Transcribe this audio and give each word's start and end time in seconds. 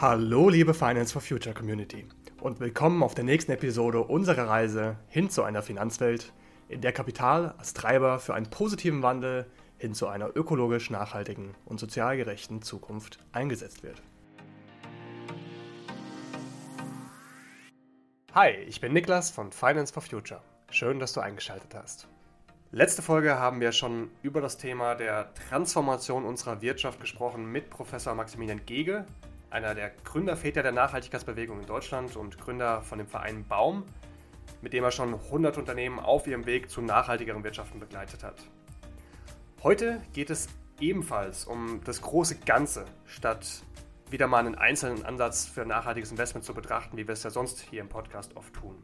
Hallo 0.00 0.48
liebe 0.48 0.74
Finance 0.74 1.12
for 1.12 1.20
Future 1.20 1.52
Community 1.52 2.06
und 2.40 2.60
willkommen 2.60 3.02
auf 3.02 3.16
der 3.16 3.24
nächsten 3.24 3.50
Episode 3.50 3.98
unserer 4.00 4.46
Reise 4.46 4.96
hin 5.08 5.28
zu 5.28 5.42
einer 5.42 5.60
Finanzwelt, 5.60 6.32
in 6.68 6.80
der 6.80 6.92
Kapital 6.92 7.56
als 7.58 7.74
Treiber 7.74 8.20
für 8.20 8.32
einen 8.32 8.48
positiven 8.48 9.02
Wandel 9.02 9.46
hin 9.76 9.94
zu 9.94 10.06
einer 10.06 10.36
ökologisch 10.36 10.90
nachhaltigen 10.90 11.56
und 11.64 11.80
sozial 11.80 12.16
gerechten 12.16 12.62
Zukunft 12.62 13.18
eingesetzt 13.32 13.82
wird. 13.82 14.00
Hi, 18.34 18.50
ich 18.68 18.80
bin 18.80 18.92
Niklas 18.92 19.32
von 19.32 19.50
Finance 19.50 19.92
for 19.92 20.04
Future. 20.04 20.42
Schön, 20.70 21.00
dass 21.00 21.12
du 21.12 21.18
eingeschaltet 21.18 21.74
hast. 21.74 22.06
Letzte 22.70 23.02
Folge 23.02 23.40
haben 23.40 23.60
wir 23.60 23.72
schon 23.72 24.12
über 24.22 24.40
das 24.40 24.58
Thema 24.58 24.94
der 24.94 25.34
Transformation 25.34 26.24
unserer 26.24 26.62
Wirtschaft 26.62 27.00
gesprochen 27.00 27.50
mit 27.50 27.68
Professor 27.68 28.14
Maximilian 28.14 28.64
Gege, 28.64 29.04
einer 29.50 29.74
der 29.74 29.90
Gründerväter 30.04 30.62
der 30.62 30.72
Nachhaltigkeitsbewegung 30.72 31.60
in 31.60 31.66
Deutschland 31.66 32.16
und 32.16 32.38
Gründer 32.38 32.82
von 32.82 32.98
dem 32.98 33.06
Verein 33.06 33.46
Baum, 33.46 33.84
mit 34.60 34.72
dem 34.72 34.84
er 34.84 34.90
schon 34.90 35.14
100 35.14 35.56
Unternehmen 35.58 35.98
auf 35.98 36.26
ihrem 36.26 36.46
Weg 36.46 36.70
zu 36.70 36.82
nachhaltigeren 36.82 37.44
Wirtschaften 37.44 37.80
begleitet 37.80 38.22
hat. 38.24 38.36
Heute 39.62 40.00
geht 40.12 40.30
es 40.30 40.48
ebenfalls 40.80 41.44
um 41.44 41.80
das 41.84 42.02
große 42.02 42.36
Ganze, 42.40 42.84
statt 43.04 43.62
wieder 44.10 44.26
mal 44.26 44.46
einen 44.46 44.54
einzelnen 44.54 45.04
Ansatz 45.04 45.46
für 45.46 45.66
nachhaltiges 45.66 46.10
Investment 46.10 46.44
zu 46.44 46.54
betrachten, 46.54 46.96
wie 46.96 47.06
wir 47.06 47.12
es 47.12 47.22
ja 47.22 47.30
sonst 47.30 47.60
hier 47.60 47.80
im 47.80 47.88
Podcast 47.88 48.36
oft 48.36 48.54
tun. 48.54 48.76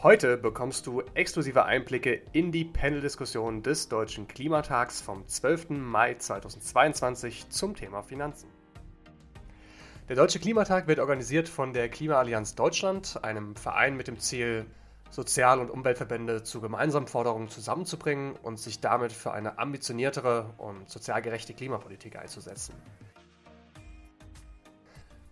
Heute 0.00 0.36
bekommst 0.36 0.86
du 0.86 1.02
exklusive 1.14 1.64
Einblicke 1.64 2.22
in 2.32 2.52
die 2.52 2.64
Panel-Diskussion 2.64 3.64
des 3.64 3.88
Deutschen 3.88 4.28
Klimatags 4.28 5.00
vom 5.00 5.26
12. 5.26 5.70
Mai 5.70 6.14
2022 6.14 7.48
zum 7.48 7.74
Thema 7.74 8.02
Finanzen. 8.02 8.57
Der 10.08 10.16
Deutsche 10.16 10.38
Klimatag 10.38 10.86
wird 10.86 11.00
organisiert 11.00 11.50
von 11.50 11.74
der 11.74 11.90
Klimaallianz 11.90 12.54
Deutschland, 12.54 13.22
einem 13.22 13.54
Verein 13.56 13.94
mit 13.94 14.08
dem 14.08 14.18
Ziel, 14.18 14.64
Sozial- 15.10 15.58
und 15.58 15.70
Umweltverbände 15.70 16.42
zu 16.42 16.62
gemeinsamen 16.62 17.06
Forderungen 17.06 17.50
zusammenzubringen 17.50 18.34
und 18.36 18.58
sich 18.58 18.80
damit 18.80 19.12
für 19.12 19.32
eine 19.32 19.58
ambitioniertere 19.58 20.54
und 20.56 20.88
sozial 20.88 21.20
gerechte 21.20 21.52
Klimapolitik 21.52 22.16
einzusetzen. 22.16 22.74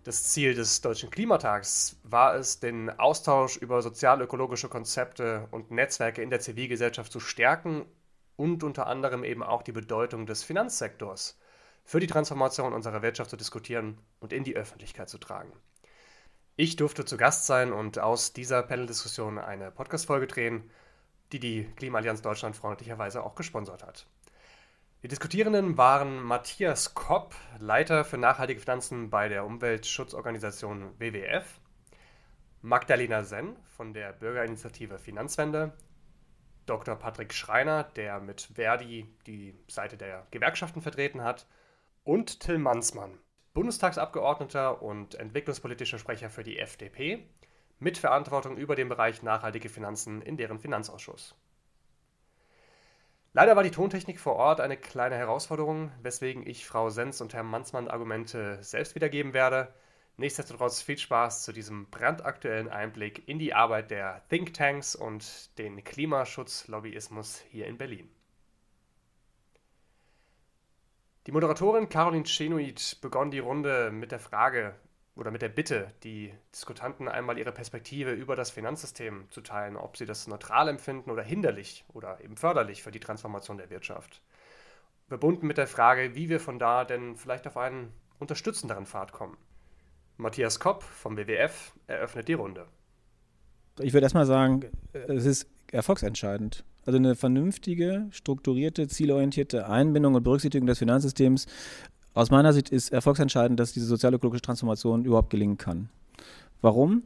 Das 0.03 0.25
Ziel 0.25 0.53
des 0.53 0.79
Deutschen 0.81 1.09
Klimatags 1.09 1.99
war 2.03 2.35
es, 2.35 2.59
den 2.59 2.91
Austausch 2.99 3.57
über 3.57 3.81
sozial-ökologische 3.81 4.69
Konzepte 4.69 5.47
und 5.49 5.71
Netzwerke 5.71 6.21
in 6.21 6.29
der 6.29 6.39
Zivilgesellschaft 6.39 7.11
zu 7.11 7.19
stärken 7.19 7.83
und 8.35 8.63
unter 8.63 8.85
anderem 8.85 9.23
eben 9.23 9.41
auch 9.41 9.63
die 9.63 9.71
Bedeutung 9.71 10.27
des 10.27 10.43
Finanzsektors 10.43 11.39
für 11.87 12.01
die 12.01 12.07
Transformation 12.07 12.73
unserer 12.73 13.01
Wirtschaft 13.01 13.29
zu 13.29 13.37
diskutieren 13.37 13.97
und 14.19 14.33
in 14.33 14.43
die 14.43 14.57
Öffentlichkeit 14.57 15.07
zu 15.07 15.17
tragen. 15.17 15.53
Ich 16.57 16.75
durfte 16.75 17.05
zu 17.05 17.15
Gast 17.15 17.45
sein 17.45 17.71
und 17.71 17.97
aus 17.97 18.33
dieser 18.33 18.61
Panel-Diskussion 18.61 19.39
eine 19.39 19.71
Podcast-Folge 19.71 20.27
drehen, 20.27 20.69
die 21.31 21.39
die 21.39 21.63
Klimaallianz 21.77 22.21
Deutschland 22.21 22.57
freundlicherweise 22.57 23.23
auch 23.23 23.35
gesponsert 23.35 23.83
hat. 23.83 24.05
Die 25.01 25.07
Diskutierenden 25.07 25.77
waren 25.77 26.21
Matthias 26.21 26.93
Kopp, 26.93 27.33
Leiter 27.57 28.03
für 28.03 28.17
nachhaltige 28.17 28.59
Finanzen 28.59 29.09
bei 29.09 29.29
der 29.29 29.45
Umweltschutzorganisation 29.45 30.91
WWF, 30.99 31.61
Magdalena 32.61 33.23
Senn 33.23 33.55
von 33.77 33.93
der 33.93 34.11
Bürgerinitiative 34.11 34.99
Finanzwende, 34.99 35.71
Dr. 36.65 36.97
Patrick 36.97 37.33
Schreiner, 37.33 37.83
der 37.83 38.19
mit 38.19 38.41
Verdi 38.41 39.07
die 39.25 39.55
Seite 39.69 39.95
der 39.95 40.27
Gewerkschaften 40.31 40.81
vertreten 40.81 41.23
hat, 41.23 41.47
und 42.07 42.39
Till 42.39 42.57
Mansmann, 42.57 43.19
Bundestagsabgeordneter 43.53 44.81
und 44.81 45.15
entwicklungspolitischer 45.15 45.99
Sprecher 45.99 46.29
für 46.29 46.43
die 46.43 46.57
FDP, 46.57 47.27
mit 47.79 47.97
Verantwortung 47.97 48.55
über 48.55 48.77
den 48.77 48.87
Bereich 48.87 49.23
nachhaltige 49.23 49.67
Finanzen 49.67 50.21
in 50.21 50.37
deren 50.37 50.57
Finanzausschuss. 50.57 51.35
Leider 53.33 53.57
war 53.57 53.63
die 53.63 53.71
Tontechnik 53.71 54.21
vor 54.21 54.37
Ort 54.37 54.61
eine 54.61 54.77
kleine 54.77 55.17
Herausforderung, 55.17 55.91
weswegen 56.01 56.47
ich 56.47 56.65
Frau 56.65 56.89
Sens 56.89 57.19
und 57.19 57.33
Herrn 57.33 57.47
Mansmann 57.47 57.89
Argumente 57.89 58.57
selbst 58.63 58.95
wiedergeben 58.95 59.33
werde. 59.33 59.73
Nichtsdestotrotz 60.15 60.81
viel 60.81 60.97
Spaß 60.97 61.43
zu 61.43 61.51
diesem 61.51 61.89
brandaktuellen 61.89 62.69
Einblick 62.69 63.27
in 63.27 63.37
die 63.37 63.53
Arbeit 63.53 63.91
der 63.91 64.23
Thinktanks 64.29 64.95
und 64.95 65.57
den 65.57 65.83
Klimaschutzlobbyismus 65.83 67.43
hier 67.49 67.67
in 67.67 67.77
Berlin. 67.77 68.09
Die 71.27 71.33
Moderatorin 71.33 71.89
Caroline 71.89 72.23
Chenoid 72.23 72.99
begann 73.01 73.31
die 73.31 73.39
Runde 73.39 73.91
mit 73.91 74.13
der 74.13 74.19
Frage 74.19 74.75
oder 75.13 75.29
mit 75.29 75.41
der 75.41 75.49
Bitte, 75.49 75.91
die 76.03 76.33
Diskutanten 76.55 77.09
einmal 77.09 77.37
ihre 77.37 77.51
Perspektive 77.51 78.13
über 78.13 78.37
das 78.37 78.49
Finanzsystem 78.49 79.25
zu 79.29 79.41
teilen, 79.41 79.75
ob 79.75 79.97
sie 79.97 80.05
das 80.05 80.27
neutral 80.27 80.69
empfinden 80.69 81.11
oder 81.11 81.23
hinderlich 81.23 81.83
oder 81.91 82.23
eben 82.23 82.37
förderlich 82.37 82.81
für 82.81 82.91
die 82.91 83.01
Transformation 83.01 83.57
der 83.57 83.69
Wirtschaft. 83.69 84.21
Verbunden 85.09 85.47
mit 85.47 85.57
der 85.57 85.67
Frage, 85.67 86.15
wie 86.15 86.29
wir 86.29 86.39
von 86.39 86.59
da 86.59 86.85
denn 86.85 87.17
vielleicht 87.17 87.45
auf 87.45 87.57
einen 87.57 87.91
unterstützenderen 88.19 88.85
Pfad 88.85 89.11
kommen. 89.11 89.35
Matthias 90.15 90.61
Kopp 90.61 90.81
vom 90.81 91.17
WWF 91.17 91.73
eröffnet 91.87 92.29
die 92.29 92.35
Runde. 92.35 92.67
Ich 93.79 93.91
würde 93.91 94.05
erstmal 94.05 94.25
sagen, 94.25 94.71
es 94.93 95.25
ist 95.25 95.49
erfolgsentscheidend. 95.73 96.63
Also 96.87 96.99
eine 96.99 97.15
vernünftige, 97.15 98.07
strukturierte, 98.11 98.87
zielorientierte 98.87 99.67
Einbindung 99.67 100.15
und 100.15 100.23
Berücksichtigung 100.23 100.67
des 100.67 100.79
Finanzsystems 100.79 101.45
aus 102.13 102.31
meiner 102.31 102.53
Sicht 102.53 102.69
ist 102.69 102.93
erfolgsentscheidend, 102.93 103.59
dass 103.59 103.73
diese 103.73 103.85
sozialökologische 103.87 104.41
Transformation 104.41 105.03
überhaupt 105.03 105.29
gelingen 105.29 105.57
kann. 105.57 105.89
Warum? 106.61 107.03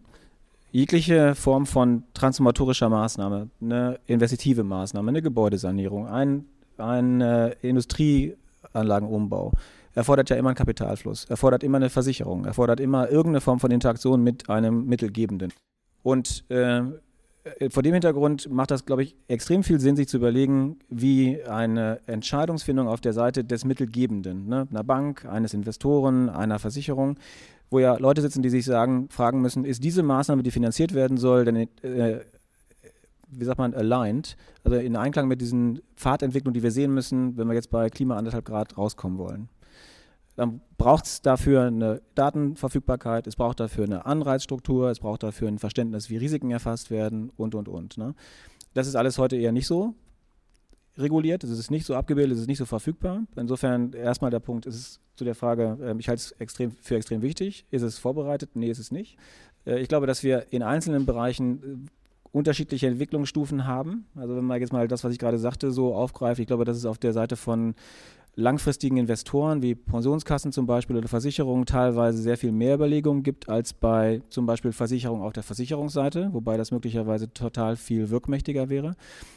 Jegliche 0.72 1.34
Form 1.34 1.66
von 1.66 2.04
transformatorischer 2.14 2.90
Maßnahme, 2.90 3.50
eine 3.60 4.00
investitive 4.06 4.64
Maßnahme, 4.64 5.10
eine 5.10 5.24
Gebäudesanierung, 5.24 6.08
ein, 6.08 6.46
ein 6.78 7.20
äh, 7.20 7.56
Industrieanlagenumbau, 7.62 9.52
erfordert 9.96 10.30
ja 10.30 10.36
immer 10.36 10.50
einen 10.50 10.56
Kapitalfluss, 10.56 11.26
erfordert 11.26 11.64
immer 11.64 11.78
eine 11.78 11.90
Versicherung, 11.90 12.46
erfordert 12.46 12.80
immer 12.80 13.10
irgendeine 13.10 13.42
Form 13.42 13.60
von 13.60 13.72
Interaktion 13.72 14.24
mit 14.24 14.48
einem 14.48 14.86
Mittelgebenden. 14.86 15.52
Und 16.04 16.46
äh, 16.50 16.84
vor 17.70 17.82
dem 17.82 17.94
Hintergrund 17.94 18.50
macht 18.52 18.72
das, 18.72 18.86
glaube 18.86 19.04
ich, 19.04 19.16
extrem 19.28 19.64
viel 19.64 19.80
Sinn, 19.80 19.96
sich 19.96 20.08
zu 20.08 20.18
überlegen, 20.18 20.80
wie 20.90 21.42
eine 21.44 22.00
Entscheidungsfindung 22.06 22.88
auf 22.88 23.02
der 23.02 23.14
Seite 23.14 23.44
des 23.44 23.66
Mittelgebenden, 23.66 24.48
ne, 24.48 24.68
einer 24.70 24.84
Bank, 24.84 25.26
eines 25.26 25.54
Investoren, 25.54 26.30
einer 26.30 26.60
Versicherung, 26.60 27.18
wo 27.72 27.80
ja 27.80 27.98
Leute 27.98 28.22
sitzen, 28.22 28.44
die 28.44 28.50
sich 28.50 28.66
sagen, 28.66 29.08
fragen 29.10 29.42
müssen, 29.42 29.66
ist 29.66 29.84
diese 29.84 30.04
Maßnahme, 30.04 30.44
die 30.44 30.52
finanziert 30.52 30.94
werden 30.94 31.18
soll, 31.18 31.46
denn 31.46 31.56
äh, 31.56 32.20
wie 33.32 33.46
sagt 33.46 33.58
man, 33.58 33.74
aligned, 33.74 34.36
also 34.64 34.78
in 34.78 34.96
Einklang 34.96 35.28
mit 35.28 35.42
diesen 35.42 35.82
Pfadentwicklungen, 35.96 36.54
die 36.54 36.64
wir 36.64 36.72
sehen 36.72 36.94
müssen, 36.94 37.38
wenn 37.38 37.48
wir 37.48 37.56
jetzt 37.56 37.72
bei 37.72 37.90
Klima 37.90 38.18
anderthalb 38.18 38.46
Grad 38.46 38.78
rauskommen 38.78 39.18
wollen. 39.18 39.50
Dann 40.42 40.60
braucht 40.80 41.06
es 41.06 41.22
dafür 41.22 41.66
eine 41.66 42.02
Datenverfügbarkeit, 42.16 43.28
es 43.28 43.36
braucht 43.36 43.60
dafür 43.60 43.84
eine 43.84 44.08
Anreizstruktur, 44.08 44.90
es 44.90 45.00
braucht 45.00 45.22
dafür 45.22 45.48
ein 45.48 45.60
Verständnis, 45.60 46.10
wie 46.10 46.18
Risiken 46.18 46.50
erfasst 46.50 46.90
werden 46.90 47.32
und, 47.38 47.54
und, 47.54 47.68
und. 47.68 48.00
Ne? 48.00 48.16
Das 48.74 48.88
ist 48.88 48.96
alles 48.96 49.20
heute 49.20 49.36
eher 49.36 49.52
nicht 49.52 49.68
so 49.68 49.94
reguliert, 50.98 51.44
es 51.44 51.52
ist 51.52 51.70
nicht 51.70 51.86
so 51.86 51.94
abgebildet, 51.94 52.38
es 52.38 52.42
ist 52.42 52.48
nicht 52.48 52.58
so 52.58 52.66
verfügbar. 52.66 53.22
Insofern 53.36 53.94
erstmal 53.94 54.32
der 54.32 54.40
Punkt 54.40 54.66
ist 54.66 55.00
zu 55.16 55.26
der 55.26 55.36
Frage, 55.36 55.78
äh, 55.80 55.96
ich 56.00 56.10
halte 56.10 56.22
es 56.22 56.32
extrem, 56.32 56.72
für 56.72 56.96
extrem 56.96 57.22
wichtig. 57.22 57.68
Ist 57.70 57.84
es 57.84 58.00
vorbereitet? 58.00 58.56
Nee, 58.56 58.72
ist 58.72 58.80
es 58.80 58.90
nicht. 58.90 59.20
Äh, 59.68 59.80
ich 59.80 59.90
glaube, 59.90 60.08
dass 60.08 60.24
wir 60.24 60.48
in 60.52 60.64
einzelnen 60.64 61.06
Bereichen 61.06 61.86
äh, 61.86 61.90
unterschiedliche 62.32 62.88
Entwicklungsstufen 62.88 63.68
haben. 63.68 64.08
Also 64.16 64.36
wenn 64.36 64.46
man 64.46 64.60
jetzt 64.60 64.74
mal 64.74 64.88
das, 64.88 65.04
was 65.04 65.14
ich 65.14 65.20
gerade 65.20 65.38
sagte, 65.38 65.70
so 65.70 65.94
aufgreift, 65.94 66.40
ich 66.40 66.48
glaube, 66.48 66.66
das 66.66 66.78
ist 66.78 66.86
auf 66.86 66.98
der 66.98 67.14
Seite 67.14 67.36
von 67.36 67.76
langfristigen 68.36 68.98
Investoren 68.98 69.62
wie 69.62 69.76
Pensionskassen 69.76 70.54
zum 70.54 70.66
Beispiel 70.66 70.96
oder 70.96 71.10
Versicherungen 71.10 71.66
teilweise 71.66 72.22
sehr 72.22 72.38
viel 72.38 72.54
mehr 72.54 72.76
Überlegungen 72.76 73.24
gibt 73.24 73.50
als 73.50 73.74
bei 73.74 74.22
zum 74.30 74.46
Beispiel 74.46 74.72
Versicherungen 74.72 75.24
auf 75.24 75.34
der 75.34 75.44
Versicherungsseite, 75.44 76.30
wobei 76.32 76.56
das 76.56 76.72
möglicherweise 76.72 77.34
total 77.34 77.76
viel 77.76 78.10
wirkmächtiger 78.10 78.70
wäre. 78.70 78.96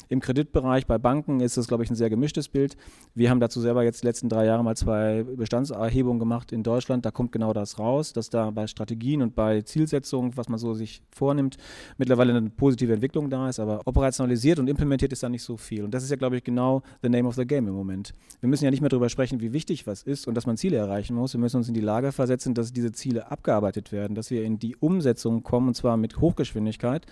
Im 0.09 0.21
Kreditbereich 0.21 0.87
bei 0.87 0.99
Banken 0.99 1.41
ist 1.41 1.57
das, 1.57 1.67
glaube 1.67 1.83
ich, 1.83 1.91
ein 1.91 1.97
sehr 1.97 2.11
gemischtes 2.11 2.49
Bild. 2.49 2.77
Wir 3.15 3.31
haben 3.31 3.41
dazu 3.41 3.61
selber 3.61 3.83
jetzt 3.83 4.03
die 4.03 4.07
letzten 4.07 4.29
drei 4.29 4.45
Jahre 4.45 4.63
mal 4.63 4.77
zwei 4.77 5.25
Bestandserhebungen 5.25 6.21
gemacht 6.21 6.53
in 6.53 6.63
Deutschland. 6.63 7.05
Da 7.05 7.11
kommt 7.11 7.33
genau 7.33 7.53
das 7.53 7.81
raus, 7.81 8.13
dass 8.13 8.31
da 8.31 8.51
bei 8.51 8.69
Strategien 8.69 9.23
und 9.23 9.35
bei 9.35 9.63
Zielsetzungen, 9.63 10.37
was 10.37 10.49
man 10.49 10.59
so 10.59 10.73
sich 10.75 11.03
vornimmt, 11.11 11.57
mittlerweile 11.99 12.37
eine 12.37 12.51
positive 12.51 12.93
Entwicklung 12.93 13.29
da 13.29 13.49
ist, 13.49 13.59
aber 13.59 13.81
operationalisiert 13.87 14.61
und 14.61 14.69
implementiert 14.69 15.13
ist 15.13 15.25
da 15.25 15.29
nicht 15.29 15.43
so 15.43 15.57
viel. 15.57 15.83
Und 15.83 15.93
das 15.93 16.05
ist 16.05 16.11
ja, 16.11 16.17
glaube 16.17 16.37
ich, 16.37 16.45
genau 16.45 16.83
the 17.03 17.09
name 17.09 17.27
of 17.27 17.35
the 17.35 17.47
game 17.47 17.67
im 17.67 17.75
Moment. 17.75 18.15
Wir 18.41 18.49
müssen 18.49 18.65
ja 18.65 18.71
nicht 18.71 18.84
mehr 18.85 18.91
darüber 18.91 19.09
sprechen, 19.09 19.41
wie 19.41 19.53
wichtig 19.53 19.87
was 19.87 20.03
ist 20.03 20.29
und 20.29 20.35
dass 20.35 20.47
man 20.47 20.57
Ziele 20.57 20.77
erreichen 20.77 21.17
muss. 21.17 21.33
Wir 21.33 21.41
müssen 21.41 21.57
uns 21.57 21.69
in 21.69 21.75
die 21.75 21.81
Lage 21.81 22.13
versetzen, 22.13 22.55
dass 22.55 22.73
diese 22.73 22.93
Ziele 22.93 23.31
abgearbeitet 23.31 23.91
werden, 23.91 24.15
dass 24.15 24.31
wir 24.31 24.45
in 24.45 24.59
die 24.59 24.77
Umsetzung 24.77 25.43
kommen 25.43 25.69
und 25.69 25.75
zwar 25.75 25.97
mit 25.97 26.21
Hochgeschwindigkeit 26.21 27.07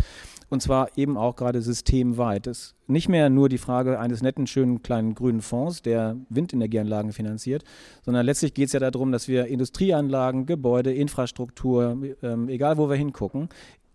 und 0.48 0.62
zwar 0.62 0.96
eben 0.96 1.16
auch 1.16 1.34
gerade 1.34 1.60
systemweit. 1.62 2.46
Das 2.46 2.58
ist 2.58 2.74
nicht 2.86 3.08
mehr 3.08 3.30
nur 3.30 3.48
die 3.48 3.58
Frage 3.58 3.98
eines 3.98 4.22
netten, 4.22 4.46
schönen 4.46 4.82
kleinen 4.82 5.14
grünen 5.14 5.40
Fonds, 5.40 5.82
der 5.82 6.16
Windenergieanlagen 6.28 7.12
finanziert, 7.12 7.64
sondern 8.04 8.24
letztlich 8.24 8.54
geht 8.54 8.66
es 8.66 8.72
ja 8.72 8.80
darum, 8.80 9.10
dass 9.10 9.28
wir 9.28 9.46
Industrieanlagen, 9.46 10.46
Gebäude, 10.46 10.92
Infrastruktur, 10.92 11.96
ähm, 12.22 12.48
egal 12.48 12.76
wo 12.76 12.88
wir 12.88 12.96
hingucken, 12.96 13.48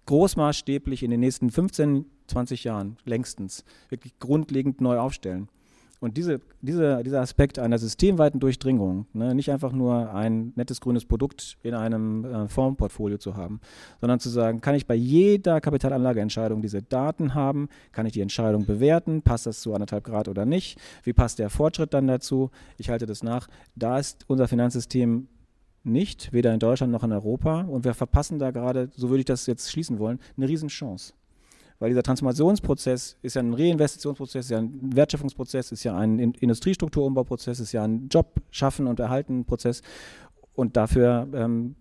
großmaßstäblich 0.07 1.03
in 1.03 1.11
den 1.11 1.19
nächsten 1.19 1.51
15, 1.51 2.05
20 2.27 2.63
Jahren 2.63 2.97
längstens 3.05 3.63
wirklich 3.89 4.17
grundlegend 4.19 4.81
neu 4.81 4.97
aufstellen. 4.97 5.49
Und 5.99 6.17
diese, 6.17 6.41
diese, 6.61 7.01
dieser 7.03 7.21
Aspekt 7.21 7.57
einer 7.57 7.79
systemweiten 7.79 8.39
Durchdringung, 8.39 9.07
ne, 9.13 9.33
nicht 9.33 9.51
einfach 9.51 9.71
nur 9.71 10.13
ein 10.13 10.53
nettes 10.55 10.79
grünes 10.79 11.05
Produkt 11.05 11.57
in 11.63 11.73
einem 11.73 12.23
äh, 12.23 12.47
Formportfolio 12.47 13.17
zu 13.17 13.35
haben, 13.35 13.59
sondern 13.99 14.19
zu 14.19 14.29
sagen, 14.29 14.61
kann 14.61 14.75
ich 14.75 14.85
bei 14.85 14.93
jeder 14.93 15.59
Kapitalanlageentscheidung 15.59 16.61
diese 16.61 16.83
Daten 16.83 17.33
haben, 17.33 17.67
kann 17.91 18.05
ich 18.05 18.13
die 18.13 18.21
Entscheidung 18.21 18.65
bewerten, 18.65 19.23
passt 19.23 19.47
das 19.47 19.61
zu 19.61 19.73
anderthalb 19.73 20.03
Grad 20.03 20.27
oder 20.27 20.45
nicht, 20.45 20.79
wie 21.03 21.13
passt 21.13 21.39
der 21.39 21.49
Fortschritt 21.49 21.93
dann 21.95 22.05
dazu, 22.07 22.51
ich 22.77 22.89
halte 22.89 23.07
das 23.07 23.23
nach. 23.23 23.47
Da 23.75 23.97
ist 23.97 24.25
unser 24.27 24.47
Finanzsystem 24.47 25.27
nicht, 25.87 26.31
weder 26.33 26.53
in 26.53 26.59
Deutschland 26.59 26.91
noch 26.91 27.03
in 27.03 27.11
Europa. 27.11 27.61
Und 27.61 27.85
wir 27.85 27.93
verpassen 27.93 28.37
da 28.39 28.51
gerade, 28.51 28.89
so 28.95 29.09
würde 29.09 29.19
ich 29.19 29.25
das 29.25 29.47
jetzt 29.47 29.71
schließen 29.71 29.97
wollen, 29.97 30.19
eine 30.35 30.47
Riesenchance. 30.47 31.13
Weil 31.79 31.89
dieser 31.89 32.03
Transformationsprozess 32.03 33.17
ist 33.21 33.35
ja 33.35 33.41
ein 33.41 33.53
Reinvestitionsprozess, 33.53 34.45
ist 34.45 34.51
ja 34.51 34.59
ein 34.59 34.95
Wertschöpfungsprozess, 34.95 35.71
ist 35.71 35.83
ja 35.83 35.95
ein 35.95 36.17
Industriestrukturumbauprozess, 36.19 37.59
ist 37.59 37.71
ja 37.71 37.83
ein 37.83 38.07
Job 38.09 38.41
schaffen 38.49 38.87
und 38.87 38.99
erhalten 38.99 39.45
Prozess. 39.45 39.81
Und 40.55 40.75
dafür 40.75 41.27
ähm, 41.33 41.75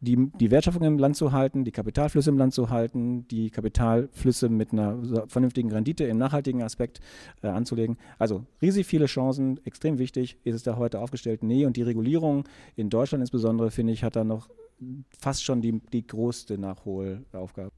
die, 0.00 0.30
die 0.38 0.50
Wertschöpfung 0.50 0.82
im 0.82 0.98
Land 0.98 1.16
zu 1.16 1.32
halten, 1.32 1.64
die 1.64 1.72
Kapitalflüsse 1.72 2.30
im 2.30 2.38
Land 2.38 2.54
zu 2.54 2.70
halten, 2.70 3.26
die 3.28 3.50
Kapitalflüsse 3.50 4.48
mit 4.48 4.72
einer 4.72 5.26
vernünftigen 5.28 5.70
Rendite 5.72 6.04
im 6.04 6.18
nachhaltigen 6.18 6.62
Aspekt 6.62 7.00
äh, 7.42 7.48
anzulegen. 7.48 7.96
Also 8.18 8.44
riesig 8.60 8.86
viele 8.86 9.06
Chancen, 9.06 9.64
extrem 9.64 9.98
wichtig 9.98 10.38
ist 10.44 10.54
es 10.54 10.62
da 10.62 10.76
heute 10.76 11.00
aufgestellt. 11.00 11.42
Nee, 11.42 11.66
und 11.66 11.76
die 11.76 11.82
Regulierung 11.82 12.44
in 12.74 12.90
Deutschland 12.90 13.22
insbesondere, 13.22 13.70
finde 13.70 13.92
ich, 13.92 14.04
hat 14.04 14.16
da 14.16 14.24
noch 14.24 14.48
fast 15.18 15.44
schon 15.44 15.62
die, 15.62 15.80
die 15.92 16.06
größte 16.06 16.58
Nachholaufgabe. 16.58 17.72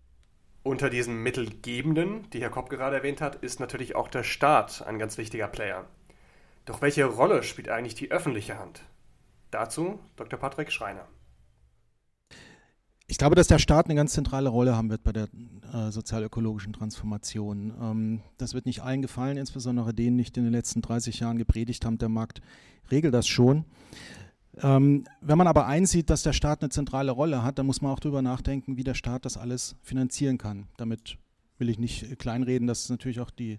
Unter 0.69 0.91
diesen 0.91 1.23
Mittelgebenden, 1.23 2.29
die 2.35 2.43
Herr 2.43 2.51
Kopp 2.51 2.69
gerade 2.69 2.97
erwähnt 2.97 3.23
hat, 3.23 3.37
ist 3.37 3.59
natürlich 3.59 3.97
auch 3.97 4.07
der 4.07 4.23
Staat 4.23 4.87
ein 4.87 4.99
ganz 4.99 5.17
wichtiger 5.17 5.49
Player. 5.49 5.87
Doch 6.67 6.83
welche 6.83 7.07
Rolle 7.07 7.43
spielt 7.43 7.71
eigentlich 7.71 7.95
die 7.95 8.11
öffentliche 8.11 8.59
Hand? 8.59 8.83
Dazu 9.51 9.99
Dr. 10.17 10.39
Patrick 10.39 10.71
Schreiner. 10.71 11.09
Ich 13.07 13.17
glaube, 13.17 13.35
dass 13.35 13.47
der 13.47 13.59
Staat 13.59 13.87
eine 13.87 13.95
ganz 13.95 14.13
zentrale 14.13 14.51
Rolle 14.51 14.77
haben 14.77 14.91
wird 14.91 15.05
bei 15.05 15.13
der 15.13 15.29
äh, 15.73 15.91
sozialökologischen 15.91 16.75
Transformation. 16.75 17.73
Ähm, 17.81 18.21
das 18.37 18.53
wird 18.53 18.67
nicht 18.67 18.83
allen 18.83 19.01
gefallen, 19.01 19.39
insbesondere 19.39 19.95
denen, 19.95 20.19
die 20.19 20.27
in 20.27 20.45
den 20.45 20.53
letzten 20.53 20.83
30 20.83 21.19
Jahren 21.21 21.39
gepredigt 21.39 21.87
haben, 21.87 21.97
der 21.97 22.11
Markt 22.11 22.43
regelt 22.91 23.15
das 23.15 23.27
schon. 23.27 23.65
Ähm, 24.63 25.05
wenn 25.21 25.39
man 25.39 25.47
aber 25.47 25.67
einsieht, 25.67 26.11
dass 26.11 26.23
der 26.23 26.33
Staat 26.33 26.63
eine 26.63 26.71
zentrale 26.71 27.13
Rolle 27.13 27.43
hat, 27.43 27.59
dann 27.59 27.67
muss 27.67 27.83
man 27.83 27.93
auch 27.93 28.01
darüber 28.01 28.23
nachdenken, 28.23 28.77
wie 28.77 28.85
der 28.85 28.95
Staat 28.95 29.25
das 29.25 29.37
alles 29.37 29.77
finanzieren 29.83 30.39
kann. 30.39 30.67
Damit 30.77 31.19
will 31.59 31.69
ich 31.69 31.79
nicht 31.79 32.19
kleinreden, 32.19 32.67
dass 32.67 32.89
natürlich 32.89 33.21
auch 33.21 33.31
die 33.31 33.59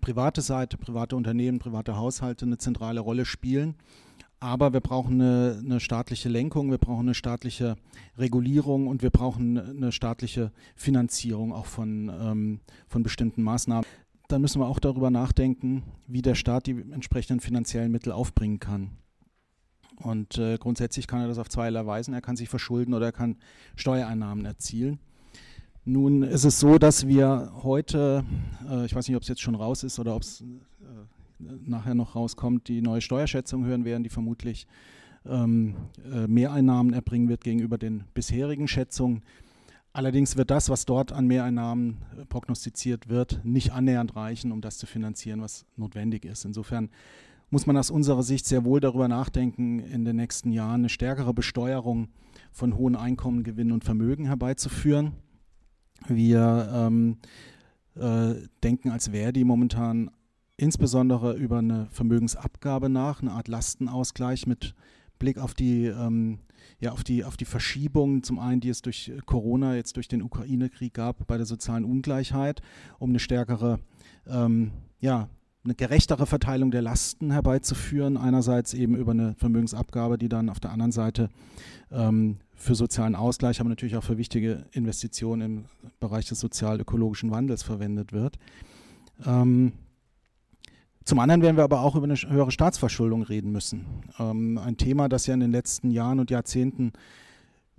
private 0.00 0.40
Seite, 0.40 0.76
private 0.76 1.16
Unternehmen, 1.16 1.58
private 1.58 1.96
Haushalte 1.96 2.46
eine 2.46 2.58
zentrale 2.58 3.00
Rolle 3.00 3.24
spielen. 3.24 3.74
Aber 4.42 4.72
wir 4.72 4.80
brauchen 4.80 5.20
eine, 5.20 5.60
eine, 5.62 5.80
staatliche 5.80 6.30
Lenkung, 6.30 6.70
wir 6.70 6.78
brauchen 6.78 7.06
eine 7.06 7.14
staatliche 7.14 7.76
Regulierung 8.16 8.86
und 8.86 9.02
wir 9.02 9.10
brauchen 9.10 9.58
eine 9.58 9.92
staatliche 9.92 10.50
Finanzierung 10.76 11.52
auch 11.52 11.66
von, 11.66 12.08
ähm, 12.08 12.60
von 12.88 13.02
bestimmten 13.02 13.42
Maßnahmen. 13.42 13.84
Dann 14.28 14.40
müssen 14.40 14.62
wir 14.62 14.66
auch 14.66 14.78
darüber 14.78 15.10
nachdenken, 15.10 15.82
wie 16.06 16.22
der 16.22 16.36
Staat 16.36 16.66
die 16.66 16.80
entsprechenden 16.90 17.40
finanziellen 17.40 17.92
Mittel 17.92 18.12
aufbringen 18.12 18.60
kann. 18.60 18.92
Und 20.02 20.38
äh, 20.38 20.56
grundsätzlich 20.58 21.06
kann 21.06 21.20
er 21.20 21.28
das 21.28 21.38
auf 21.38 21.48
zweierlei 21.48 21.84
Weisen. 21.86 22.14
Er 22.14 22.22
kann 22.22 22.36
sich 22.36 22.48
verschulden 22.48 22.94
oder 22.94 23.06
er 23.06 23.12
kann 23.12 23.36
Steuereinnahmen 23.76 24.44
erzielen. 24.44 24.98
Nun 25.84 26.22
ist 26.22 26.44
es 26.44 26.60
so, 26.60 26.78
dass 26.78 27.06
wir 27.06 27.52
heute, 27.62 28.24
äh, 28.68 28.84
ich 28.84 28.94
weiß 28.94 29.08
nicht, 29.08 29.16
ob 29.16 29.22
es 29.22 29.28
jetzt 29.28 29.40
schon 29.42 29.54
raus 29.54 29.82
ist 29.82 29.98
oder 29.98 30.14
ob 30.14 30.22
es 30.22 30.44
nachher 31.40 31.94
noch 31.94 32.14
rauskommt, 32.14 32.68
die 32.68 32.82
neue 32.82 33.00
Steuerschätzung 33.00 33.64
hören 33.64 33.84
werden, 33.84 34.02
die 34.02 34.10
vermutlich 34.10 34.66
ähm, 35.26 35.74
äh, 36.10 36.26
Mehreinnahmen 36.26 36.92
erbringen 36.92 37.28
wird 37.28 37.44
gegenüber 37.44 37.78
den 37.78 38.04
bisherigen 38.14 38.68
Schätzungen. 38.68 39.22
Allerdings 39.92 40.36
wird 40.36 40.50
das, 40.50 40.68
was 40.70 40.86
dort 40.86 41.12
an 41.12 41.26
Mehreinnahmen 41.26 41.98
äh, 42.18 42.24
prognostiziert 42.24 43.08
wird, 43.08 43.40
nicht 43.44 43.72
annähernd 43.72 44.16
reichen, 44.16 44.52
um 44.52 44.60
das 44.60 44.78
zu 44.78 44.86
finanzieren, 44.86 45.40
was 45.40 45.66
notwendig 45.76 46.24
ist. 46.24 46.44
Insofern 46.44 46.90
muss 47.50 47.66
man 47.66 47.76
aus 47.76 47.90
unserer 47.90 48.22
Sicht 48.22 48.46
sehr 48.46 48.64
wohl 48.64 48.80
darüber 48.80 49.08
nachdenken, 49.08 49.80
in 49.80 50.04
den 50.04 50.16
nächsten 50.16 50.52
Jahren 50.52 50.82
eine 50.82 50.88
stärkere 50.88 51.34
Besteuerung 51.34 52.08
von 52.52 52.76
hohen 52.76 52.96
Einkommen, 52.96 53.42
Gewinnen 53.42 53.72
und 53.72 53.84
Vermögen 53.84 54.26
herbeizuführen. 54.26 55.12
Wir 56.08 56.70
ähm, 56.72 57.18
äh, 57.96 58.34
denken 58.62 58.90
als 58.90 59.08
Verdi 59.08 59.44
momentan 59.44 60.10
insbesondere 60.56 61.34
über 61.34 61.58
eine 61.58 61.86
Vermögensabgabe 61.90 62.88
nach, 62.88 63.20
eine 63.20 63.32
Art 63.32 63.48
Lastenausgleich 63.48 64.46
mit 64.46 64.74
Blick 65.18 65.38
auf 65.38 65.54
die, 65.54 65.86
ähm, 65.86 66.38
ja, 66.78 66.92
auf 66.92 67.02
die, 67.02 67.24
auf 67.24 67.36
die 67.36 67.44
Verschiebungen, 67.44 68.22
zum 68.22 68.38
einen, 68.38 68.60
die 68.60 68.68
es 68.68 68.82
durch 68.82 69.12
Corona, 69.26 69.74
jetzt 69.74 69.96
durch 69.96 70.08
den 70.08 70.22
Ukraine-Krieg 70.22 70.94
gab, 70.94 71.26
bei 71.26 71.36
der 71.36 71.46
sozialen 71.46 71.84
Ungleichheit, 71.84 72.62
um 72.98 73.10
eine 73.10 73.18
stärkere, 73.18 73.80
ähm, 74.26 74.70
ja, 75.00 75.28
eine 75.64 75.74
gerechtere 75.74 76.26
Verteilung 76.26 76.70
der 76.70 76.82
Lasten 76.82 77.30
herbeizuführen. 77.30 78.16
Einerseits 78.16 78.72
eben 78.74 78.96
über 78.96 79.12
eine 79.12 79.34
Vermögensabgabe, 79.34 80.16
die 80.16 80.28
dann 80.28 80.48
auf 80.48 80.60
der 80.60 80.70
anderen 80.70 80.92
Seite 80.92 81.28
ähm, 81.90 82.38
für 82.54 82.74
sozialen 82.74 83.14
Ausgleich, 83.14 83.60
aber 83.60 83.68
natürlich 83.68 83.96
auch 83.96 84.04
für 84.04 84.18
wichtige 84.18 84.66
Investitionen 84.72 85.40
im 85.40 85.64
Bereich 85.98 86.26
des 86.26 86.40
sozial-ökologischen 86.40 87.30
Wandels 87.30 87.62
verwendet 87.62 88.12
wird. 88.12 88.38
Ähm, 89.26 89.72
zum 91.04 91.18
anderen 91.18 91.42
werden 91.42 91.56
wir 91.56 91.64
aber 91.64 91.80
auch 91.80 91.96
über 91.96 92.04
eine 92.04 92.14
höhere 92.14 92.50
Staatsverschuldung 92.50 93.22
reden 93.22 93.52
müssen. 93.52 93.86
Ähm, 94.18 94.58
ein 94.58 94.76
Thema, 94.76 95.08
das 95.08 95.26
ja 95.26 95.34
in 95.34 95.40
den 95.40 95.50
letzten 95.50 95.90
Jahren 95.90 96.20
und 96.20 96.30
Jahrzehnten 96.30 96.92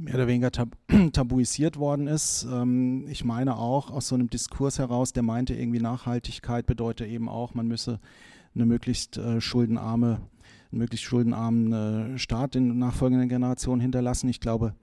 mehr 0.02 0.16
oder 0.16 0.28
weniger 0.28 0.52
tab 0.52 0.76
tabuisiert 1.14 1.78
worden 1.78 2.08
ist. 2.08 2.48
Ähm, 2.52 3.08
ich 3.10 3.24
meine 3.24 3.58
auch 3.58 3.92
aus 3.92 4.08
so 4.08 4.16
einem 4.16 4.30
Diskurs 4.30 4.80
heraus, 4.80 5.14
der 5.14 5.24
meinte 5.24 5.54
irgendwie 5.54 5.80
Nachhaltigkeit 5.80 6.66
bedeutet 6.66 7.08
eben 7.08 7.30
auch, 7.30 7.54
man 7.54 7.68
müsse 7.68 8.00
eine 8.56 8.66
möglichst 8.66 9.18
äh, 9.18 9.40
schuldenarme, 9.40 10.22
einen 10.72 10.80
möglichst 10.80 11.06
schuldenarmen 11.06 12.16
äh, 12.16 12.18
Staat 12.18 12.56
in 12.56 12.78
nachfolgenden 12.78 13.30
Generationen 13.30 13.82
hinterlassen. 13.82 14.30
Ich 14.30 14.40
glaube, 14.40 14.74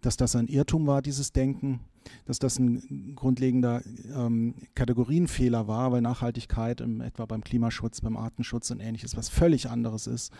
dass 0.00 0.16
das 0.16 0.36
ein 0.36 0.48
Irrtum 0.48 0.86
war, 0.86 1.00
dieses 1.00 1.32
Denken 1.32 1.80
dass 2.24 2.38
das 2.38 2.58
ein 2.58 3.14
grundlegender 3.14 3.82
ähm, 4.14 4.54
Kategorienfehler 4.74 5.68
war, 5.68 5.92
weil 5.92 6.00
Nachhaltigkeit 6.00 6.80
im, 6.80 7.00
etwa 7.00 7.26
beim 7.26 7.42
Klimaschutz, 7.42 8.00
beim 8.00 8.16
Artenschutz 8.16 8.70
und 8.70 8.80
ähnliches 8.80 9.16
was 9.16 9.28
völlig 9.28 9.70
anderes 9.70 10.06
ist 10.06 10.32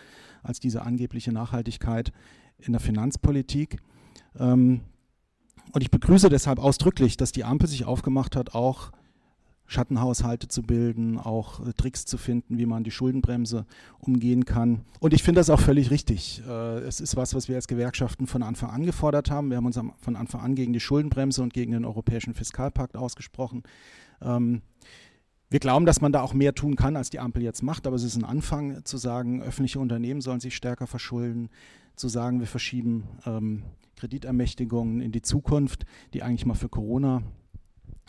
als 0.43 0.59
diese 0.59 0.83
angebliche 0.83 1.31
Nachhaltigkeit 1.31 2.11
in 2.59 2.73
der 2.73 2.79
Finanzpolitik. 2.79 3.77
Ähm, 4.37 4.81
und 5.71 5.81
ich 5.81 5.91
begrüße 5.91 6.29
deshalb 6.29 6.59
ausdrücklich, 6.59 7.17
dass 7.17 7.31
die 7.31 7.43
Ampel 7.43 7.67
sich 7.67 7.85
aufgemacht 7.85 8.35
hat, 8.35 8.55
auch 8.55 8.91
Schattenhaushalte 9.67 10.47
zu 10.47 10.61
bilden, 10.61 11.17
auch 11.17 11.65
äh, 11.65 11.73
Tricks 11.73 12.05
zu 12.05 12.17
finden, 12.17 12.57
wie 12.57 12.65
man 12.65 12.83
die 12.83 12.91
Schuldenbremse 12.91 13.65
umgehen 13.99 14.45
kann. 14.45 14.85
Und 14.99 15.13
ich 15.13 15.23
finde 15.23 15.39
das 15.39 15.49
auch 15.49 15.59
völlig 15.59 15.89
richtig. 15.91 16.43
Äh, 16.47 16.79
es 16.79 16.99
ist 16.99 17.15
was, 17.15 17.33
was 17.33 17.47
wir 17.49 17.55
als 17.55 17.67
Gewerkschaften 17.67 18.27
von 18.27 18.43
Anfang 18.43 18.69
an 18.69 18.85
gefordert 18.85 19.31
haben. 19.31 19.49
Wir 19.49 19.57
haben 19.57 19.65
uns 19.65 19.79
von 19.99 20.15
Anfang 20.15 20.41
an 20.41 20.55
gegen 20.55 20.73
die 20.73 20.79
Schuldenbremse 20.79 21.41
und 21.41 21.53
gegen 21.53 21.71
den 21.71 21.85
Europäischen 21.85 22.33
Fiskalpakt 22.33 22.95
ausgesprochen. 22.95 23.63
Ähm, 24.21 24.61
wir 25.49 25.59
glauben, 25.59 25.85
dass 25.85 26.01
man 26.01 26.11
da 26.11 26.21
auch 26.21 26.33
mehr 26.33 26.53
tun 26.53 26.75
kann, 26.75 26.95
als 26.95 27.09
die 27.09 27.19
Ampel 27.19 27.43
jetzt 27.43 27.63
macht, 27.63 27.87
aber 27.87 27.95
es 27.95 28.03
ist 28.03 28.15
ein 28.15 28.25
Anfang 28.25 28.83
zu 28.83 28.97
sagen, 28.97 29.41
öffentliche 29.41 29.79
Unternehmen 29.79 30.21
sollen 30.21 30.39
sich 30.39 30.55
stärker 30.55 30.87
verschulden, 30.87 31.49
zu 31.95 32.07
sagen, 32.07 32.39
wir 32.39 32.47
verschieben 32.47 33.03
ähm, 33.25 33.63
Kreditermächtigungen 33.95 35.01
in 35.01 35.11
die 35.11 35.21
Zukunft, 35.21 35.85
die 36.13 36.23
eigentlich 36.23 36.45
mal 36.45 36.55
für 36.55 36.69
Corona 36.69 37.23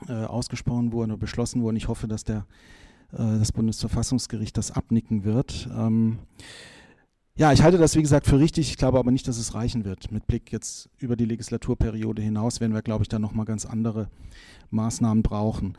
äh, 0.08 0.12
ausgesprochen 0.12 0.92
wurden 0.92 1.12
oder 1.12 1.20
beschlossen 1.20 1.62
wurden. 1.62 1.76
Ich 1.76 1.88
hoffe, 1.88 2.08
dass 2.08 2.24
der, 2.24 2.46
äh, 3.12 3.16
das 3.38 3.52
Bundesverfassungsgericht 3.52 4.56
das 4.56 4.70
abnicken 4.70 5.24
wird. 5.24 5.68
Ähm, 5.76 6.18
ja, 7.38 7.52
ich 7.52 7.62
halte 7.62 7.76
das, 7.78 7.96
wie 7.96 8.02
gesagt, 8.02 8.26
für 8.26 8.38
richtig. 8.38 8.70
Ich 8.70 8.78
glaube 8.78 8.98
aber 8.98 9.10
nicht, 9.10 9.28
dass 9.28 9.38
es 9.38 9.54
reichen 9.54 9.84
wird. 9.84 10.10
Mit 10.10 10.26
Blick 10.26 10.52
jetzt 10.52 10.88
über 10.98 11.16
die 11.16 11.26
Legislaturperiode 11.26 12.22
hinaus 12.22 12.60
werden 12.60 12.72
wir, 12.72 12.82
glaube 12.82 13.02
ich, 13.04 13.08
da 13.08 13.18
nochmal 13.18 13.44
ganz 13.44 13.66
andere 13.66 14.08
Maßnahmen 14.70 15.22
brauchen. 15.22 15.76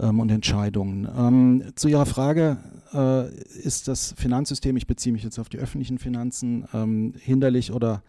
ähm, 0.00 0.20
und 0.20 0.30
Entscheidungen. 0.30 1.08
Ähm, 1.16 1.72
zu 1.74 1.88
Ihrer 1.88 2.06
Frage, 2.06 2.58
äh, 2.92 3.34
ist 3.58 3.88
das 3.88 4.14
Finanzsystem, 4.16 4.76
ich 4.76 4.86
beziehe 4.86 5.12
mich 5.12 5.24
jetzt 5.24 5.38
auf 5.38 5.48
die 5.48 5.58
öffentlichen 5.58 5.98
Finanzen, 5.98 6.66
ähm, 6.72 7.14
hinderlich 7.18 7.72
oder 7.72 8.02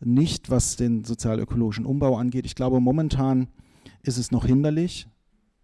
nicht, 0.00 0.50
was 0.50 0.76
den 0.76 1.04
sozial-ökologischen 1.04 1.86
Umbau 1.86 2.16
angeht? 2.16 2.46
Ich 2.46 2.54
glaube, 2.54 2.80
momentan 2.80 3.48
ist 4.02 4.18
es 4.18 4.30
noch 4.30 4.44
hinderlich, 4.44 5.08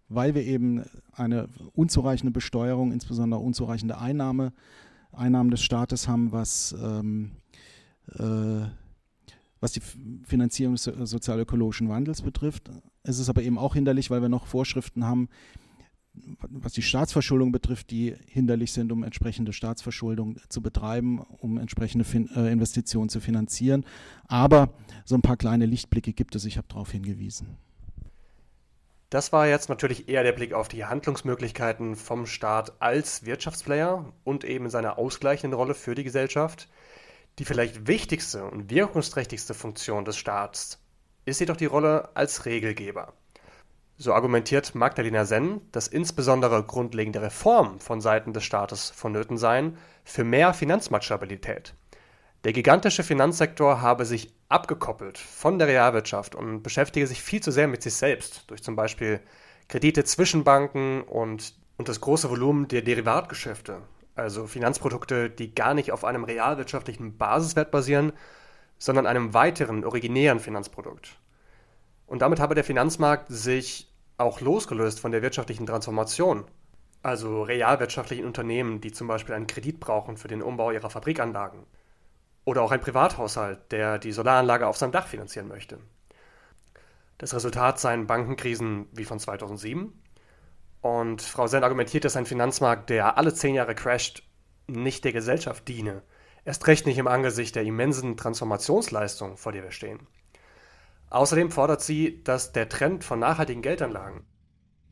weil 0.09 0.35
wir 0.35 0.43
eben 0.43 0.83
eine 1.11 1.49
unzureichende 1.73 2.31
Besteuerung, 2.31 2.91
insbesondere 2.91 3.41
unzureichende 3.41 3.97
Einnahme, 3.97 4.53
Einnahmen 5.11 5.51
des 5.51 5.61
Staates 5.61 6.07
haben, 6.07 6.31
was 6.31 6.75
ähm, 6.81 7.31
äh, 8.17 8.65
was 9.63 9.71
die 9.71 9.81
Finanzierung 10.25 10.75
des 10.75 10.83
sozial-ökologischen 10.83 11.87
Wandels 11.87 12.21
betrifft. 12.21 12.69
Es 13.03 13.17
ist 13.17 13.29
aber 13.29 13.43
eben 13.43 13.57
auch 13.57 13.75
hinderlich, 13.75 14.11
weil 14.11 14.21
wir 14.21 14.27
noch 14.27 14.45
Vorschriften 14.45 15.05
haben, 15.05 15.29
was 16.13 16.73
die 16.73 16.81
Staatsverschuldung 16.81 17.51
betrifft, 17.51 17.89
die 17.89 18.15
hinderlich 18.27 18.71
sind, 18.71 18.91
um 18.91 19.03
entsprechende 19.03 19.53
Staatsverschuldung 19.53 20.37
zu 20.49 20.61
betreiben, 20.61 21.19
um 21.19 21.57
entsprechende 21.57 22.05
fin 22.05 22.29
äh, 22.35 22.51
Investitionen 22.51 23.09
zu 23.09 23.19
finanzieren. 23.19 23.85
Aber 24.27 24.69
so 25.05 25.15
ein 25.15 25.21
paar 25.21 25.37
kleine 25.37 25.65
Lichtblicke 25.65 26.13
gibt 26.13 26.35
es, 26.35 26.45
ich 26.45 26.57
habe 26.57 26.67
darauf 26.67 26.91
hingewiesen. 26.91 27.57
Das 29.09 29.31
war 29.31 29.47
jetzt 29.47 29.69
natürlich 29.69 30.09
eher 30.09 30.23
der 30.23 30.31
Blick 30.31 30.53
auf 30.53 30.67
die 30.67 30.85
Handlungsmöglichkeiten 30.85 31.95
vom 31.95 32.25
Staat 32.25 32.81
als 32.81 33.25
Wirtschaftsplayer 33.25 34.11
und 34.23 34.43
eben 34.43 34.69
seine 34.69 34.97
ausgleichende 34.97 35.55
Rolle 35.55 35.75
für 35.75 35.93
die 35.93 36.03
Gesellschaft. 36.03 36.67
Die 37.39 37.45
vielleicht 37.45 37.87
wichtigste 37.87 38.45
und 38.45 38.69
wirkungsträchtigste 38.71 39.53
Funktion 39.53 40.05
des 40.05 40.17
Staats 40.17 40.79
ist 41.25 41.39
jedoch 41.39 41.57
die 41.57 41.65
Rolle 41.65 42.15
als 42.15 42.45
Regelgeber. 42.45 43.13
So 44.03 44.13
argumentiert 44.13 44.75
Magdalena 44.75 45.23
Senn, 45.23 45.61
dass 45.71 45.87
insbesondere 45.87 46.61
grundlegende 46.61 47.21
Reformen 47.21 47.79
von 47.79 48.01
Seiten 48.01 48.33
des 48.33 48.43
Staates 48.43 48.89
vonnöten 48.89 49.37
seien 49.37 49.77
für 50.03 50.25
mehr 50.25 50.53
Finanzmarktstabilität. 50.53 51.73
Der 52.43 52.51
gigantische 52.51 53.03
Finanzsektor 53.03 53.79
habe 53.79 54.03
sich 54.03 54.33
abgekoppelt 54.49 55.17
von 55.17 55.57
der 55.57 55.69
Realwirtschaft 55.69 56.35
und 56.35 56.63
beschäftige 56.63 57.07
sich 57.07 57.21
viel 57.21 57.41
zu 57.41 57.49
sehr 57.49 57.69
mit 57.69 57.81
sich 57.81 57.93
selbst 57.93 58.43
durch 58.47 58.61
zum 58.61 58.75
Beispiel 58.75 59.21
Kredite 59.69 60.03
zwischen 60.03 60.43
Banken 60.43 61.03
und, 61.03 61.53
und 61.77 61.87
das 61.87 62.01
große 62.01 62.29
Volumen 62.29 62.67
der 62.67 62.81
Derivatgeschäfte, 62.81 63.83
also 64.15 64.47
Finanzprodukte, 64.47 65.29
die 65.29 65.55
gar 65.55 65.73
nicht 65.73 65.93
auf 65.93 66.03
einem 66.03 66.25
realwirtschaftlichen 66.25 67.17
Basiswert 67.17 67.71
basieren, 67.71 68.11
sondern 68.77 69.07
einem 69.07 69.33
weiteren, 69.33 69.85
originären 69.85 70.41
Finanzprodukt. 70.41 71.15
Und 72.05 72.21
damit 72.21 72.41
habe 72.41 72.53
der 72.53 72.65
Finanzmarkt 72.65 73.27
sich 73.29 73.92
auch 74.17 74.41
losgelöst 74.41 74.99
von 74.99 75.11
der 75.11 75.21
wirtschaftlichen 75.21 75.65
Transformation, 75.65 76.45
also 77.01 77.43
realwirtschaftlichen 77.43 78.25
Unternehmen, 78.25 78.79
die 78.81 78.91
zum 78.91 79.07
Beispiel 79.07 79.35
einen 79.35 79.47
Kredit 79.47 79.79
brauchen 79.79 80.17
für 80.17 80.27
den 80.27 80.41
Umbau 80.41 80.71
ihrer 80.71 80.89
Fabrikanlagen. 80.89 81.65
Oder 82.45 82.61
auch 82.61 82.71
ein 82.71 82.81
Privathaushalt, 82.81 83.71
der 83.71 83.99
die 83.99 84.11
Solaranlage 84.11 84.67
auf 84.67 84.77
seinem 84.77 84.91
Dach 84.91 85.07
finanzieren 85.07 85.47
möchte. 85.47 85.79
Das 87.17 87.33
Resultat 87.33 87.79
seien 87.79 88.07
Bankenkrisen 88.07 88.87
wie 88.91 89.05
von 89.05 89.19
2007 89.19 89.93
und 90.81 91.21
Frau 91.21 91.47
Senn 91.47 91.63
argumentiert, 91.63 92.03
dass 92.03 92.17
ein 92.17 92.25
Finanzmarkt, 92.25 92.89
der 92.89 93.17
alle 93.17 93.33
zehn 93.33 93.55
Jahre 93.55 93.73
crasht, 93.73 94.23
nicht 94.67 95.05
der 95.05 95.13
Gesellschaft 95.13 95.67
diene. 95.69 96.03
Erst 96.43 96.67
recht 96.67 96.85
nicht 96.85 96.97
im 96.97 97.07
Angesicht 97.07 97.55
der 97.55 97.63
immensen 97.63 98.17
Transformationsleistung, 98.17 99.37
vor 99.37 99.53
der 99.53 99.63
wir 99.63 99.71
stehen. 99.71 100.07
Außerdem 101.13 101.51
fordert 101.51 101.81
sie, 101.81 102.23
dass 102.23 102.53
der 102.53 102.69
Trend 102.69 103.03
von 103.03 103.19
nachhaltigen 103.19 103.61
Geldanlagen 103.61 104.25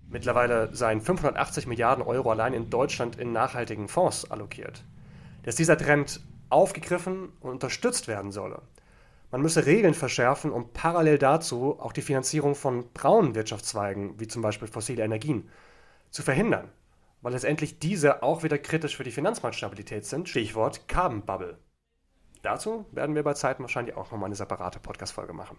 mittlerweile 0.08 0.70
seien 0.72 1.02
580 1.02 1.66
Milliarden 1.66 2.04
Euro 2.04 2.30
allein 2.30 2.54
in 2.54 2.70
Deutschland 2.70 3.16
in 3.16 3.32
nachhaltigen 3.32 3.88
Fonds 3.88 4.30
allokiert. 4.30 4.84
Dass 5.42 5.56
dieser 5.56 5.80
Trend 5.80 6.22
aufgegriffen 6.50 7.30
und 7.40 7.50
unterstützt 7.50 8.08
werden 8.08 8.32
solle. 8.32 8.62
Man 9.32 9.42
müsse 9.42 9.66
Regeln 9.66 9.96
verschärfen, 9.96 10.52
um 10.52 10.74
parallel 10.74 11.18
dazu 11.18 11.80
auch 11.80 11.92
die 11.92 12.04
Finanzierung 12.04 12.54
von 12.54 12.92
braunen 12.94 13.34
Wirtschaftszweigen, 13.34 14.20
wie 14.20 14.28
zum 14.28 14.44
Beispiel 14.44 14.68
fossile 14.68 15.04
Energien, 15.04 15.50
zu 16.12 16.22
verhindern, 16.22 16.70
weil 17.22 17.34
letztendlich 17.34 17.80
diese 17.80 18.22
auch 18.22 18.44
wieder 18.44 18.60
kritisch 18.60 18.96
für 18.96 19.04
die 19.04 19.12
Finanzmarktstabilität 19.12 20.06
sind. 20.06 20.30
Stichwort 20.30 20.88
Carbon 20.88 21.26
Bubble. 21.26 21.58
Dazu 22.44 22.86
werden 22.92 23.16
wir 23.16 23.24
bei 23.24 23.34
Zeiten 23.34 23.64
wahrscheinlich 23.64 23.96
auch 23.96 24.12
nochmal 24.12 24.28
eine 24.28 24.36
separate 24.36 24.80
Podcast-Folge 24.80 25.34
machen. 25.34 25.58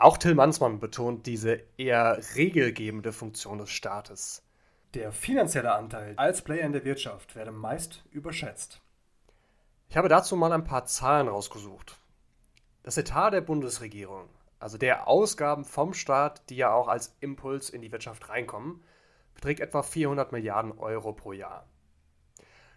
Auch 0.00 0.16
Till 0.16 0.36
Mansmann 0.36 0.78
betont 0.78 1.26
diese 1.26 1.60
eher 1.76 2.20
regelgebende 2.36 3.12
Funktion 3.12 3.58
des 3.58 3.70
Staates. 3.70 4.44
Der 4.94 5.10
finanzielle 5.10 5.72
Anteil 5.74 6.14
als 6.16 6.42
Player 6.42 6.64
in 6.64 6.72
der 6.72 6.84
Wirtschaft 6.84 7.34
werde 7.34 7.50
meist 7.50 8.04
überschätzt. 8.12 8.80
Ich 9.88 9.96
habe 9.96 10.08
dazu 10.08 10.36
mal 10.36 10.52
ein 10.52 10.62
paar 10.62 10.84
Zahlen 10.84 11.26
rausgesucht. 11.26 11.98
Das 12.84 12.96
Etat 12.96 13.32
der 13.32 13.40
Bundesregierung, 13.40 14.28
also 14.60 14.78
der 14.78 15.08
Ausgaben 15.08 15.64
vom 15.64 15.92
Staat, 15.94 16.48
die 16.48 16.56
ja 16.56 16.72
auch 16.72 16.86
als 16.86 17.16
Impuls 17.18 17.68
in 17.68 17.82
die 17.82 17.90
Wirtschaft 17.90 18.28
reinkommen, 18.28 18.84
beträgt 19.34 19.58
etwa 19.58 19.82
400 19.82 20.30
Milliarden 20.30 20.78
Euro 20.78 21.12
pro 21.12 21.32
Jahr. 21.32 21.66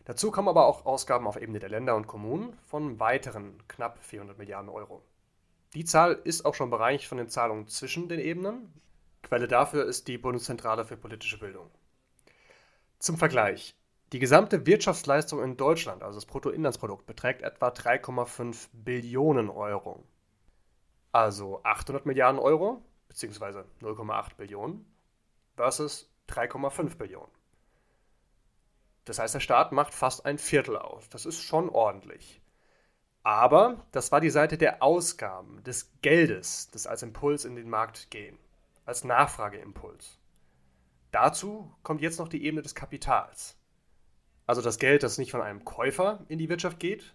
Dazu 0.06 0.32
kommen 0.32 0.48
aber 0.48 0.66
auch 0.66 0.88
Ausgaben 0.88 1.28
auf 1.28 1.40
Ebene 1.40 1.60
der 1.60 1.70
Länder 1.70 1.96
und 1.96 2.08
Kommunen 2.08 2.58
von 2.64 3.00
weiteren 3.00 3.62
knapp 3.68 4.00
400 4.04 4.40
Milliarden 4.40 4.70
Euro. 4.70 5.04
Die 5.74 5.86
Zahl 5.86 6.20
ist 6.24 6.46
auch 6.46 6.54
schon 6.54 6.70
bereinigt 6.70 7.06
von 7.06 7.18
den 7.18 7.30
Zahlungen 7.30 7.68
zwischen 7.68 8.10
den 8.10 8.20
Ebenen. 8.20 8.74
Quelle 9.24 9.48
dafür 9.48 9.86
ist 9.86 10.08
die 10.08 10.18
Bundeszentrale 10.18 10.84
für 10.84 10.98
politische 10.98 11.40
Bildung. 11.40 11.70
Zum 13.00 13.18
Vergleich. 13.18 13.76
Die 14.12 14.20
gesamte 14.20 14.66
Wirtschaftsleistung 14.66 15.42
in 15.42 15.56
Deutschland, 15.56 16.04
also 16.04 16.18
das 16.18 16.26
Bruttoinlandsprodukt, 16.26 17.06
beträgt 17.06 17.44
etwa 17.44 17.70
3,5 17.70 18.68
Billionen 18.74 19.50
Euro. 19.50 20.04
Also 21.14 21.64
800 21.64 22.06
Milliarden 22.06 22.40
Euro, 22.40 22.84
beziehungsweise 23.08 23.66
0,8 23.82 24.36
Billionen, 24.36 24.86
versus 25.56 26.12
3,5 26.28 26.98
Billionen. 26.98 27.32
Das 29.06 29.20
heißt, 29.20 29.34
der 29.34 29.40
Staat 29.40 29.72
macht 29.72 29.94
fast 29.94 30.26
ein 30.26 30.38
Viertel 30.38 30.78
aus. 30.78 31.08
Das 31.10 31.26
ist 31.26 31.42
schon 31.42 31.70
ordentlich. 31.70 32.41
Aber 33.24 33.86
das 33.92 34.12
war 34.12 34.20
die 34.20 34.32
Seite 34.32 34.58
der 34.58 34.82
Ausgaben, 34.82 35.64
des 35.64 35.92
Geldes, 36.02 36.70
das 36.72 36.88
als 36.88 37.04
Impuls 37.04 37.46
in 37.46 37.56
den 37.56 37.70
Markt 37.70 38.10
gehen, 38.10 38.38
als 38.86 39.04
Nachfrageimpuls. 39.04 40.18
Dazu 41.12 41.72
kommt 41.84 42.02
jetzt 42.02 42.20
noch 42.20 42.30
die 42.30 42.44
Ebene 42.44 42.62
des 42.62 42.74
Kapitals. 42.74 43.58
Also 44.48 44.62
das 44.62 44.80
Geld, 44.80 45.04
das 45.04 45.18
nicht 45.18 45.32
von 45.32 45.42
einem 45.42 45.66
Käufer 45.66 46.26
in 46.30 46.40
die 46.40 46.50
Wirtschaft 46.50 46.80
geht, 46.80 47.14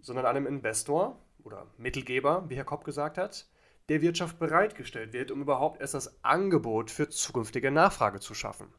sondern 0.00 0.26
einem 0.26 0.46
Investor 0.46 1.18
oder 1.42 1.66
Mittelgeber, 1.76 2.48
wie 2.48 2.56
Herr 2.56 2.64
Kopp 2.64 2.84
gesagt 2.84 3.18
hat, 3.18 3.48
der 3.88 4.00
Wirtschaft 4.00 4.38
bereitgestellt 4.38 5.12
wird, 5.12 5.30
um 5.30 5.42
überhaupt 5.42 5.80
erst 5.80 5.94
das 5.94 6.22
Angebot 6.24 6.90
für 6.90 7.08
zukünftige 7.08 7.70
Nachfrage 7.70 8.20
zu 8.20 8.34
schaffen. 8.34 8.72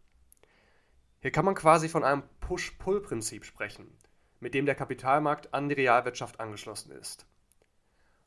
Hier 1.20 1.32
kann 1.32 1.46
man 1.46 1.56
quasi 1.56 1.90
von 1.90 2.04
einem 2.04 2.24
Push-Pull-Prinzip 2.40 3.46
sprechen, 3.46 3.98
mit 4.44 4.54
dem 4.54 4.66
der 4.66 4.76
Kapitalmarkt 4.76 5.54
an 5.54 5.70
die 5.70 5.76
Realwirtschaft 5.76 6.42
angeschlossen 6.42 6.92
ist. 6.92 7.26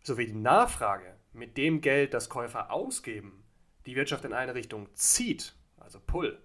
Sowie 0.02 0.26
die 0.26 0.32
Nachfrage 0.32 1.14
mit 1.35 1.58
dem 1.58 1.82
Geld, 1.82 2.14
das 2.14 2.30
Käufer 2.30 2.70
ausgeben, 2.70 3.44
die 3.85 3.96
Wirtschaft 3.96 4.25
in 4.25 4.32
eine 4.32 4.54
Richtung 4.54 4.88
zieht, 4.94 5.54
also 5.76 6.00
Pull, 6.00 6.42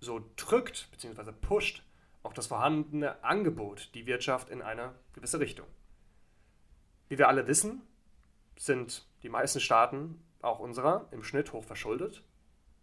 so 0.00 0.24
drückt 0.36 0.90
bzw. 0.90 1.32
pusht 1.32 1.84
auch 2.22 2.32
das 2.32 2.46
vorhandene 2.46 3.22
Angebot 3.22 3.94
die 3.94 4.06
Wirtschaft 4.06 4.48
in 4.48 4.62
eine 4.62 4.94
gewisse 5.12 5.38
Richtung. 5.38 5.66
Wie 7.08 7.18
wir 7.18 7.28
alle 7.28 7.46
wissen, 7.46 7.82
sind 8.56 9.06
die 9.22 9.28
meisten 9.28 9.60
Staaten, 9.60 10.24
auch 10.40 10.60
unserer, 10.60 11.08
im 11.10 11.22
Schnitt 11.22 11.52
hoch 11.52 11.64
verschuldet. 11.64 12.24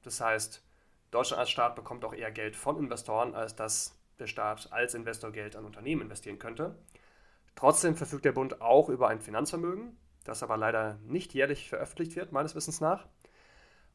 Das 0.04 0.22
heißt, 0.22 0.64
Deutschland 1.10 1.40
als 1.40 1.50
Staat 1.50 1.76
bekommt 1.76 2.06
auch 2.06 2.14
eher 2.14 2.32
Geld 2.32 2.56
von 2.56 2.78
Investoren, 2.78 3.34
als 3.34 3.56
dass 3.56 3.99
der 4.20 4.28
Staat 4.28 4.72
als 4.72 4.94
Investor 4.94 5.32
Geld 5.32 5.56
an 5.56 5.66
Unternehmen 5.66 6.04
investieren 6.04 6.40
könnte. 6.40 6.76
Trotzdem 7.56 7.96
verfügt 7.96 8.26
der 8.26 8.32
Bund 8.32 8.62
auch 8.62 8.90
über 8.90 9.08
ein 9.10 9.22
Finanzvermögen, 9.22 9.98
das 10.24 10.44
aber 10.44 10.58
leider 10.58 11.00
nicht 11.06 11.34
jährlich 11.34 11.70
veröffentlicht 11.70 12.16
wird, 12.16 12.32
meines 12.32 12.56
Wissens 12.56 12.82
nach. 12.82 13.08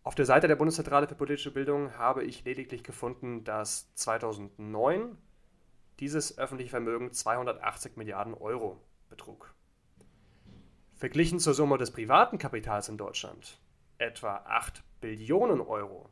Auf 0.02 0.14
der 0.14 0.26
Seite 0.26 0.48
der 0.48 0.56
Bundeszentrale 0.56 1.08
für 1.08 1.14
politische 1.14 1.50
Bildung 1.50 1.96
habe 1.96 2.24
ich 2.24 2.44
lediglich 2.44 2.84
gefunden, 2.84 3.42
dass 3.44 3.94
2009 3.94 5.16
dieses 6.00 6.36
öffentliche 6.36 6.70
Vermögen 6.70 7.12
280 7.12 7.96
Milliarden 7.96 8.34
Euro 8.34 8.80
betrug. 9.08 9.54
Verglichen 10.94 11.38
zur 11.38 11.54
Summe 11.54 11.78
des 11.78 11.90
privaten 11.90 12.38
Kapitals 12.38 12.88
in 12.88 12.98
Deutschland, 12.98 13.58
etwa 13.98 14.36
8 14.46 14.82
Billionen 15.00 15.60
Euro, 15.60 16.10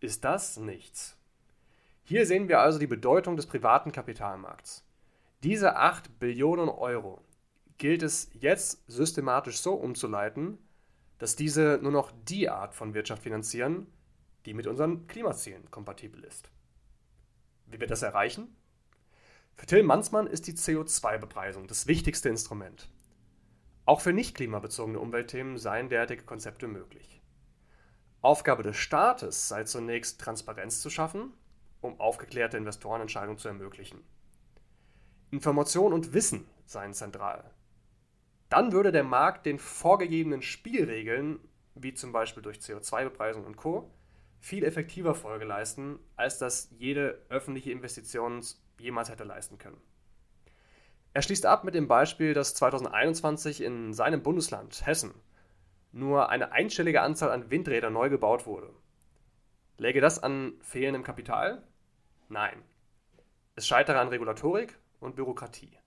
ist 0.00 0.24
das 0.24 0.56
nichts. 0.56 1.16
Hier 2.04 2.26
sehen 2.26 2.48
wir 2.48 2.60
also 2.60 2.78
die 2.78 2.86
Bedeutung 2.86 3.36
des 3.36 3.46
privaten 3.46 3.92
Kapitalmarkts. 3.92 4.84
Diese 5.42 5.76
8 5.76 6.18
Billionen 6.18 6.68
Euro 6.68 7.24
gilt 7.78 8.02
es 8.02 8.30
jetzt 8.34 8.82
systematisch 8.88 9.58
so 9.58 9.74
umzuleiten, 9.74 10.58
dass 11.18 11.36
diese 11.36 11.78
nur 11.80 11.92
noch 11.92 12.12
die 12.28 12.48
Art 12.48 12.74
von 12.74 12.94
Wirtschaft 12.94 13.22
finanzieren, 13.22 13.86
die 14.46 14.54
mit 14.54 14.66
unseren 14.66 15.06
Klimazielen 15.06 15.70
kompatibel 15.70 16.24
ist. 16.24 16.50
Wie 17.66 17.78
wir 17.78 17.86
das 17.86 18.02
erreichen? 18.02 18.56
Für 19.54 19.66
Till 19.66 19.84
Mansmann 19.84 20.26
ist 20.26 20.48
die 20.48 20.54
CO2-Bepreisung 20.54 21.68
das 21.68 21.86
wichtigste 21.86 22.28
Instrument. 22.28 22.88
Auch 23.84 24.00
für 24.00 24.12
nicht 24.12 24.34
klimabezogene 24.34 24.98
Umweltthemen 24.98 25.58
seien 25.58 25.88
derartige 25.88 26.24
Konzepte 26.24 26.66
möglich. 26.66 27.20
Aufgabe 28.20 28.62
des 28.62 28.76
Staates 28.76 29.48
sei 29.48 29.64
zunächst 29.64 30.20
Transparenz 30.20 30.80
zu 30.80 30.90
schaffen, 30.90 31.32
um 31.82 32.00
aufgeklärte 32.00 32.56
Investorenentscheidungen 32.56 33.36
zu 33.36 33.48
ermöglichen. 33.48 34.02
Information 35.30 35.92
und 35.92 36.14
Wissen 36.14 36.46
seien 36.64 36.94
zentral. 36.94 37.50
Dann 38.48 38.72
würde 38.72 38.92
der 38.92 39.04
Markt 39.04 39.46
den 39.46 39.58
vorgegebenen 39.58 40.42
Spielregeln, 40.42 41.38
wie 41.74 41.94
zum 41.94 42.12
Beispiel 42.12 42.42
durch 42.42 42.58
CO2-Bepreisung 42.58 43.44
und 43.44 43.56
Co., 43.56 43.90
viel 44.40 44.64
effektiver 44.64 45.14
Folge 45.14 45.44
leisten, 45.44 45.98
als 46.16 46.38
das 46.38 46.70
jede 46.78 47.24
öffentliche 47.28 47.70
Investition 47.70 48.42
jemals 48.78 49.08
hätte 49.08 49.24
leisten 49.24 49.58
können. 49.58 49.80
Er 51.14 51.22
schließt 51.22 51.46
ab 51.46 51.64
mit 51.64 51.74
dem 51.74 51.88
Beispiel, 51.88 52.34
dass 52.34 52.54
2021 52.54 53.60
in 53.60 53.92
seinem 53.92 54.22
Bundesland 54.22 54.84
Hessen 54.86 55.14
nur 55.92 56.30
eine 56.30 56.52
einstellige 56.52 57.02
Anzahl 57.02 57.30
an 57.30 57.50
Windrädern 57.50 57.92
neu 57.92 58.08
gebaut 58.08 58.46
wurde. 58.46 58.70
Läge 59.76 60.00
das 60.00 60.22
an 60.22 60.54
fehlendem 60.60 61.04
Kapital? 61.04 61.62
Nein. 62.32 62.62
Es 63.56 63.66
scheitere 63.66 63.98
an 63.98 64.08
Regulatorik 64.08 64.78
und 65.00 65.16
Bürokratie. 65.16 65.78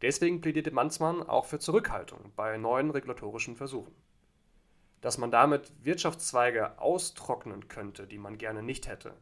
Deswegen 0.00 0.40
plädierte 0.40 0.70
Manzmann 0.70 1.24
auch 1.24 1.44
für 1.46 1.58
Zurückhaltung 1.58 2.32
bei 2.36 2.56
neuen 2.56 2.90
regulatorischen 2.90 3.56
Versuchen. 3.56 3.92
Dass 5.00 5.18
man 5.18 5.32
damit 5.32 5.72
Wirtschaftszweige 5.84 6.78
austrocknen 6.78 7.66
könnte, 7.66 8.06
die 8.06 8.18
man 8.18 8.38
gerne 8.38 8.62
nicht 8.62 8.86
hätte, 8.86 9.16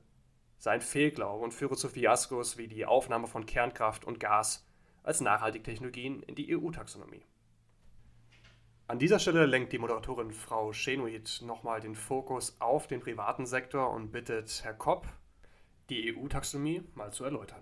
sei 0.59 0.73
ein 0.73 0.83
Fehlglaube 0.83 1.43
und 1.43 1.55
führe 1.55 1.77
zu 1.77 1.89
Fiaskos 1.89 2.59
wie 2.59 2.69
die 2.69 2.85
Aufnahme 2.85 3.27
von 3.27 3.47
Kernkraft 3.47 4.05
und 4.05 4.21
Gas 4.21 4.69
als 5.03 5.23
nachhaltige 5.23 5.65
Technologien 5.65 6.23
in 6.25 6.35
die 6.35 6.55
EU-Taxonomie. 6.55 7.25
An 8.87 8.99
dieser 8.99 9.19
Stelle 9.19 9.47
lenkt 9.47 9.73
die 9.73 9.79
Moderatorin 9.79 10.31
Frau 10.31 10.75
Schenuit 10.75 11.41
nochmal 11.43 11.81
den 11.81 11.95
Fokus 11.95 12.61
auf 12.61 12.87
den 12.87 13.01
privaten 13.01 13.47
Sektor 13.47 13.89
und 13.93 14.13
bittet 14.13 14.63
Herr 14.63 14.75
Kopp, 14.75 15.09
die 15.91 16.15
EU-Taxonomie 16.15 16.83
mal 16.95 17.13
zu 17.13 17.25
erläutern. 17.25 17.61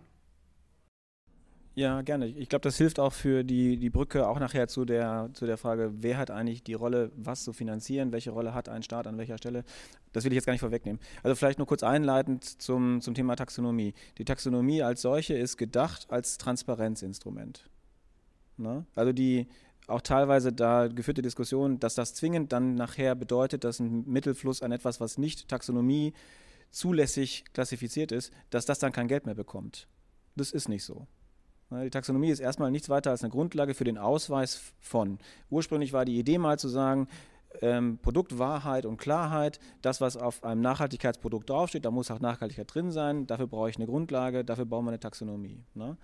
Ja, 1.74 2.02
gerne. 2.02 2.26
Ich 2.26 2.50
glaube, 2.50 2.64
das 2.64 2.76
hilft 2.76 3.00
auch 3.00 3.14
für 3.14 3.44
die, 3.44 3.78
die 3.78 3.88
Brücke 3.88 4.28
auch 4.28 4.38
nachher 4.38 4.68
zu 4.68 4.84
der, 4.84 5.30
zu 5.32 5.46
der 5.46 5.56
Frage, 5.56 5.90
wer 5.94 6.18
hat 6.18 6.30
eigentlich 6.30 6.62
die 6.62 6.74
Rolle, 6.74 7.10
was 7.16 7.44
zu 7.44 7.54
finanzieren, 7.54 8.12
welche 8.12 8.30
Rolle 8.30 8.52
hat 8.52 8.68
ein 8.68 8.82
Staat 8.82 9.06
an 9.06 9.16
welcher 9.16 9.38
Stelle. 9.38 9.64
Das 10.12 10.24
will 10.24 10.32
ich 10.32 10.36
jetzt 10.36 10.44
gar 10.44 10.52
nicht 10.52 10.60
vorwegnehmen. 10.60 11.00
Also 11.22 11.34
vielleicht 11.34 11.56
nur 11.56 11.66
kurz 11.66 11.82
einleitend 11.82 12.44
zum, 12.44 13.00
zum 13.00 13.14
Thema 13.14 13.36
Taxonomie. 13.36 13.94
Die 14.18 14.26
Taxonomie 14.26 14.82
als 14.82 15.00
solche 15.00 15.32
ist 15.32 15.56
gedacht 15.56 16.08
als 16.10 16.36
Transparenzinstrument. 16.36 17.70
Ne? 18.58 18.84
Also 18.94 19.12
die 19.12 19.46
auch 19.86 20.02
teilweise 20.02 20.52
da 20.52 20.88
geführte 20.88 21.22
Diskussion, 21.22 21.80
dass 21.80 21.94
das 21.94 22.14
zwingend 22.14 22.52
dann 22.52 22.74
nachher 22.74 23.14
bedeutet, 23.14 23.64
dass 23.64 23.80
ein 23.80 24.04
Mittelfluss 24.06 24.62
an 24.62 24.72
etwas, 24.72 25.00
was 25.00 25.16
nicht 25.16 25.48
Taxonomie 25.48 26.12
zulässig 26.72 27.44
klassifiziert 27.52 28.10
ist, 28.10 28.32
dass 28.50 28.66
das 28.66 28.80
dann 28.80 28.92
kein 28.92 29.08
Geld 29.08 29.26
mehr 29.26 29.34
bekommt. 29.34 29.86
Das 30.34 30.50
ist 30.50 30.68
nicht 30.68 30.84
so. 30.84 31.06
Die 31.70 31.90
Taxonomie 31.90 32.30
ist 32.30 32.40
erstmal 32.40 32.70
nichts 32.70 32.88
weiter 32.90 33.10
als 33.10 33.22
eine 33.22 33.30
Grundlage 33.30 33.72
für 33.74 33.84
den 33.84 33.96
Ausweis 33.96 34.60
von. 34.80 35.18
Ursprünglich 35.48 35.92
war 35.92 36.04
die 36.04 36.18
Idee 36.18 36.36
mal 36.36 36.58
zu 36.58 36.68
sagen, 36.68 37.08
ähm, 37.60 37.98
Produktwahrheit 38.02 38.86
und 38.86 38.98
Klarheit, 38.98 39.58
das, 39.80 40.00
was 40.00 40.16
auf 40.16 40.44
einem 40.44 40.60
Nachhaltigkeitsprodukt 40.60 41.48
draufsteht, 41.48 41.84
da 41.84 41.90
muss 41.90 42.10
auch 42.10 42.20
Nachhaltigkeit 42.20 42.72
drin 42.74 42.90
sein, 42.90 43.26
dafür 43.26 43.46
brauche 43.46 43.70
ich 43.70 43.76
eine 43.76 43.86
Grundlage, 43.86 44.44
dafür 44.44 44.64
bauen 44.64 44.84
wir 44.84 44.90
eine 44.90 45.00
Taxonomie. 45.00 45.62
Ne? 45.74 45.96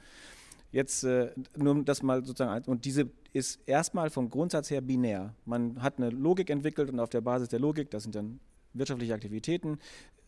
Jetzt 0.71 1.05
äh, 1.05 1.33
nur 1.57 1.83
das 1.85 2.03
mal 2.03 2.25
sozusagen, 2.25 2.65
und 2.71 2.85
diese 2.85 3.11
ist 3.33 3.61
erstmal 3.67 4.11
vom 4.11 4.29
Grundsatz 4.29 4.71
her 4.71 4.81
binär. 4.81 5.35
Man 5.45 5.83
hat 5.83 5.99
eine 5.99 6.11
Logik 6.11 6.51
entwickelt 6.51 6.91
und 6.91 7.01
auf 7.01 7.11
der 7.11 7.23
Basis 7.23 7.49
der 7.49 7.61
Logik, 7.61 7.91
das 7.91 8.03
sind 8.03 8.15
dann 8.15 8.41
wirtschaftliche 8.73 9.15
Aktivitäten, 9.15 9.79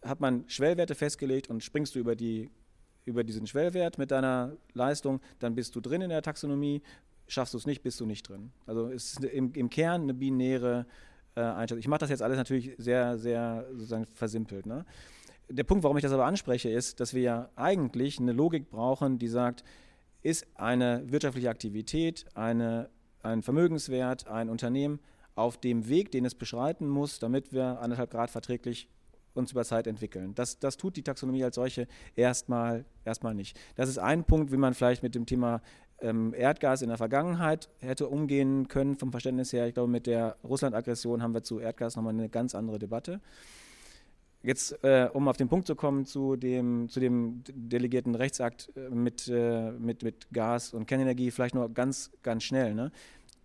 hat 0.03 0.21
man 0.21 0.49
Schwellwerte 0.49 0.95
festgelegt 0.95 1.51
und 1.51 1.63
springst 1.63 1.95
du 1.95 1.99
über 1.99 2.17
die 2.17 2.51
über 3.05 3.25
diesen 3.25 3.47
Schwellwert 3.47 3.99
mit 3.99 4.11
deiner 4.11 4.57
Leistung, 4.73 5.21
dann 5.39 5.55
bist 5.55 5.75
du 5.75 5.81
drin 5.81 6.03
in 6.03 6.11
der 6.11 6.23
Taxonomie. 6.23 6.83
Schaffst 7.27 7.55
du 7.55 7.59
es 7.59 7.67
nicht, 7.67 7.83
bist 7.83 8.01
du 8.01 8.07
nicht 8.07 8.29
drin. 8.29 8.53
Also 8.67 8.89
es 8.89 9.13
ist 9.13 9.25
im, 9.25 9.53
im 9.53 9.71
Kern 9.71 10.03
eine 10.03 10.15
binäre 10.15 10.87
äh, 11.35 11.41
Einstellung. 11.41 11.81
Ich 11.81 11.89
mache 11.89 12.01
das 12.01 12.11
jetzt 12.11 12.23
alles 12.23 12.37
natürlich 12.37 12.73
sehr, 12.79 13.19
sehr 13.19 13.67
sozusagen 13.73 14.07
versimpelt. 14.07 14.67
Ne? 14.67 14.85
Der 15.49 15.65
Punkt, 15.65 15.85
warum 15.85 15.97
ich 15.97 16.03
das 16.03 16.13
aber 16.13 16.27
anspreche, 16.27 16.71
ist, 16.71 17.01
dass 17.01 17.15
wir 17.15 17.23
ja 17.23 17.51
eigentlich 17.57 18.19
eine 18.19 18.33
Logik 18.33 18.71
brauchen, 18.71 19.19
die 19.19 19.29
sagt, 19.29 19.65
ist 20.23 20.47
eine 20.55 21.03
wirtschaftliche 21.11 21.51
Aktivität, 21.51 22.27
eine, 22.35 22.91
ein 23.23 23.43
Vermögenswert, 23.43 24.27
ein 24.29 24.49
Unternehmen 24.49 25.01
auf 25.35 25.59
dem 25.59 25.89
Weg, 25.89 26.11
den 26.11 26.25
es 26.25 26.35
beschreiten 26.35 26.89
muss, 26.89 27.19
damit 27.19 27.53
wir 27.53 27.81
anderthalb 27.81 28.11
Grad 28.11 28.31
verträglich 28.31 28.89
uns 29.35 29.53
über 29.53 29.65
Zeit 29.65 29.87
entwickeln. 29.87 30.35
Das, 30.35 30.59
das 30.59 30.77
tut 30.77 30.97
die 30.97 31.03
Taxonomie 31.03 31.45
als 31.45 31.55
solche 31.55 31.87
erstmal, 32.17 32.85
erstmal 33.05 33.35
nicht. 33.35 33.59
Das 33.77 33.89
ist 33.89 33.99
ein 33.99 34.25
Punkt, 34.25 34.53
wie 34.53 34.57
man 34.57 34.75
vielleicht 34.75 35.03
mit 35.03 35.15
dem 35.15 35.27
Thema 35.27 35.63
ähm, 36.01 36.35
Erdgas 36.37 36.83
in 36.83 36.89
der 36.89 36.99
Vergangenheit 36.99 37.69
hätte 37.79 38.09
umgehen 38.09 38.69
können, 38.69 38.97
vom 38.97 39.11
Verständnis 39.11 39.53
her. 39.53 39.67
Ich 39.67 39.75
glaube, 39.75 39.91
mit 39.91 40.07
der 40.07 40.37
Russland-Aggression 40.43 41.23
haben 41.23 41.35
wir 41.35 41.43
zu 41.43 41.61
Erdgas 41.61 41.97
nochmal 41.97 42.15
eine 42.15 42.29
ganz 42.29 42.55
andere 42.55 42.79
Debatte. 42.79 43.21
Jetzt, 44.43 44.83
äh, 44.83 45.11
um 45.13 45.29
auf 45.29 45.37
den 45.37 45.49
Punkt 45.49 45.67
zu 45.67 45.77
kommen, 45.77 46.07
zu 46.07 46.35
dem, 46.35 46.89
zu 46.89 46.99
dem 46.99 47.45
delegierten 47.47 48.15
Rechtsakt 48.15 48.73
äh, 48.75 48.89
mit, 48.89 49.29
äh, 49.29 49.71
mit, 49.73 50.03
mit 50.03 50.33
Gas 50.33 50.73
und 50.73 50.87
Kernenergie, 50.87 51.31
vielleicht 51.31 51.55
nur 51.55 51.69
ganz, 51.69 52.11
ganz 52.23 52.45
schnell. 52.45 52.75
Ne? 52.75 52.91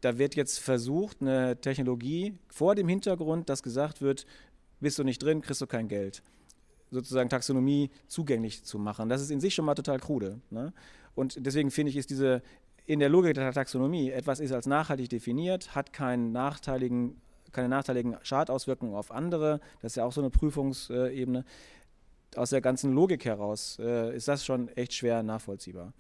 Da 0.02 0.18
wird 0.18 0.36
jetzt 0.36 0.60
versucht, 0.60 1.22
eine 1.22 1.60
Technologie 1.60 2.38
vor 2.48 2.76
dem 2.76 2.88
Hintergrund, 2.88 3.50
dass 3.50 3.64
gesagt 3.64 4.02
wird, 4.02 4.26
bist 4.80 5.00
du 5.00 5.04
nicht 5.04 5.22
drin, 5.22 5.42
kriegst 5.42 5.62
du 5.62 5.68
kein 5.68 5.88
Geld. 5.88 6.22
Sozusagen 6.92 7.30
Taxonomie 7.30 7.90
zugänglich 8.08 8.64
zu 8.64 8.78
machen. 8.78 9.10
Das 9.10 9.22
ist 9.22 9.32
in 9.32 9.40
sich 9.40 9.56
schon 9.56 9.66
mal 9.66 9.76
total 9.76 10.00
krude. 10.00 10.40
Ne? 10.50 10.74
Und 11.16 11.46
deswegen 11.46 11.72
finde 11.72 11.90
ich, 11.90 11.98
ist 11.98 12.10
diese 12.10 12.42
in 12.86 13.00
der 13.00 13.10
Logik 13.10 13.34
der 13.34 13.52
Taxonomie, 13.52 14.12
etwas 14.12 14.40
ist 14.40 14.52
als 14.52 14.68
nachhaltig 14.68 15.10
definiert, 15.10 15.74
hat 15.74 15.92
keinen 15.92 16.32
nachteiligen, 16.32 17.20
keine 17.52 17.70
nachteiligen 17.70 18.18
Schadauswirkungen 18.22 18.94
auf 18.94 19.12
andere. 19.12 19.60
Das 19.82 19.94
ist 19.94 19.96
ja 19.96 20.06
auch 20.06 20.12
so 20.12 20.22
eine 20.22 20.30
Prüfungsebene. 20.30 21.46
Aus 22.36 22.50
der 22.50 22.62
ganzen 22.62 22.94
Logik 22.94 23.26
heraus 23.26 23.78
äh, 23.80 24.16
ist 24.16 24.28
das 24.28 24.46
schon 24.46 24.68
echt 24.70 24.94
schwer 24.94 25.24
nachvollziehbar. 25.24 25.94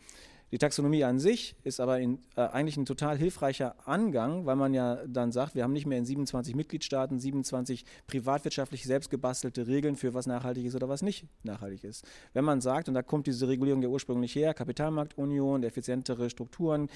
Die 0.51 0.60
Taxonomie 0.60 1.03
an 1.03 1.19
sich 1.19 1.55
ist 1.63 1.79
aber 1.79 1.99
in, 1.99 2.19
äh, 2.36 2.41
eigentlich 2.41 2.77
ein 2.77 2.86
total 2.86 3.17
hilfreicher 3.17 3.75
Angang, 3.88 4.45
weil 4.45 4.55
man 4.55 4.73
ja 4.73 4.99
dann 5.08 5.31
sagt, 5.31 5.55
wir 5.55 5.63
haben 5.63 5.73
nicht 5.73 5.88
mehr 5.88 5.97
in 5.97 6.05
27 6.05 6.55
Mitgliedstaaten 6.55 7.19
27 7.19 7.84
privatwirtschaftlich 8.08 8.84
selbst 8.84 9.10
gebastelte 9.10 9.67
Regeln 9.67 9.95
für 9.95 10.13
was 10.13 10.27
nachhaltig 10.27 10.65
ist 10.65 10.75
oder 10.75 10.88
was 10.88 11.01
nicht 11.01 11.25
nachhaltig 11.43 11.84
ist. 11.84 12.05
Wenn 12.34 12.45
man 12.45 12.62
sagt, 12.62 12.88
und 12.88 12.93
da 12.93 13.01
kommt 13.01 13.27
diese 13.27 13.47
Regulierung 13.47 13.81
ja 13.81 13.89
ursprünglich 13.89 14.36
her, 14.36 14.53
Kapitalmarktunion, 14.53 15.63
effizientere 15.63 16.29
Strukturen, 16.29 16.89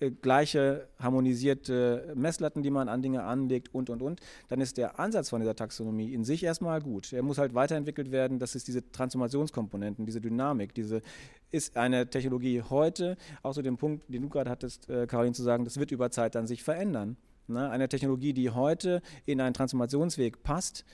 äh, 0.00 0.10
gleiche 0.10 0.88
harmonisierte 0.98 2.12
Messlatten, 2.14 2.62
die 2.62 2.70
man 2.70 2.88
an 2.88 3.02
Dinge 3.02 3.24
anlegt 3.24 3.74
und, 3.74 3.90
und, 3.90 4.00
und, 4.00 4.20
dann 4.48 4.60
ist 4.60 4.76
der 4.76 5.00
Ansatz 5.00 5.30
von 5.30 5.40
dieser 5.40 5.56
Taxonomie 5.56 6.12
in 6.14 6.24
sich 6.24 6.44
erstmal 6.44 6.80
gut. 6.80 7.12
Er 7.12 7.22
muss 7.22 7.38
halt 7.38 7.54
weiterentwickelt 7.54 8.12
werden. 8.12 8.38
Das 8.38 8.54
ist 8.54 8.68
diese 8.68 8.90
Transformationskomponenten, 8.92 10.06
diese 10.06 10.20
Dynamik, 10.20 10.72
diese 10.74 11.02
ist 11.50 11.76
eine 11.76 12.08
Technologie 12.08 12.62
heute, 12.62 13.16
auch 13.42 13.54
zu 13.54 13.62
dem 13.62 13.76
Punkt, 13.76 14.04
den 14.12 14.22
du 14.22 14.28
gerade 14.28 14.50
hattest, 14.50 14.88
äh, 14.88 15.06
Caroline, 15.06 15.34
zu 15.34 15.42
sagen, 15.42 15.64
das 15.64 15.78
wird 15.78 15.90
über 15.90 16.10
Zeit 16.10 16.34
dann 16.34 16.46
sich 16.46 16.62
verändern. 16.62 17.16
Ne? 17.48 17.68
Eine 17.68 17.88
Technologie, 17.88 18.32
die 18.32 18.50
heute 18.50 19.02
in 19.26 19.40
einen 19.40 19.54
Transformationsweg 19.54 20.42
passt, 20.42 20.84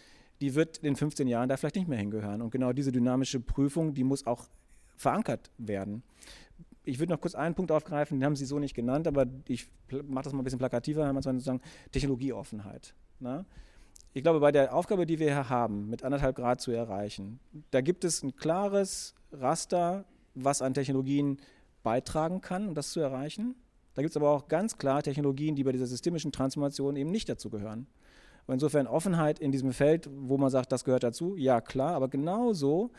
die 0.41 0.55
wird 0.55 0.79
in 0.79 0.97
15 0.97 1.27
Jahren 1.27 1.49
da 1.49 1.57
vielleicht 1.57 1.77
nicht 1.77 1.89
mehr 1.89 1.99
hingehören. 1.99 2.41
Und 2.41 2.51
genau 2.51 2.73
diese 2.73 2.93
dynamische 2.93 3.41
Prüfung, 3.41 3.95
die 3.95 4.05
muss 4.05 4.27
auch 4.27 4.49
verankert 4.97 5.51
werden 5.59 6.03
ich 6.85 6.99
würde 6.99 7.13
noch 7.13 7.21
kurz 7.21 7.35
einen 7.35 7.55
Punkt 7.55 7.73
aufgreifen, 7.73 8.19
den 8.19 8.25
haben 8.25 8.37
Sie 8.37 8.45
so 8.45 8.59
nicht 8.59 8.75
genannt, 8.75 9.07
aber 9.07 9.27
ich 9.49 9.69
mache 9.91 10.25
das 10.25 10.33
mal 10.33 10.41
ein 10.41 10.45
bisschen 10.45 10.59
plakativer, 10.59 11.07
haben 11.07 11.17
wir 11.17 11.23
sozusagen 11.23 11.61
Technologieoffenheit. 11.93 12.95
Ne? 13.21 13.45
Ich 14.13 14.23
glaube, 14.23 14.41
bei 14.41 14.53
der 14.53 14.75
Aufgabe, 14.75 15.07
die 15.07 15.19
wir 15.19 15.27
hier 15.27 15.49
haben, 15.49 15.89
mit 15.89 16.05
anderthalb 16.05 16.37
Grad 16.37 16.61
zu 16.61 16.71
erreichen, 16.71 17.41
da 17.71 17.81
gibt 17.81 18.05
es 18.05 18.23
ein 18.23 18.37
klares 18.37 19.15
Raster, 19.33 20.05
was 20.35 20.63
an 20.63 20.75
Technologien 20.75 21.39
beitragen 21.83 22.41
kann, 22.41 22.69
um 22.69 22.75
das 22.75 22.91
zu 22.91 23.01
erreichen. 23.01 23.55
Da 23.95 24.03
gibt 24.03 24.11
es 24.11 24.17
aber 24.17 24.31
auch 24.31 24.49
ganz 24.49 24.79
klar 24.79 25.03
Technologien, 25.03 25.55
die 25.55 25.65
bei 25.65 25.73
dieser 25.73 25.87
systemischen 25.87 26.33
Transformation 26.33 26.97
eben 26.97 27.11
nicht 27.11 27.29
dazu 27.29 27.51
gehören. 27.51 27.87
Und 28.47 28.55
insofern 28.55 28.87
Offenheit 28.87 29.39
in 29.39 29.53
diesem 29.53 29.73
Feld, 29.73 30.09
wo 30.13 30.37
man 30.37 30.51
sagt, 30.51 30.71
das 30.73 30.85
gehört 30.85 31.03
dazu, 31.03 31.37
ja 31.37 31.61
klar, 31.61 31.95
aber 31.95 32.09
genauso 32.09 32.91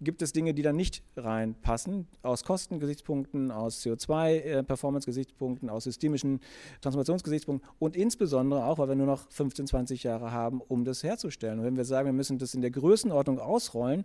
gibt 0.00 0.22
es 0.22 0.32
Dinge, 0.32 0.54
die 0.54 0.62
da 0.62 0.72
nicht 0.72 1.02
reinpassen, 1.16 2.06
aus 2.22 2.44
Kostengesichtspunkten, 2.44 3.50
aus 3.50 3.80
CO2-Performance-Gesichtspunkten, 3.82 5.70
aus 5.70 5.84
systemischen 5.84 6.40
Transformationsgesichtspunkten 6.80 7.68
und 7.78 7.96
insbesondere 7.96 8.64
auch, 8.64 8.78
weil 8.78 8.88
wir 8.88 8.96
nur 8.96 9.06
noch 9.06 9.30
15, 9.30 9.66
20 9.66 10.02
Jahre 10.02 10.32
haben, 10.32 10.60
um 10.60 10.84
das 10.84 11.02
herzustellen. 11.02 11.58
Und 11.58 11.64
wenn 11.64 11.76
wir 11.76 11.84
sagen, 11.84 12.06
wir 12.06 12.12
müssen 12.12 12.38
das 12.38 12.54
in 12.54 12.60
der 12.60 12.70
Größenordnung 12.70 13.38
ausrollen, 13.38 14.04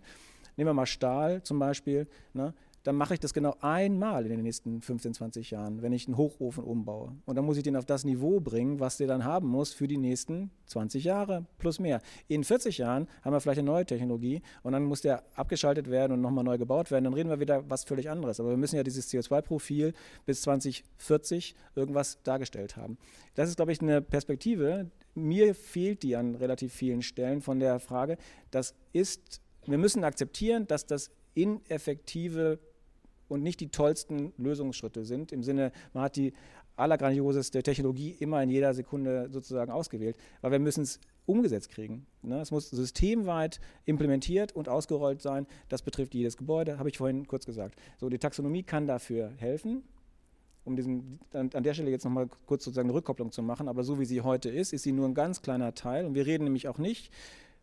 nehmen 0.56 0.68
wir 0.68 0.74
mal 0.74 0.86
Stahl 0.86 1.42
zum 1.42 1.58
Beispiel, 1.58 2.06
ne, 2.34 2.54
dann 2.82 2.96
mache 2.96 3.14
ich 3.14 3.20
das 3.20 3.34
genau 3.34 3.54
einmal 3.60 4.24
in 4.24 4.30
den 4.30 4.42
nächsten 4.42 4.80
15, 4.80 5.14
20 5.14 5.50
Jahren, 5.50 5.82
wenn 5.82 5.92
ich 5.92 6.06
einen 6.06 6.16
Hochofen 6.16 6.64
umbaue. 6.64 7.14
Und 7.26 7.36
dann 7.36 7.44
muss 7.44 7.58
ich 7.58 7.62
den 7.62 7.76
auf 7.76 7.84
das 7.84 8.04
Niveau 8.04 8.40
bringen, 8.40 8.80
was 8.80 8.96
der 8.96 9.06
dann 9.06 9.24
haben 9.24 9.48
muss 9.48 9.72
für 9.72 9.86
die 9.86 9.98
nächsten 9.98 10.50
20 10.66 11.04
Jahre 11.04 11.44
plus 11.58 11.78
mehr. 11.78 12.00
In 12.28 12.42
40 12.42 12.78
Jahren 12.78 13.06
haben 13.22 13.32
wir 13.32 13.40
vielleicht 13.40 13.58
eine 13.58 13.70
neue 13.70 13.84
Technologie 13.84 14.40
und 14.62 14.72
dann 14.72 14.84
muss 14.84 15.02
der 15.02 15.24
abgeschaltet 15.34 15.90
werden 15.90 16.12
und 16.12 16.20
nochmal 16.22 16.44
neu 16.44 16.56
gebaut 16.56 16.90
werden. 16.90 17.04
Dann 17.04 17.14
reden 17.14 17.28
wir 17.28 17.40
wieder 17.40 17.68
was 17.68 17.84
völlig 17.84 18.08
anderes. 18.08 18.40
Aber 18.40 18.50
wir 18.50 18.56
müssen 18.56 18.76
ja 18.76 18.82
dieses 18.82 19.10
CO2-Profil 19.12 19.92
bis 20.24 20.42
2040 20.42 21.54
irgendwas 21.74 22.22
dargestellt 22.22 22.76
haben. 22.76 22.96
Das 23.34 23.50
ist, 23.50 23.56
glaube 23.56 23.72
ich, 23.72 23.82
eine 23.82 24.00
Perspektive. 24.00 24.90
Mir 25.14 25.54
fehlt 25.54 26.02
die 26.02 26.16
an 26.16 26.34
relativ 26.34 26.72
vielen 26.72 27.02
Stellen 27.02 27.42
von 27.42 27.60
der 27.60 27.78
Frage, 27.78 28.16
das 28.50 28.74
ist, 28.92 29.42
wir 29.66 29.76
müssen 29.76 30.04
akzeptieren, 30.04 30.66
dass 30.66 30.86
das 30.86 31.10
ineffektive 31.34 32.58
und 33.30 33.42
nicht 33.42 33.60
die 33.60 33.68
tollsten 33.68 34.32
Lösungsschritte 34.36 35.04
sind. 35.04 35.32
Im 35.32 35.42
Sinne, 35.42 35.72
man 35.92 36.04
hat 36.04 36.16
die 36.16 36.32
allergrandioseste 36.76 37.62
Technologie 37.62 38.16
immer 38.18 38.42
in 38.42 38.50
jeder 38.50 38.74
Sekunde 38.74 39.28
sozusagen 39.30 39.70
ausgewählt, 39.70 40.16
weil 40.40 40.52
wir 40.52 40.58
müssen 40.58 40.82
es 40.82 40.98
umgesetzt 41.26 41.70
kriegen. 41.70 42.06
Ne? 42.22 42.40
Es 42.40 42.50
muss 42.50 42.70
systemweit 42.70 43.60
implementiert 43.84 44.54
und 44.56 44.68
ausgerollt 44.68 45.22
sein. 45.22 45.46
Das 45.68 45.82
betrifft 45.82 46.14
jedes 46.14 46.36
Gebäude, 46.36 46.78
habe 46.78 46.88
ich 46.88 46.98
vorhin 46.98 47.26
kurz 47.26 47.46
gesagt. 47.46 47.78
So, 47.98 48.08
die 48.08 48.18
Taxonomie 48.18 48.62
kann 48.62 48.86
dafür 48.86 49.30
helfen. 49.36 49.82
Um 50.64 50.76
diesen, 50.76 51.20
an, 51.32 51.50
an 51.54 51.62
der 51.62 51.74
Stelle 51.74 51.90
jetzt 51.90 52.04
nochmal 52.04 52.28
kurz 52.46 52.64
sozusagen 52.64 52.88
eine 52.88 52.96
Rückkopplung 52.96 53.32
zu 53.32 53.42
machen, 53.42 53.66
aber 53.66 53.82
so 53.82 53.98
wie 53.98 54.04
sie 54.04 54.20
heute 54.20 54.50
ist, 54.50 54.72
ist 54.72 54.82
sie 54.82 54.92
nur 54.92 55.08
ein 55.08 55.14
ganz 55.14 55.40
kleiner 55.42 55.74
Teil. 55.74 56.04
Und 56.04 56.14
wir 56.14 56.26
reden 56.26 56.44
nämlich 56.44 56.68
auch 56.68 56.78
nicht 56.78 57.10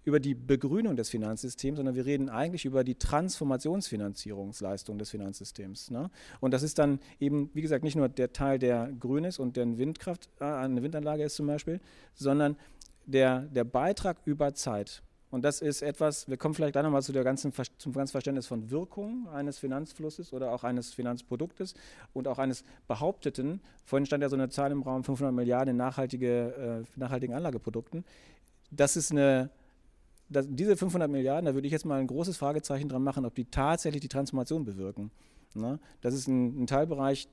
über 0.08 0.22
die 0.22 0.36
Begrünung 0.36 0.96
des 0.96 1.10
Finanzsystems, 1.10 1.76
sondern 1.76 1.96
wir 1.96 2.06
reden 2.06 2.30
eigentlich 2.30 2.64
über 2.64 2.86
die 2.86 2.96
Transformationsfinanzierungsleistung 2.96 4.98
des 4.98 5.10
Finanzsystems. 5.10 5.92
Ne? 5.92 6.10
Und 6.40 6.52
das 6.52 6.64
ist 6.64 6.80
dann 6.80 7.02
eben, 7.20 7.50
wie 7.54 7.62
gesagt, 7.62 7.84
nicht 7.84 7.98
nur 7.98 8.08
der 8.08 8.32
Teil, 8.32 8.58
der 8.58 8.90
grün 8.98 9.26
ist 9.26 9.38
und 9.38 9.58
der 9.58 9.64
eine 9.64 9.78
Windkraft, 9.78 10.30
äh, 10.40 10.46
eine 10.46 10.82
Windanlage 10.82 11.24
ist 11.24 11.36
zum 11.36 11.48
Beispiel, 11.48 11.82
sondern 12.16 12.56
der, 13.06 13.42
der 13.42 13.66
Beitrag 13.66 14.20
über 14.24 14.54
Zeit. 14.54 15.04
Und 15.30 15.44
das 15.44 15.60
ist 15.60 15.82
etwas, 15.82 16.30
wir 16.30 16.38
kommen 16.38 16.56
vielleicht 16.56 16.72
gleich 16.72 16.86
nochmal 16.86 17.04
zu 17.04 17.12
der 17.12 17.26
ganzen, 17.26 17.52
zum 17.78 17.92
ganzen 17.92 18.14
Verständnis 18.14 18.48
von 18.48 18.72
Wirkung 18.72 19.28
eines 19.28 19.60
Finanzflusses 19.60 20.32
oder 20.32 20.54
auch 20.54 20.64
eines 20.64 20.94
Finanzproduktes 20.94 21.74
und 22.14 22.30
auch 22.30 22.40
eines 22.40 22.64
behaupteten, 22.88 23.60
vorhin 23.84 24.06
stand 24.06 24.24
ja 24.24 24.30
so 24.30 24.38
eine 24.38 24.48
Zahl 24.48 24.72
im 24.72 24.84
Raum, 24.84 25.04
500 25.04 25.36
Milliarden 25.36 25.72
in 25.72 25.76
nachhaltige, 25.76 26.86
äh, 26.96 26.98
nachhaltigen 26.98 27.36
Anlageprodukten. 27.36 28.06
Das 28.72 28.96
ist 28.96 29.12
eine 29.12 29.50
das, 30.30 30.46
diese 30.50 30.76
500 30.76 31.10
Milliarden, 31.10 31.46
da 31.46 31.54
würde 31.54 31.68
ich 31.68 31.72
jetzt 31.72 31.86
mal 31.86 32.00
ein 32.00 32.08
großes 32.08 32.38
Fragezeichen 32.38 32.90
dran 32.90 33.04
machen, 33.04 33.26
ob 33.26 33.36
die 33.36 33.46
tatsächlich 33.46 34.02
die 34.02 34.08
Transformation 34.08 34.66
bewirken. 34.66 35.12
Ne? 35.54 35.80
Das 36.02 36.14
ist 36.14 36.28
ein, 36.28 36.64
ein, 36.64 36.68
Teilbereich, 36.68 37.30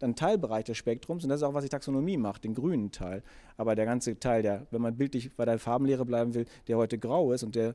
ein 0.00 0.16
Teilbereich 0.16 0.64
des 0.64 0.76
Spektrums 0.76 1.24
und 1.24 1.30
das 1.30 1.40
ist 1.40 1.44
auch, 1.44 1.54
was 1.54 1.64
die 1.64 1.70
Taxonomie 1.70 2.16
macht, 2.16 2.44
den 2.44 2.54
grünen 2.54 2.90
Teil. 2.90 3.22
Aber 3.56 3.74
der 3.74 3.84
ganze 3.84 4.18
Teil, 4.18 4.42
der, 4.42 4.66
wenn 4.70 4.82
man 4.82 4.96
bildlich 4.96 5.34
bei 5.34 5.44
der 5.44 5.58
Farbenlehre 5.58 6.04
bleiben 6.04 6.34
will, 6.34 6.46
der 6.68 6.76
heute 6.76 6.98
grau 6.98 7.32
ist 7.32 7.42
und 7.42 7.54
der, 7.54 7.74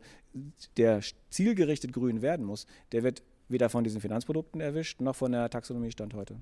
der 0.78 1.02
zielgerichtet 1.30 1.94
grün 1.94 2.22
werden 2.22 2.46
muss, 2.46 2.66
der 2.92 3.04
wird 3.04 3.24
weder 3.50 3.70
von 3.70 3.84
diesen 3.84 4.02
Finanzprodukten 4.02 4.62
erwischt, 4.62 5.02
noch 5.02 5.16
von 5.16 5.32
der 5.32 5.50
Taxonomie 5.50 5.92
Stand 5.92 6.14
heute. 6.14 6.38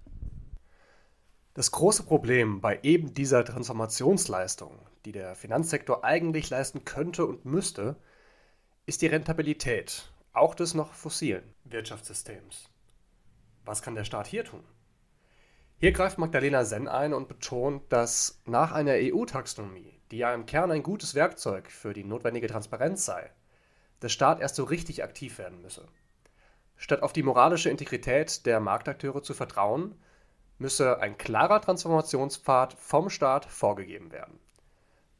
Das 1.59 1.71
große 1.71 2.03
Problem 2.03 2.61
bei 2.61 2.79
eben 2.83 3.13
dieser 3.13 3.43
Transformationsleistung, 3.43 4.79
die 5.03 5.11
der 5.11 5.35
Finanzsektor 5.35 6.05
eigentlich 6.05 6.49
leisten 6.49 6.85
könnte 6.85 7.25
und 7.25 7.43
müsste, 7.43 7.97
ist 8.85 9.01
die 9.01 9.07
Rentabilität, 9.07 10.09
auch 10.31 10.55
des 10.55 10.73
noch 10.73 10.93
fossilen 10.93 11.43
Wirtschaftssystems. 11.65 12.69
Was 13.65 13.81
kann 13.81 13.95
der 13.95 14.05
Staat 14.05 14.27
hier 14.27 14.45
tun? 14.45 14.63
Hier 15.79 15.91
greift 15.91 16.17
Magdalena 16.17 16.63
Senn 16.63 16.87
ein 16.87 17.13
und 17.13 17.27
betont, 17.27 17.91
dass 17.91 18.39
nach 18.45 18.71
einer 18.71 18.93
EU-Taxonomie, 18.93 19.99
die 20.11 20.19
ja 20.19 20.33
im 20.33 20.45
Kern 20.45 20.71
ein 20.71 20.81
gutes 20.81 21.13
Werkzeug 21.13 21.69
für 21.69 21.91
die 21.91 22.05
notwendige 22.05 22.47
Transparenz 22.47 23.03
sei, 23.03 23.31
der 24.01 24.07
Staat 24.07 24.39
erst 24.39 24.55
so 24.55 24.63
richtig 24.63 25.03
aktiv 25.03 25.37
werden 25.37 25.61
müsse. 25.61 25.89
Statt 26.77 27.03
auf 27.03 27.11
die 27.11 27.23
moralische 27.23 27.69
Integrität 27.69 28.45
der 28.45 28.61
Marktakteure 28.61 29.21
zu 29.21 29.33
vertrauen, 29.33 29.95
müsse 30.59 30.99
ein 30.99 31.17
klarer 31.17 31.61
Transformationspfad 31.61 32.73
vom 32.73 33.09
Staat 33.09 33.45
vorgegeben 33.45 34.11
werden. 34.11 34.39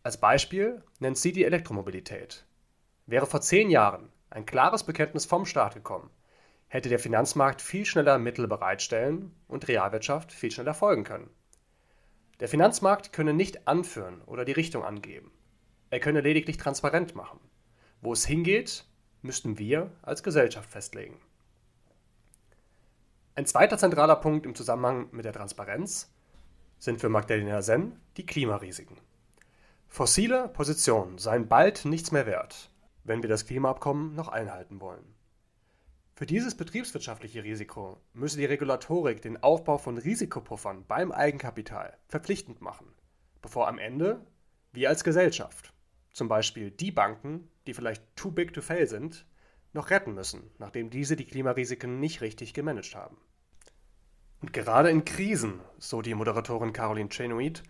Als 0.04 0.20
Beispiel 0.20 0.84
nennt 1.00 1.18
sie 1.18 1.32
die 1.32 1.44
Elektromobilität. 1.44 2.46
Wäre 3.06 3.26
vor 3.26 3.42
zehn 3.42 3.70
Jahren 3.70 4.10
ein 4.30 4.46
klares 4.46 4.84
Bekenntnis 4.84 5.26
vom 5.26 5.46
Staat 5.46 5.74
gekommen, 5.74 6.10
hätte 6.68 6.90
der 6.90 7.00
Finanzmarkt 7.00 7.62
viel 7.62 7.86
schneller 7.86 8.20
Mittel 8.20 8.48
bereitstellen 8.48 9.36
und 9.48 9.68
Realwirtschaft 9.68 10.32
viel 10.32 10.52
schneller 10.52 10.74
folgen 10.74 11.04
können. 11.04 11.30
Der 12.40 12.48
Finanzmarkt 12.48 13.12
könne 13.12 13.34
nicht 13.34 13.68
anführen 13.68 14.22
oder 14.22 14.46
die 14.46 14.52
Richtung 14.54 14.84
angeben. 14.84 15.32
Er 15.90 16.00
könne 16.00 16.22
lediglich 16.22 16.58
transparent 16.58 17.16
machen. 17.16 17.40
Wo 18.02 18.14
es 18.14 18.26
hingeht, 18.26 18.86
müssten 19.22 19.58
wir 19.58 19.92
als 20.02 20.24
Gesellschaft 20.24 20.70
festlegen. 20.70 21.20
Ein 23.40 23.46
zweiter 23.46 23.78
zentraler 23.78 24.18
Punkt 24.18 24.46
im 24.46 24.54
Zusammenhang 24.54 25.08
mit 25.14 25.24
der 25.24 25.32
Transparenz 25.32 26.14
sind 26.78 27.00
für 27.00 27.08
Magdalena 27.08 27.62
Senn 27.62 27.98
die 28.18 28.26
Klimarisiken. 28.26 28.98
Fossile 29.88 30.50
Positionen 30.50 31.18
seien 31.20 31.48
bald 31.48 31.86
nichts 31.86 32.12
mehr 32.12 32.26
wert, 32.26 32.70
wenn 33.06 33.24
wir 33.24 33.30
das 33.30 33.46
Klimaabkommen 33.46 34.14
noch 34.14 34.28
einhalten 34.28 34.82
wollen. 34.82 35.16
Für 36.16 36.26
dieses 36.26 36.58
betriebswirtschaftliche 36.58 37.46
Risiko 37.46 38.02
müsse 38.12 38.38
die 38.38 38.44
Regulatorik 38.44 39.22
den 39.22 39.42
Aufbau 39.42 39.78
von 39.78 39.98
Risikopuffern 39.98 40.84
beim 40.86 41.14
Eigenkapital 41.14 41.98
verpflichtend 42.10 42.60
machen, 42.60 42.94
bevor 43.42 43.70
am 43.70 43.80
Ende 43.80 44.20
wir 44.74 44.90
als 44.90 45.06
Gesellschaft, 45.06 45.72
zum 46.12 46.28
Beispiel 46.28 46.72
die 46.72 46.92
Banken, 46.92 47.50
die 47.68 47.74
vielleicht 47.74 48.04
too 48.18 48.32
big 48.32 48.54
to 48.54 48.60
fail 48.60 48.86
sind, 48.86 49.26
noch 49.72 49.92
retten 49.92 50.14
müssen, 50.14 50.52
nachdem 50.58 50.90
diese 50.90 51.16
die 51.16 51.26
Klimarisiken 51.26 52.02
nicht 52.02 52.20
richtig 52.20 52.54
gemanagt 52.54 52.96
haben. 52.96 53.16
Und 54.42 54.54
gerade 54.54 54.90
in 54.90 55.06
Krisen, 55.06 55.60
so 55.78 56.02
die 56.02 56.16
Moderatorin 56.16 56.74
Caroline 56.74 57.10
Chenoid, 57.10 57.64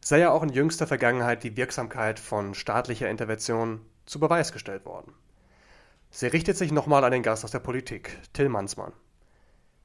sei 0.00 0.20
ja 0.20 0.30
auch 0.30 0.42
in 0.42 0.50
jüngster 0.50 0.86
Vergangenheit 0.86 1.42
die 1.42 1.56
Wirksamkeit 1.56 2.18
von 2.18 2.54
staatlicher 2.54 3.10
Intervention 3.10 3.84
zu 4.06 4.20
Beweis 4.20 4.52
gestellt 4.52 4.84
worden. 4.84 5.14
Sie 6.10 6.26
richtet 6.26 6.56
sich 6.56 6.72
nochmal 6.72 7.04
an 7.04 7.12
den 7.12 7.22
Gast 7.22 7.44
aus 7.44 7.50
der 7.50 7.60
Politik, 7.60 8.18
Till 8.32 8.48
Mansmann. 8.48 8.92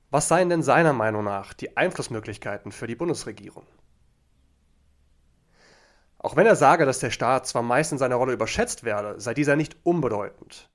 Was 0.10 0.28
seien 0.28 0.50
denn 0.50 0.64
seiner 0.64 0.94
Meinung 0.94 1.24
nach 1.24 1.54
die 1.54 1.76
Einflussmöglichkeiten 1.76 2.72
für 2.72 2.88
die 2.88 2.96
Bundesregierung? 2.96 3.66
Auch 6.20 6.36
wenn 6.36 6.48
er 6.48 6.56
sage, 6.56 6.86
dass 6.86 7.00
der 7.00 7.12
Staat 7.12 7.48
zwar 7.48 7.62
meist 7.62 7.92
in 7.92 7.98
seiner 7.98 8.16
Rolle 8.16 8.34
überschätzt 8.34 8.84
werde, 8.84 9.20
sei 9.20 9.34
dieser 9.34 9.56
nicht 9.56 9.78
unbedeutend. 9.84 10.70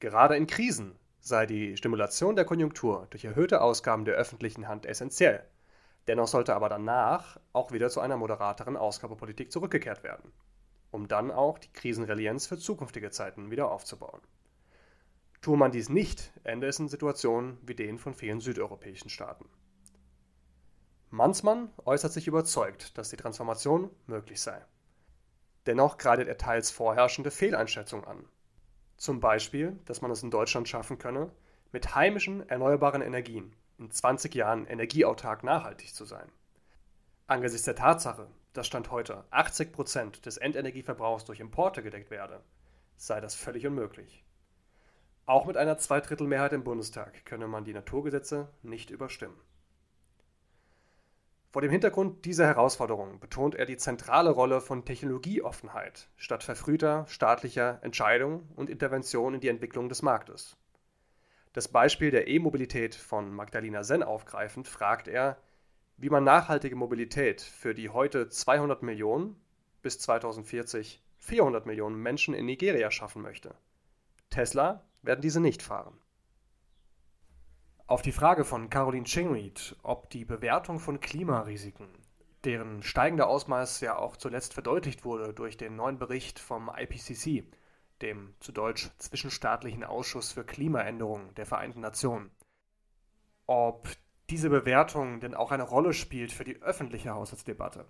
Gerade 0.00 0.36
in 0.36 0.46
Krisen 0.46 0.98
sei 1.22 1.46
die 1.46 1.76
Stimulation 1.76 2.34
der 2.34 2.44
Konjunktur 2.44 3.06
durch 3.10 3.24
erhöhte 3.24 3.60
Ausgaben 3.60 4.04
der 4.04 4.16
öffentlichen 4.16 4.66
Hand 4.66 4.86
essentiell. 4.86 5.46
Dennoch 6.08 6.26
sollte 6.26 6.54
aber 6.56 6.68
danach 6.68 7.38
auch 7.52 7.70
wieder 7.70 7.88
zu 7.90 8.00
einer 8.00 8.16
moderateren 8.16 8.76
Ausgabepolitik 8.76 9.52
zurückgekehrt 9.52 10.02
werden, 10.02 10.32
um 10.90 11.06
dann 11.06 11.30
auch 11.30 11.60
die 11.60 11.72
Krisenrelienz 11.72 12.46
für 12.48 12.58
zukünftige 12.58 13.12
Zeiten 13.12 13.52
wieder 13.52 13.70
aufzubauen. 13.70 14.20
Tue 15.40 15.56
man 15.56 15.70
dies 15.70 15.88
nicht, 15.88 16.32
ende 16.42 16.66
es 16.66 16.80
in 16.80 16.88
Situationen 16.88 17.56
wie 17.62 17.76
denen 17.76 17.98
von 17.98 18.14
vielen 18.14 18.40
südeuropäischen 18.40 19.08
Staaten. 19.08 19.48
Mansmann 21.10 21.70
äußert 21.84 22.12
sich 22.12 22.26
überzeugt, 22.26 22.98
dass 22.98 23.10
die 23.10 23.16
Transformation 23.16 23.90
möglich 24.06 24.40
sei. 24.40 24.60
Dennoch 25.66 25.98
greitet 25.98 26.26
er 26.26 26.38
teils 26.38 26.72
vorherrschende 26.72 27.30
Fehleinschätzungen 27.30 28.06
an, 28.06 28.24
zum 29.02 29.18
Beispiel, 29.18 29.80
dass 29.86 30.00
man 30.00 30.12
es 30.12 30.22
in 30.22 30.30
Deutschland 30.30 30.68
schaffen 30.68 30.96
könne, 30.96 31.32
mit 31.72 31.96
heimischen 31.96 32.48
erneuerbaren 32.48 33.02
Energien 33.02 33.52
in 33.76 33.90
20 33.90 34.32
Jahren 34.32 34.64
energieautark 34.64 35.42
nachhaltig 35.42 35.92
zu 35.92 36.04
sein. 36.04 36.30
Angesichts 37.26 37.64
der 37.64 37.74
Tatsache, 37.74 38.28
dass 38.52 38.68
Stand 38.68 38.92
heute 38.92 39.24
80 39.32 39.72
Prozent 39.72 40.24
des 40.24 40.36
Endenergieverbrauchs 40.36 41.24
durch 41.24 41.40
Importe 41.40 41.82
gedeckt 41.82 42.12
werde, 42.12 42.44
sei 42.94 43.20
das 43.20 43.34
völlig 43.34 43.66
unmöglich. 43.66 44.24
Auch 45.26 45.46
mit 45.46 45.56
einer 45.56 45.78
Zweidrittelmehrheit 45.78 46.52
im 46.52 46.62
Bundestag 46.62 47.24
könne 47.24 47.48
man 47.48 47.64
die 47.64 47.74
Naturgesetze 47.74 48.50
nicht 48.62 48.90
überstimmen. 48.90 49.34
Vor 51.52 51.60
dem 51.60 51.70
Hintergrund 51.70 52.24
dieser 52.24 52.46
Herausforderungen 52.46 53.20
betont 53.20 53.54
er 53.54 53.66
die 53.66 53.76
zentrale 53.76 54.30
Rolle 54.30 54.62
von 54.62 54.86
Technologieoffenheit 54.86 56.08
statt 56.16 56.42
verfrühter 56.42 57.04
staatlicher 57.08 57.78
Entscheidung 57.82 58.48
und 58.56 58.70
Intervention 58.70 59.34
in 59.34 59.40
die 59.40 59.48
Entwicklung 59.48 59.90
des 59.90 60.00
Marktes. 60.00 60.56
Das 61.52 61.68
Beispiel 61.68 62.10
der 62.10 62.26
E-Mobilität 62.26 62.94
von 62.94 63.34
Magdalena 63.34 63.84
Senn 63.84 64.02
aufgreifend, 64.02 64.66
fragt 64.66 65.08
er, 65.08 65.36
wie 65.98 66.08
man 66.08 66.24
nachhaltige 66.24 66.74
Mobilität 66.74 67.42
für 67.42 67.74
die 67.74 67.90
heute 67.90 68.30
200 68.30 68.82
Millionen 68.82 69.36
bis 69.82 69.98
2040 69.98 71.02
400 71.18 71.66
Millionen 71.66 71.96
Menschen 71.96 72.32
in 72.32 72.46
Nigeria 72.46 72.90
schaffen 72.90 73.20
möchte. 73.20 73.54
Tesla 74.30 74.86
werden 75.02 75.20
diese 75.20 75.40
nicht 75.40 75.60
fahren. 75.60 75.98
Auf 77.92 78.00
die 78.00 78.10
Frage 78.10 78.46
von 78.46 78.70
Caroline 78.70 79.04
Chingried, 79.04 79.76
ob 79.82 80.08
die 80.08 80.24
Bewertung 80.24 80.80
von 80.80 80.98
Klimarisiken, 80.98 81.88
deren 82.42 82.82
steigender 82.82 83.28
Ausmaß 83.28 83.82
ja 83.82 83.98
auch 83.98 84.16
zuletzt 84.16 84.54
verdeutlicht 84.54 85.04
wurde 85.04 85.34
durch 85.34 85.58
den 85.58 85.76
neuen 85.76 85.98
Bericht 85.98 86.38
vom 86.38 86.70
IPCC, 86.74 87.44
dem 88.00 88.32
zu 88.40 88.50
Deutsch 88.50 88.88
Zwischenstaatlichen 88.96 89.84
Ausschuss 89.84 90.32
für 90.32 90.42
Klimaänderungen 90.42 91.34
der 91.34 91.44
Vereinten 91.44 91.80
Nationen, 91.80 92.30
ob 93.46 93.90
diese 94.30 94.48
Bewertung 94.48 95.20
denn 95.20 95.34
auch 95.34 95.52
eine 95.52 95.64
Rolle 95.64 95.92
spielt 95.92 96.32
für 96.32 96.44
die 96.44 96.62
öffentliche 96.62 97.10
Haushaltsdebatte, 97.10 97.84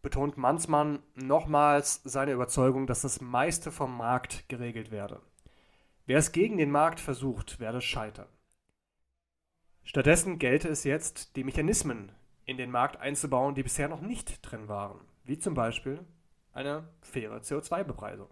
betont 0.00 0.36
Mansmann 0.36 1.02
nochmals 1.16 2.02
seine 2.04 2.30
Überzeugung, 2.30 2.86
dass 2.86 3.00
das 3.00 3.20
meiste 3.20 3.72
vom 3.72 3.96
Markt 3.96 4.48
geregelt 4.48 4.92
werde. 4.92 5.20
Wer 6.06 6.18
es 6.18 6.30
gegen 6.30 6.56
den 6.56 6.70
Markt 6.70 7.00
versucht, 7.00 7.58
werde 7.58 7.80
scheitern. 7.80 8.28
Stattdessen 9.88 10.38
gelte 10.38 10.68
es 10.68 10.84
jetzt, 10.84 11.34
die 11.34 11.44
Mechanismen 11.44 12.12
in 12.44 12.58
den 12.58 12.70
Markt 12.70 12.98
einzubauen, 12.98 13.54
die 13.54 13.62
bisher 13.62 13.88
noch 13.88 14.02
nicht 14.02 14.40
drin 14.42 14.68
waren, 14.68 15.00
wie 15.24 15.38
zum 15.38 15.54
Beispiel 15.54 16.04
eine 16.52 16.86
faire 17.00 17.38
CO2-Bepreisung. 17.38 18.28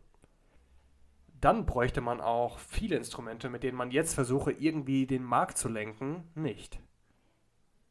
Dann 1.41 1.65
bräuchte 1.65 2.03
man 2.03 2.21
auch 2.21 2.59
viele 2.59 2.97
Instrumente, 2.97 3.49
mit 3.49 3.63
denen 3.63 3.79
man 3.79 3.91
jetzt 3.91 4.15
versuche, 4.15 4.53
irgendwie 4.53 5.07
den 5.07 5.25
Markt 5.25 5.57
zu 5.57 5.71
lenken, 5.71 6.25
nicht. 6.35 6.79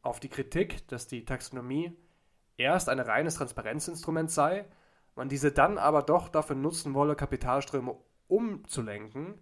Auf 0.00 0.20
die 0.20 0.28
Kritik, 0.28 0.86
dass 0.86 1.08
die 1.08 1.24
Taxonomie 1.24 1.90
erst 2.58 2.88
ein 2.88 3.00
reines 3.00 3.34
Transparenzinstrument 3.34 4.30
sei, 4.30 4.64
man 5.16 5.28
diese 5.28 5.50
dann 5.50 5.76
aber 5.76 6.02
doch 6.02 6.28
dafür 6.28 6.54
nutzen 6.54 6.94
wolle, 6.94 7.16
Kapitalströme 7.16 7.96
umzulenken, 8.28 9.34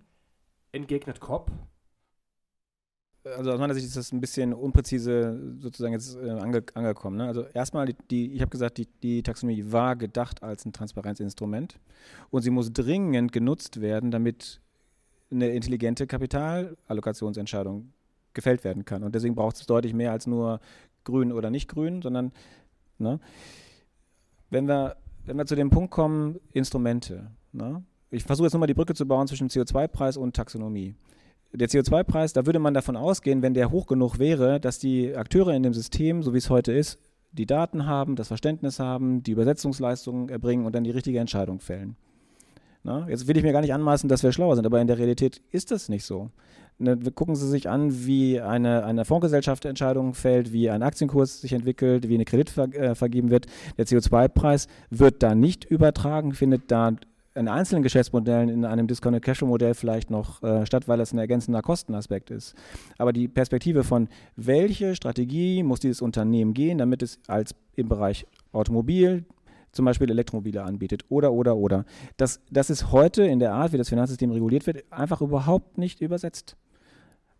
entgegnet 0.73 1.21
Kopp. 1.21 1.51
Also 3.25 3.53
aus 3.53 3.59
meiner 3.59 3.75
Sicht 3.75 3.87
ist 3.87 3.97
das 3.97 4.13
ein 4.13 4.21
bisschen 4.21 4.53
unpräzise 4.53 5.57
sozusagen 5.59 5.95
jetzt 5.95 6.17
äh, 6.17 6.31
ange, 6.31 6.63
angekommen. 6.75 7.17
Ne? 7.17 7.27
Also 7.27 7.45
erstmal, 7.55 7.87
die, 7.87 7.97
die 8.11 8.33
ich 8.33 8.41
habe 8.43 8.51
gesagt, 8.51 8.77
die, 8.77 8.87
die, 9.03 9.23
Taxonomie 9.23 9.65
war 9.73 9.97
gedacht 9.97 10.43
als 10.43 10.67
ein 10.67 10.73
Transparenzinstrument 10.73 11.79
und 12.31 12.43
sie 12.43 12.51
muss 12.51 12.73
dringend 12.73 13.33
genutzt 13.33 13.81
werden, 13.81 14.11
damit 14.11 14.61
eine 15.31 15.49
intelligente 15.49 16.07
Kapitalallokationsentscheidung 16.07 17.93
gefällt 18.35 18.63
werden 18.63 18.85
kann. 18.85 19.03
Und 19.03 19.15
deswegen 19.15 19.35
braucht 19.35 19.57
es 19.57 19.67
deutlich 19.67 19.95
mehr 19.95 20.13
als 20.13 20.27
nur 20.27 20.61
grün 21.05 21.33
oder 21.33 21.51
nicht 21.51 21.69
grün, 21.69 22.03
sondern 22.03 22.33
Ne? 22.99 23.21
Wenn, 24.51 24.67
wir, 24.67 24.97
wenn 25.25 25.37
wir 25.37 25.47
zu 25.47 25.57
dem 25.57 25.71
Punkt 25.71 25.91
kommen, 25.91 26.41
Instrumente. 26.53 27.31
Ne? 27.53 27.83
Ich 28.11 28.25
versuche 28.25 28.47
jetzt 28.47 28.53
nochmal 28.53 28.67
die 28.69 28.75
Brücke 28.75 28.95
zu 28.95 29.07
bauen 29.07 29.27
zwischen 29.27 29.49
CO2-Preis 29.49 30.17
und 30.17 30.37
Taxonomie. 30.37 30.95
Der 31.57 31.69
CO2-Preis, 31.69 32.33
da 32.33 32.47
würde 32.47 32.59
man 32.59 32.75
davon 32.75 32.97
ausgehen, 32.97 33.41
wenn 33.41 33.55
der 33.55 33.71
hoch 33.71 33.87
genug 33.87 34.19
wäre, 34.19 34.59
dass 34.59 34.81
die 34.81 35.15
Akteure 35.15 35.55
in 35.55 35.63
dem 35.63 35.73
System, 35.73 36.25
so 36.25 36.35
wie 36.35 36.39
es 36.39 36.51
heute 36.51 36.73
ist, 36.73 36.99
die 37.31 37.47
Daten 37.47 37.87
haben, 37.87 38.17
das 38.17 38.27
Verständnis 38.27 38.81
haben, 38.81 39.23
die 39.23 39.31
Übersetzungsleistungen 39.31 40.31
erbringen 40.31 40.67
und 40.67 40.75
dann 40.75 40.83
die 40.83 40.91
richtige 40.91 41.21
Entscheidung 41.21 41.61
fällen. 41.61 41.95
Na, 42.83 43.09
jetzt 43.09 43.29
will 43.29 43.37
ich 43.37 43.45
mir 43.45 43.53
gar 43.53 43.61
nicht 43.61 43.73
anmaßen, 43.73 44.09
dass 44.09 44.25
wir 44.25 44.33
schlauer 44.33 44.57
sind, 44.57 44.67
aber 44.67 44.81
in 44.81 44.89
der 44.89 44.99
Realität 44.99 45.43
ist 45.53 45.71
das 45.71 45.89
nicht 45.89 46.05
so. 46.05 46.31
Ne, 46.79 46.99
gucken 47.15 47.37
Sie 47.37 47.49
sich 47.49 47.69
an, 47.69 48.05
wie 48.05 48.41
eine, 48.41 48.85
eine 48.85 49.05
Fondsgesellschaft 49.05 49.65
Entscheidungen 49.65 50.15
fällt, 50.15 50.53
wie 50.53 50.69
ein 50.71 50.83
Aktienkurs 50.83 51.41
sich 51.41 51.53
entwickelt, 51.53 52.09
wie 52.09 52.15
eine 52.15 52.25
Kredit 52.25 52.51
ver, 52.51 52.75
äh, 52.75 52.97
vergeben 52.97 53.31
wird. 53.31 53.47
Der 53.79 53.87
CO2-Preis 53.87 54.67
wird 54.91 55.23
da 55.23 55.37
nicht 55.37 55.65
übertragen, 55.65 56.33
findet 56.33 56.73
da 56.73 56.97
in 57.35 57.49
einzelnen 57.49 57.83
Geschäftsmodellen 57.83 58.49
in 58.49 58.65
einem 58.65 58.87
Discounted 58.87 59.23
Cashflow 59.23 59.49
Modell 59.49 59.75
vielleicht 59.75 60.11
noch 60.11 60.43
äh, 60.43 60.65
statt, 60.67 60.87
weil 60.87 60.99
das 60.99 61.13
ein 61.13 61.19
ergänzender 61.19 61.63
Kostenaspekt 61.63 62.31
ist. 62.31 62.55
Aber 62.97 63.13
die 63.13 63.29
Perspektive 63.29 63.83
von 63.83 64.09
welche 64.37 64.95
Strategie 64.95 65.63
muss 65.63 65.81
dieses 65.81 66.01
Unternehmen 66.01 66.55
gehen, 66.55 66.79
damit 66.79 67.03
es 67.03 67.19
als 67.27 67.55
im 67.75 67.89
Bereich 67.89 68.27
Automobil, 68.53 69.25
zum 69.73 69.85
Beispiel 69.85 70.09
Elektromobile 70.09 70.63
anbietet 70.63 71.05
oder, 71.09 71.33
oder, 71.33 71.57
oder. 71.57 71.85
Das, 72.17 72.41
das 72.51 72.71
ist 72.71 72.93
heute 72.93 73.25
in 73.25 73.41
der 73.41 73.53
Art, 73.53 73.73
wie 73.73 73.79
das 73.79 73.89
Finanzsystem 73.89 74.31
reguliert 74.31 74.67
wird, 74.67 74.85
einfach 74.93 75.21
überhaupt 75.21 75.79
nicht 75.79 76.01
übersetzt. 76.01 76.57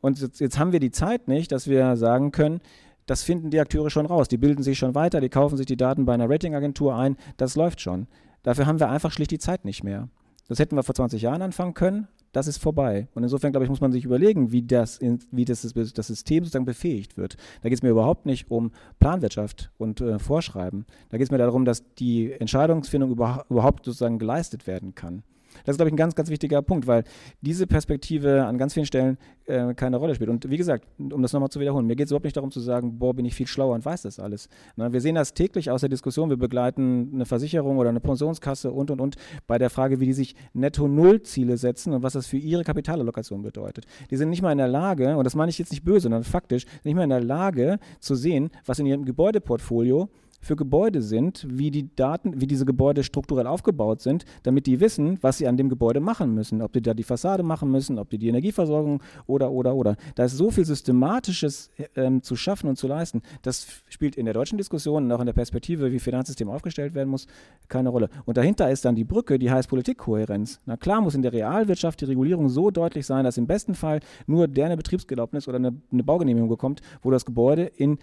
Und 0.01 0.21
jetzt, 0.21 0.41
jetzt 0.41 0.59
haben 0.59 0.73
wir 0.73 0.81
die 0.81 0.91
Zeit 0.91 1.29
nicht, 1.29 1.53
dass 1.53 1.69
wir 1.69 1.97
sagen 1.97 2.33
können, 2.33 2.61
das 3.07 3.23
finden 3.23 3.51
die 3.51 3.61
Akteure 3.61 3.91
schon 3.91 4.07
raus. 4.07 4.29
Die 4.29 4.39
bilden 4.39 4.63
sich 4.63 4.79
schon 4.79 4.95
weiter, 4.95 5.21
die 5.21 5.29
kaufen 5.29 5.57
sich 5.57 5.67
die 5.67 5.77
Daten 5.77 6.05
bei 6.05 6.15
einer 6.15 6.29
Ratingagentur 6.29 6.97
ein. 6.97 7.17
Das 7.37 7.55
läuft 7.55 7.81
schon. 7.81 8.09
Dafür 8.45 8.67
haben 8.67 8.79
wir 8.79 8.89
einfach 8.89 9.11
schlicht 9.11 9.33
die 9.33 9.39
Zeit 9.39 9.65
nicht 9.65 9.83
mehr. 9.83 10.09
Das 10.47 10.59
hätten 10.59 10.77
wir 10.77 10.83
vor 10.85 10.95
20 10.95 11.21
Jahren 11.21 11.43
anfangen 11.43 11.75
können. 11.75 12.07
Das 12.33 12.47
ist 12.47 12.59
vorbei. 12.59 13.09
Und 13.15 13.23
insofern, 13.23 13.53
glaube 13.53 13.65
ich, 13.65 13.71
muss 13.71 13.81
man 13.81 13.93
sich 13.93 14.05
überlegen, 14.05 14.53
wie 14.53 14.63
das, 14.63 15.01
wie 15.01 15.45
das, 15.45 15.63
das 15.63 16.07
System 16.07 16.45
sozusagen 16.45 16.65
befähigt 16.65 17.17
wird. 17.17 17.37
Da 17.63 17.69
geht 17.69 17.79
es 17.79 17.83
mir 17.83 17.91
überhaupt 17.91 18.27
nicht 18.27 18.51
um 18.51 18.73
Planwirtschaft 18.99 19.71
und 19.79 20.01
äh, 20.01 20.19
Vorschreiben. 20.19 20.85
Da 21.09 21.17
geht 21.17 21.29
es 21.29 21.31
mir 21.31 21.39
darum, 21.39 21.65
dass 21.65 21.95
die 21.95 22.33
Entscheidungsfindung 22.33 23.13
überhaupt 23.13 23.85
sozusagen 23.85 24.19
geleistet 24.19 24.67
werden 24.67 24.95
kann. 24.95 25.23
Das 25.65 25.75
ist, 25.75 25.79
glaube 25.79 25.89
ich, 25.89 25.95
ein 25.95 25.97
ganz, 25.97 26.15
ganz 26.15 26.31
wichtiger 26.31 26.63
Punkt, 26.63 26.87
weil 26.87 27.05
diese 27.41 27.67
Perspektive 27.67 28.45
an 28.45 28.59
ganz 28.59 28.75
vielen 28.75 28.87
Stellen 28.87 29.19
äh, 29.47 29.75
keine 29.75 29.97
Rolle 29.97 30.15
spielt. 30.15 30.31
Und 30.31 30.49
wie 30.51 30.57
gesagt, 30.57 30.87
um 30.99 31.23
das 31.23 31.33
nochmal 31.33 31.51
zu 31.51 31.61
wiederholen, 31.61 31.87
mir 31.87 31.97
geht 31.97 32.07
es 32.07 32.11
überhaupt 32.11 32.25
nicht 32.25 32.37
darum 32.37 32.51
zu 32.51 32.61
sagen, 32.61 32.99
boah, 32.99 33.15
bin 33.15 33.25
ich 33.25 33.35
viel 33.35 33.47
schlauer 33.47 33.75
und 33.75 33.85
weiß 33.85 34.03
das 34.03 34.19
alles. 34.19 34.49
Na, 34.77 34.93
wir 34.93 35.01
sehen 35.01 35.15
das 35.15 35.35
täglich 35.35 35.71
aus 35.71 35.81
der 35.81 35.89
Diskussion. 35.89 36.31
Wir 36.31 36.37
begleiten 36.37 37.11
eine 37.15 37.27
Versicherung 37.27 37.79
oder 37.79 37.91
eine 37.91 38.01
Pensionskasse 38.01 38.73
und, 38.73 38.91
und, 38.91 39.01
und 39.01 39.17
bei 39.47 39.59
der 39.59 39.71
Frage, 39.71 40.01
wie 40.01 40.07
die 40.07 40.13
sich 40.13 40.35
Netto-Null-Ziele 40.53 41.57
setzen 41.57 41.93
und 41.93 42.03
was 42.03 42.15
das 42.15 42.27
für 42.27 42.39
ihre 42.39 42.65
Kapitalallokation 42.65 43.43
bedeutet. 43.43 43.87
Die 44.11 44.17
sind 44.17 44.31
nicht 44.31 44.43
mal 44.43 44.53
in 44.53 44.59
der 44.59 44.69
Lage, 44.69 45.17
und 45.17 45.25
das 45.25 45.35
meine 45.35 45.51
ich 45.51 45.59
jetzt 45.59 45.71
nicht 45.71 45.85
böse, 45.85 46.03
sondern 46.03 46.25
faktisch, 46.25 46.65
nicht 46.83 46.95
mal 46.95 47.05
in 47.05 47.11
der 47.11 47.23
Lage 47.23 47.79
zu 48.01 48.15
sehen, 48.15 48.51
was 48.67 48.79
in 48.79 48.87
ihrem 48.87 49.05
Gebäudeportfolio 49.05 50.09
für 50.45 50.57
Gebäude 50.57 51.03
sind, 51.03 51.47
wie 51.51 51.71
die 51.71 51.95
Daten, 51.95 52.41
wie 52.41 52.47
diese 52.47 52.65
Gebäude 52.65 53.03
strukturell 53.03 53.47
aufgebaut 53.47 54.01
sind, 54.01 54.25
damit 54.43 54.67
die 54.67 54.81
wissen, 54.81 55.19
was 55.23 55.39
sie 55.39 55.49
an 55.49 55.57
dem 55.57 55.69
Gebäude 55.69 56.01
machen 56.01 56.35
müssen. 56.35 56.63
Ob 56.63 56.73
die 56.73 56.83
da 56.83 56.95
die 56.95 57.03
Fassade 57.03 57.43
machen 57.43 57.71
müssen, 57.71 57.99
ob 57.99 58.11
die 58.11 58.19
die 58.19 58.29
Energieversorgung 58.29 59.03
oder, 59.27 59.51
oder, 59.51 59.75
oder. 59.75 59.97
Da 60.15 60.25
ist 60.25 60.37
so 60.37 60.51
viel 60.51 60.65
Systematisches 60.65 61.71
ähm, 61.97 62.23
zu 62.23 62.37
schaffen 62.37 62.69
und 62.69 62.77
zu 62.77 62.87
leisten. 62.87 63.23
Das 63.43 63.67
spielt 63.89 64.17
in 64.17 64.27
der 64.27 64.35
deutschen 64.35 64.59
Diskussion 64.59 65.05
und 65.05 65.13
auch 65.13 65.21
in 65.21 65.27
der 65.27 65.33
Perspektive, 65.33 65.93
wie 65.93 65.99
Finanzsystem 65.99 66.49
aufgestellt 66.49 66.95
werden 66.95 67.09
muss, 67.09 67.27
keine 67.69 67.89
Rolle. 67.89 68.09
Und 68.25 68.37
dahinter 68.37 68.71
ist 68.71 68.85
dann 68.85 68.95
die 68.95 69.05
Brücke, 69.05 69.39
die 69.39 69.51
heißt 69.51 69.69
Politikkohärenz. 69.69 70.61
Na 70.67 70.77
klar 70.77 71.01
muss 71.01 71.15
in 71.15 71.23
der 71.23 71.33
Realwirtschaft 71.33 72.01
die 72.01 72.07
Regulierung 72.07 72.49
so 72.49 72.71
deutlich 72.71 73.07
sein, 73.07 73.25
dass 73.25 73.39
im 73.39 73.47
besten 73.47 73.75
Fall 73.75 74.01
nur 74.27 74.49
der 74.49 74.67
eine 74.67 74.77
Betriebserlaubnis 74.77 75.49
oder 75.49 75.57
eine, 75.57 75.75
eine 75.91 76.03
Baugenehmigung 76.03 76.49
bekommt, 76.49 76.81
wo 77.03 77.11
das 77.11 77.25
Gebäude 77.25 77.65
in 77.65 77.99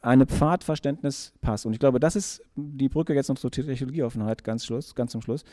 eine 0.00 0.26
Pfadverständnis 0.26 1.32
passt. 1.40 1.66
Und 1.66 1.72
ich 1.72 1.78
glaube, 1.78 2.00
das 2.00 2.16
ist 2.16 2.42
die 2.56 2.88
Brücke 2.88 3.14
jetzt 3.14 3.28
noch 3.28 3.38
zur 3.38 3.50
Technologieoffenheit, 3.50 4.44
ganz, 4.44 4.64
Schluss, 4.64 4.94
ganz 4.94 5.12
zum 5.12 5.22
Schluss. 5.22 5.44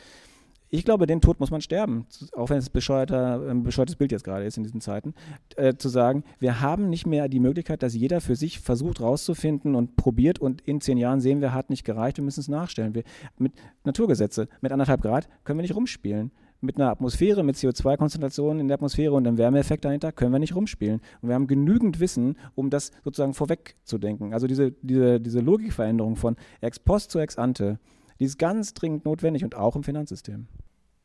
Ich 0.70 0.84
glaube, 0.84 1.06
den 1.06 1.22
Tod 1.22 1.40
muss 1.40 1.50
man 1.50 1.62
sterben, 1.62 2.06
auch 2.32 2.50
wenn 2.50 2.58
es 2.58 2.68
ein 2.68 3.62
bescheuertes 3.62 3.96
Bild 3.96 4.12
jetzt 4.12 4.24
gerade 4.24 4.44
ist 4.44 4.58
in 4.58 4.64
diesen 4.64 4.82
Zeiten, 4.82 5.14
äh, 5.56 5.74
zu 5.74 5.88
sagen, 5.88 6.24
wir 6.40 6.60
haben 6.60 6.90
nicht 6.90 7.06
mehr 7.06 7.28
die 7.28 7.40
Möglichkeit, 7.40 7.82
dass 7.82 7.94
jeder 7.94 8.20
für 8.20 8.36
sich 8.36 8.60
versucht 8.60 9.00
rauszufinden 9.00 9.74
und 9.74 9.96
probiert 9.96 10.38
und 10.38 10.60
in 10.60 10.82
zehn 10.82 10.98
Jahren 10.98 11.20
sehen 11.20 11.40
wir, 11.40 11.54
hat 11.54 11.70
nicht 11.70 11.84
gereicht, 11.84 12.18
wir 12.18 12.24
müssen 12.24 12.40
es 12.40 12.48
nachstellen. 12.48 12.94
Wir, 12.94 13.04
mit 13.38 13.54
Naturgesetze, 13.84 14.48
mit 14.60 14.70
anderthalb 14.70 15.00
Grad 15.00 15.28
können 15.44 15.58
wir 15.58 15.62
nicht 15.62 15.74
rumspielen 15.74 16.32
mit 16.60 16.76
einer 16.76 16.90
Atmosphäre, 16.90 17.42
mit 17.42 17.56
CO2-Konzentrationen 17.56 18.60
in 18.60 18.68
der 18.68 18.76
Atmosphäre 18.76 19.12
und 19.12 19.26
einem 19.26 19.38
Wärmeeffekt 19.38 19.84
dahinter 19.84 20.12
können 20.12 20.32
wir 20.32 20.38
nicht 20.38 20.54
rumspielen. 20.54 21.00
Und 21.20 21.28
wir 21.28 21.34
haben 21.34 21.46
genügend 21.46 22.00
Wissen, 22.00 22.36
um 22.54 22.70
das 22.70 22.90
sozusagen 23.04 23.34
vorwegzudenken. 23.34 24.32
Also 24.32 24.46
diese, 24.46 24.72
diese, 24.82 25.20
diese 25.20 25.40
Logikveränderung 25.40 26.16
von 26.16 26.36
ex 26.60 26.78
post 26.78 27.10
zu 27.10 27.18
ex 27.18 27.38
ante, 27.38 27.78
die 28.18 28.24
ist 28.24 28.38
ganz 28.38 28.74
dringend 28.74 29.04
notwendig 29.04 29.44
und 29.44 29.54
auch 29.54 29.76
im 29.76 29.84
Finanzsystem. 29.84 30.48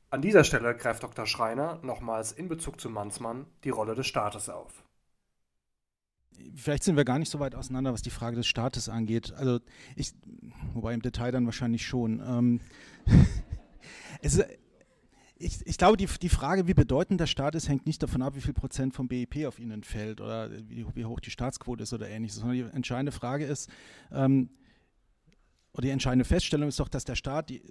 An 0.10 0.22
dieser 0.22 0.44
Stelle 0.44 0.76
greift 0.76 1.04
Dr. 1.04 1.26
Schreiner 1.26 1.80
nochmals 1.84 2.32
in 2.32 2.48
Bezug 2.48 2.80
zu 2.80 2.89
Mansmann 2.89 3.46
die 3.63 3.70
Rolle 3.70 3.96
des 3.96 4.08
Staates 4.08 4.50
auf. 4.50 4.84
Vielleicht 6.56 6.84
sind 6.84 6.98
wir 6.98 7.06
gar 7.06 7.20
nicht 7.20 7.30
so 7.30 7.39
weit 7.39 7.56
auseinander, 7.56 7.94
was 7.94 8.02
die 8.02 8.10
Frage 8.10 8.36
des 8.36 8.48
Staates 8.48 8.89
angeht. 8.89 9.34
Also 9.34 9.60
ich, 9.96 10.13
wobei 10.74 10.94
im 10.94 11.02
Detail 11.02 11.32
dann 11.32 11.46
wahrscheinlich 11.46 11.86
schon. 11.86 12.22
Ähm, 12.26 12.60
es 14.22 14.36
ist 14.36 14.46
ich, 15.43 15.65
ich, 15.65 15.77
glaube, 15.77 15.97
die, 15.97 16.08
die, 16.21 16.29
Frage, 16.29 16.67
wie 16.67 16.73
bedeutend 16.73 17.19
der 17.19 17.27
Staat 17.27 17.56
ist, 17.56 17.69
hängt 17.69 17.86
nicht 17.86 18.01
davon 18.01 18.21
ab, 18.21 18.36
wie 18.36 18.41
viel 18.41 18.53
Prozent 18.53 18.93
vom 18.93 19.08
BIP 19.08 19.45
auf 19.45 19.60
ihn 19.60 19.71
entfällt 19.71 20.21
oder 20.21 20.49
wie, 20.69 20.86
wie 20.93 21.06
hoch 21.06 21.19
die 21.19 21.32
Staatsquote 21.32 21.84
ist 21.84 21.93
oder 21.93 22.10
ähnliches, 22.10 22.38
sondern 22.38 22.58
die 22.58 22.75
entscheidende 22.75 23.12
Frage 23.12 23.45
ist, 23.45 23.69
ähm, 24.12 24.49
oder 25.73 25.84
die 25.84 25.89
entscheidende 25.89 26.25
Feststellung 26.25 26.69
ist 26.69 26.79
doch, 26.79 26.88
dass 26.88 27.03
der 27.03 27.15
Staat 27.15 27.49
die, 27.49 27.62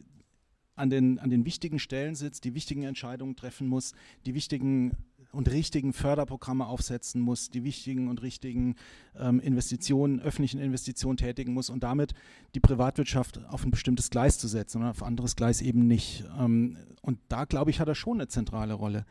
an, 0.74 0.90
den, 0.90 1.18
an 1.18 1.30
den 1.30 1.44
wichtigen 1.44 1.78
Stellen 1.78 2.14
sitzt, 2.14 2.44
die 2.44 2.54
wichtigen 2.54 2.82
Entscheidungen 2.82 3.36
treffen 3.36 3.68
muss, 3.68 3.92
die 4.26 4.34
wichtigen 4.34 4.92
und 5.32 5.50
richtigen 5.50 5.92
Förderprogramme 5.92 6.66
aufsetzen 6.66 7.20
muss, 7.20 7.50
die 7.50 7.64
wichtigen 7.64 8.08
und 8.08 8.22
richtigen 8.22 8.76
ähm, 9.18 9.40
Investitionen, 9.40 10.20
öffentlichen 10.20 10.60
Investitionen 10.60 11.16
tätigen 11.16 11.54
muss 11.54 11.70
und 11.70 11.82
damit 11.82 12.12
die 12.54 12.60
Privatwirtschaft 12.60 13.44
auf 13.46 13.64
ein 13.64 13.70
bestimmtes 13.70 14.10
Gleis 14.10 14.38
zu 14.38 14.46
setzen 14.46 14.82
und 14.82 14.88
auf 14.88 15.02
anderes 15.02 15.36
Gleis 15.36 15.62
eben 15.62 15.86
nicht. 15.86 16.24
Ähm, 16.38 16.76
und 17.00 17.18
da, 17.28 17.44
glaube 17.44 17.70
ich, 17.70 17.80
hat 17.80 17.88
er 17.88 17.94
schon 17.94 18.18
eine 18.18 18.28
zentrale 18.28 18.74
Rolle. 18.74 19.06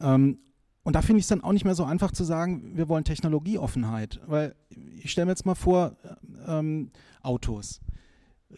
Ähm, 0.00 0.38
und 0.84 0.96
da 0.96 1.02
finde 1.02 1.20
ich 1.20 1.24
es 1.24 1.28
dann 1.28 1.42
auch 1.42 1.52
nicht 1.52 1.64
mehr 1.64 1.76
so 1.76 1.84
einfach 1.84 2.10
zu 2.10 2.24
sagen, 2.24 2.76
wir 2.76 2.88
wollen 2.88 3.04
Technologieoffenheit. 3.04 4.20
Weil 4.26 4.56
ich 4.70 5.12
stelle 5.12 5.26
mir 5.26 5.32
jetzt 5.32 5.46
mal 5.46 5.54
vor, 5.54 5.96
ähm, 6.46 6.90
Autos. 7.22 7.80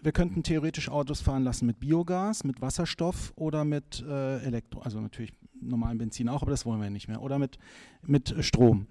Wir 0.03 0.13
könnten 0.13 0.43
theoretisch 0.43 0.89
Autos 0.89 1.21
fahren 1.21 1.45
lassen 1.45 1.67
mit 1.67 1.81
Biogas, 1.81 2.45
mit 2.45 2.61
Wasserstoff 2.61 3.33
oder 3.37 3.65
mit 3.65 4.05
äh, 4.07 4.39
Elektro, 4.45 4.81
also 4.81 5.01
natürlich 5.01 5.33
normalen 5.61 5.99
Benzin 5.99 6.29
auch, 6.29 6.43
aber 6.43 6.51
das 6.51 6.67
wollen 6.67 6.81
wir 6.81 6.91
nicht 6.91 7.09
mehr. 7.09 7.23
Oder 7.23 7.39
mit, 7.39 7.59
mit 8.03 8.35
Strom. 8.41 8.87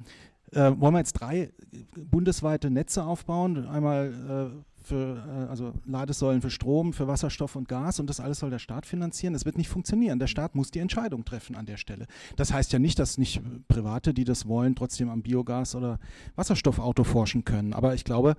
Äh, 0.52 0.72
wollen 0.80 0.94
wir 0.94 1.00
jetzt 1.00 1.14
drei 1.14 1.52
bundesweite 1.96 2.70
Netze 2.70 3.04
aufbauen? 3.04 3.68
Einmal 3.68 4.54
äh, 4.54 4.84
für 4.84 5.24
äh, 5.28 5.50
also 5.50 5.74
Ladesäulen 5.86 6.42
für 6.42 6.50
Strom, 6.50 6.94
für 6.94 7.08
Wasserstoff 7.08 7.56
und 7.56 7.68
Gas 7.68 8.00
und 8.00 8.10
das 8.10 8.20
alles 8.20 8.40
soll 8.40 8.50
der 8.50 8.60
Staat 8.60 8.86
finanzieren. 8.86 9.34
Das 9.34 9.46
wird 9.46 9.58
nicht 9.58 9.70
funktionieren. 9.70 10.20
Der 10.20 10.28
Staat 10.28 10.56
muss 10.56 10.72
die 10.72 10.80
Entscheidung 10.80 11.26
treffen 11.26 11.56
an 11.56 11.66
der 11.66 11.78
Stelle. 11.78 12.08
Das 12.36 12.54
heißt 12.54 12.72
ja 12.74 12.80
nicht, 12.80 13.00
dass 13.00 13.18
nicht 13.18 13.42
Private, 13.68 14.14
die 14.14 14.26
das 14.26 14.48
wollen, 14.48 14.76
trotzdem 14.76 15.10
am 15.10 15.24
Biogas- 15.24 15.76
oder 15.76 16.00
Wasserstoffauto 16.36 17.04
forschen 17.04 17.46
können. 17.46 17.74
Aber 17.74 17.96
ich 17.96 18.04
glaube, 18.04 18.36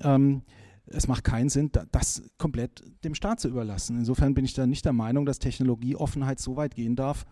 ähm, 0.00 0.42
es 0.86 1.08
macht 1.08 1.24
keinen 1.24 1.48
Sinn, 1.48 1.70
das 1.92 2.22
komplett 2.38 2.82
dem 3.04 3.14
Staat 3.14 3.40
zu 3.40 3.48
überlassen. 3.48 3.98
Insofern 3.98 4.34
bin 4.34 4.44
ich 4.44 4.54
da 4.54 4.66
nicht 4.66 4.84
der 4.84 4.92
Meinung, 4.92 5.26
dass 5.26 5.38
Technologieoffenheit 5.38 6.38
so 6.38 6.56
weit 6.56 6.74
gehen 6.74 6.96
darf, 6.96 7.26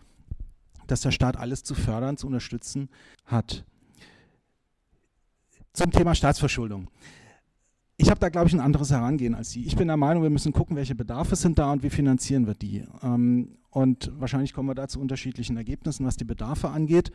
dass 0.87 1.01
der 1.01 1.11
Staat 1.11 1.37
alles 1.37 1.63
zu 1.63 1.75
fördern, 1.75 2.17
zu 2.17 2.27
unterstützen 2.27 2.89
hat. 3.25 3.65
Zum 5.73 5.91
Thema 5.91 6.15
Staatsverschuldung 6.15 6.89
ich 7.97 8.09
habe 8.09 8.19
da, 8.19 8.29
glaube 8.29 8.47
ich, 8.47 8.53
ein 8.53 8.59
anderes 8.59 8.91
Herangehen 8.91 9.35
als 9.35 9.51
Sie. 9.51 9.65
Ich 9.65 9.75
bin 9.75 9.87
der 9.87 9.97
Meinung, 9.97 10.23
wir 10.23 10.29
müssen 10.29 10.51
gucken, 10.51 10.75
welche 10.75 10.95
Bedarfe 10.95 11.35
sind 11.35 11.59
da 11.59 11.71
und 11.71 11.83
wie 11.83 11.89
finanzieren 11.89 12.47
wir 12.47 12.55
die. 12.55 12.83
Ähm, 13.01 13.57
und 13.69 14.11
wahrscheinlich 14.19 14.53
kommen 14.53 14.69
wir 14.69 14.75
da 14.75 14.87
zu 14.87 14.99
unterschiedlichen 14.99 15.57
Ergebnissen, 15.57 16.05
was 16.05 16.17
die 16.17 16.25
Bedarfe 16.25 16.69
angeht. 16.69 17.11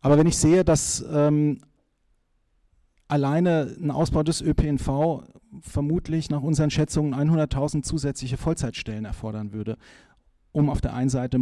Aber 0.00 0.18
wenn 0.18 0.26
ich 0.26 0.36
sehe, 0.36 0.64
dass 0.64 1.04
ähm, 1.10 1.58
alleine 3.12 3.76
ein 3.80 3.90
Ausbau 3.90 4.22
des 4.22 4.40
ÖPNV 4.40 5.24
vermutlich 5.60 6.30
nach 6.30 6.42
unseren 6.42 6.70
Schätzungen 6.70 7.14
100.000 7.14 7.82
zusätzliche 7.82 8.38
Vollzeitstellen 8.38 9.04
erfordern 9.04 9.52
würde 9.52 9.76
um 10.52 10.68
auf 10.68 10.80
der 10.80 10.94
einen 10.94 11.08
Seite 11.08 11.38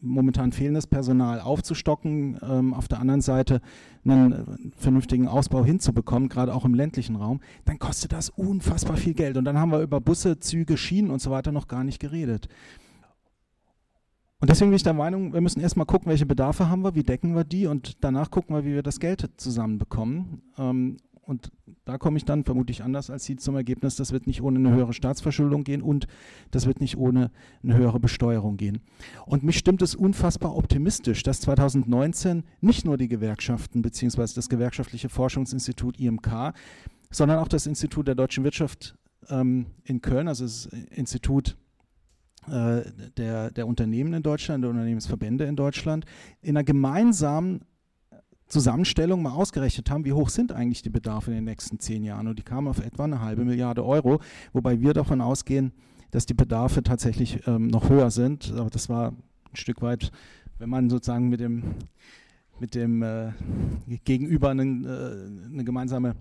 momentan 0.00 0.52
fehlendes 0.52 0.86
Personal 0.86 1.40
aufzustocken, 1.40 2.38
ähm, 2.42 2.74
auf 2.74 2.88
der 2.88 3.00
anderen 3.00 3.20
Seite 3.20 3.60
einen 4.04 4.72
vernünftigen 4.76 5.28
Ausbau 5.28 5.64
hinzubekommen, 5.64 6.28
gerade 6.28 6.54
auch 6.54 6.64
im 6.64 6.74
ländlichen 6.74 7.16
Raum, 7.16 7.40
dann 7.64 7.78
kostet 7.78 8.12
das 8.12 8.28
unfassbar 8.30 8.96
viel 8.96 9.14
Geld. 9.14 9.36
Und 9.36 9.44
dann 9.44 9.58
haben 9.58 9.72
wir 9.72 9.80
über 9.80 10.00
Busse, 10.00 10.40
Züge, 10.40 10.76
Schienen 10.76 11.10
und 11.10 11.22
so 11.22 11.30
weiter 11.30 11.52
noch 11.52 11.68
gar 11.68 11.84
nicht 11.84 12.00
geredet. 12.00 12.48
Und 14.40 14.50
deswegen 14.50 14.70
bin 14.70 14.76
ich 14.76 14.82
der 14.82 14.92
Meinung, 14.92 15.32
wir 15.32 15.40
müssen 15.40 15.60
erstmal 15.60 15.86
gucken, 15.86 16.10
welche 16.10 16.26
Bedarfe 16.26 16.68
haben 16.68 16.82
wir, 16.82 16.94
wie 16.94 17.02
decken 17.02 17.34
wir 17.34 17.44
die 17.44 17.66
und 17.66 18.04
danach 18.04 18.30
gucken 18.30 18.54
wir, 18.54 18.64
wie 18.64 18.74
wir 18.74 18.82
das 18.82 19.00
Geld 19.00 19.30
zusammenbekommen. 19.38 20.42
Ähm, 20.58 20.98
und 21.26 21.50
da 21.84 21.98
komme 21.98 22.16
ich 22.16 22.24
dann 22.24 22.44
vermutlich 22.44 22.82
anders 22.82 23.10
als 23.10 23.24
Sie 23.24 23.36
zum 23.36 23.56
Ergebnis, 23.56 23.96
das 23.96 24.12
wird 24.12 24.26
nicht 24.26 24.42
ohne 24.42 24.58
eine 24.58 24.74
höhere 24.74 24.92
Staatsverschuldung 24.92 25.64
gehen 25.64 25.82
und 25.82 26.06
das 26.50 26.66
wird 26.66 26.80
nicht 26.80 26.96
ohne 26.96 27.30
eine 27.62 27.76
höhere 27.76 28.00
Besteuerung 28.00 28.56
gehen. 28.56 28.80
Und 29.26 29.42
mich 29.42 29.58
stimmt 29.58 29.82
es 29.82 29.94
unfassbar 29.94 30.56
optimistisch, 30.56 31.22
dass 31.22 31.40
2019 31.40 32.44
nicht 32.60 32.84
nur 32.84 32.96
die 32.96 33.08
Gewerkschaften 33.08 33.82
bzw. 33.82 34.34
das 34.34 34.48
Gewerkschaftliche 34.48 35.08
Forschungsinstitut 35.08 35.98
IMK, 35.98 36.54
sondern 37.10 37.38
auch 37.38 37.48
das 37.48 37.66
Institut 37.66 38.08
der 38.08 38.14
deutschen 38.14 38.44
Wirtschaft 38.44 38.96
ähm, 39.28 39.66
in 39.84 40.00
Köln, 40.00 40.28
also 40.28 40.44
das 40.44 40.66
Institut 40.66 41.56
äh, 42.48 42.82
der, 43.16 43.50
der 43.50 43.66
Unternehmen 43.66 44.12
in 44.12 44.22
Deutschland, 44.22 44.62
der 44.64 44.70
Unternehmensverbände 44.70 45.44
in 45.44 45.56
Deutschland, 45.56 46.04
in 46.42 46.56
einer 46.56 46.64
gemeinsamen 46.64 47.62
Zusammenstellung 48.54 49.20
mal 49.20 49.32
ausgerechnet 49.32 49.90
haben, 49.90 50.04
wie 50.04 50.12
hoch 50.12 50.28
sind 50.28 50.52
eigentlich 50.52 50.82
die 50.82 50.90
Bedarfe 50.90 51.32
in 51.32 51.38
den 51.38 51.44
nächsten 51.44 51.80
zehn 51.80 52.04
Jahren. 52.04 52.28
Und 52.28 52.38
die 52.38 52.44
kamen 52.44 52.68
auf 52.68 52.78
etwa 52.78 53.02
eine 53.02 53.20
halbe 53.20 53.44
Milliarde 53.44 53.84
Euro, 53.84 54.20
wobei 54.52 54.80
wir 54.80 54.94
davon 54.94 55.20
ausgehen, 55.20 55.72
dass 56.12 56.24
die 56.24 56.34
Bedarfe 56.34 56.84
tatsächlich 56.84 57.44
ähm, 57.48 57.66
noch 57.66 57.88
höher 57.88 58.12
sind. 58.12 58.52
Aber 58.56 58.70
das 58.70 58.88
war 58.88 59.08
ein 59.08 59.56
Stück 59.56 59.82
weit, 59.82 60.12
wenn 60.58 60.70
man 60.70 60.88
sozusagen 60.88 61.28
mit 61.28 61.40
dem, 61.40 61.64
mit 62.60 62.76
dem 62.76 63.02
äh, 63.02 63.32
Gegenüber 64.04 64.50
einen, 64.50 64.84
äh, 64.84 65.52
eine 65.52 65.64
gemeinsame 65.64 66.14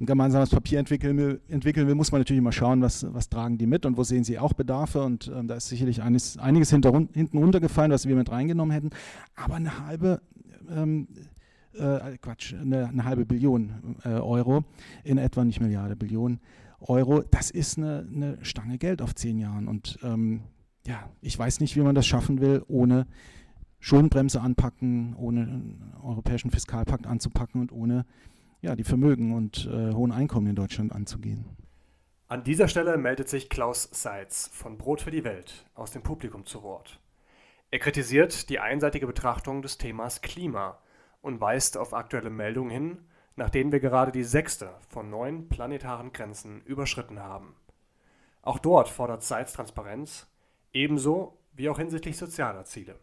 ein 0.00 0.06
gemeinsames 0.06 0.50
Papier 0.50 0.78
entwickeln 0.78 1.16
will, 1.16 1.40
entwickeln 1.48 1.88
will, 1.88 1.96
muss 1.96 2.12
man 2.12 2.20
natürlich 2.20 2.38
immer 2.38 2.52
schauen, 2.52 2.80
was, 2.82 3.04
was 3.12 3.28
tragen 3.28 3.58
die 3.58 3.66
mit 3.66 3.84
und 3.84 3.96
wo 3.96 4.04
sehen 4.04 4.22
sie 4.22 4.38
auch 4.38 4.52
Bedarfe. 4.52 5.02
Und 5.02 5.28
ähm, 5.34 5.48
da 5.48 5.56
ist 5.56 5.66
sicherlich 5.66 6.02
einiges, 6.02 6.38
einiges 6.38 6.70
hinter, 6.70 6.92
hinten 7.12 7.36
runtergefallen, 7.36 7.90
was 7.90 8.06
wir 8.06 8.14
mit 8.14 8.30
reingenommen 8.30 8.72
hätten. 8.72 8.90
Aber 9.34 9.56
eine 9.56 9.84
halbe 9.84 10.20
ähm, 10.70 11.08
äh, 11.78 12.18
Quatsch, 12.18 12.54
eine, 12.54 12.88
eine, 12.88 13.04
halbe 13.04 13.24
Billion 13.24 13.96
äh, 14.04 14.10
Euro, 14.10 14.64
in 15.04 15.18
etwa 15.18 15.44
nicht 15.44 15.60
Milliarde, 15.60 15.96
Billion 15.96 16.40
Euro. 16.80 17.22
Das 17.22 17.50
ist 17.50 17.78
eine, 17.78 18.06
eine 18.12 18.44
Stange 18.44 18.78
Geld 18.78 19.02
auf 19.02 19.14
zehn 19.14 19.38
Jahren. 19.38 19.68
Und 19.68 19.98
ähm, 20.02 20.42
ja, 20.86 21.10
ich 21.20 21.38
weiß 21.38 21.60
nicht, 21.60 21.76
wie 21.76 21.80
man 21.80 21.94
das 21.94 22.06
schaffen 22.06 22.40
will, 22.40 22.62
ohne 22.68 23.06
Schuldenbremse 23.80 24.40
anpacken, 24.40 25.14
ohne 25.16 25.42
einen 25.42 25.94
europäischen 26.02 26.50
Fiskalpakt 26.50 27.06
anzupacken 27.06 27.60
und 27.60 27.72
ohne 27.72 28.04
ja, 28.60 28.74
die 28.74 28.84
Vermögen 28.84 29.34
und 29.34 29.66
äh, 29.66 29.92
hohen 29.92 30.12
Einkommen 30.12 30.48
in 30.48 30.56
Deutschland 30.56 30.92
anzugehen. 30.92 31.44
An 32.26 32.44
dieser 32.44 32.68
Stelle 32.68 32.98
meldet 32.98 33.28
sich 33.28 33.48
Klaus 33.48 33.88
Seitz 33.92 34.50
von 34.52 34.76
Brot 34.76 35.00
für 35.00 35.10
die 35.10 35.24
Welt 35.24 35.64
aus 35.74 35.92
dem 35.92 36.02
Publikum 36.02 36.44
zu 36.44 36.62
Wort. 36.62 37.00
Er 37.70 37.78
kritisiert 37.78 38.48
die 38.48 38.58
einseitige 38.58 39.06
Betrachtung 39.06 39.62
des 39.62 39.78
Themas 39.78 40.20
Klima 40.20 40.78
und 41.20 41.40
weist 41.40 41.76
auf 41.76 41.94
aktuelle 41.94 42.30
Meldungen 42.30 42.70
hin, 42.70 43.08
nach 43.36 43.50
denen 43.50 43.72
wir 43.72 43.80
gerade 43.80 44.12
die 44.12 44.24
sechste 44.24 44.74
von 44.88 45.10
neun 45.10 45.48
planetaren 45.48 46.12
Grenzen 46.12 46.62
überschritten 46.62 47.20
haben. 47.20 47.54
Auch 48.42 48.58
dort 48.58 48.88
fordert 48.88 49.22
Seitz 49.22 49.52
Transparenz, 49.52 50.26
ebenso 50.72 51.38
wie 51.52 51.68
auch 51.68 51.78
hinsichtlich 51.78 52.16
sozialer 52.16 52.64
Ziele. 52.64 52.98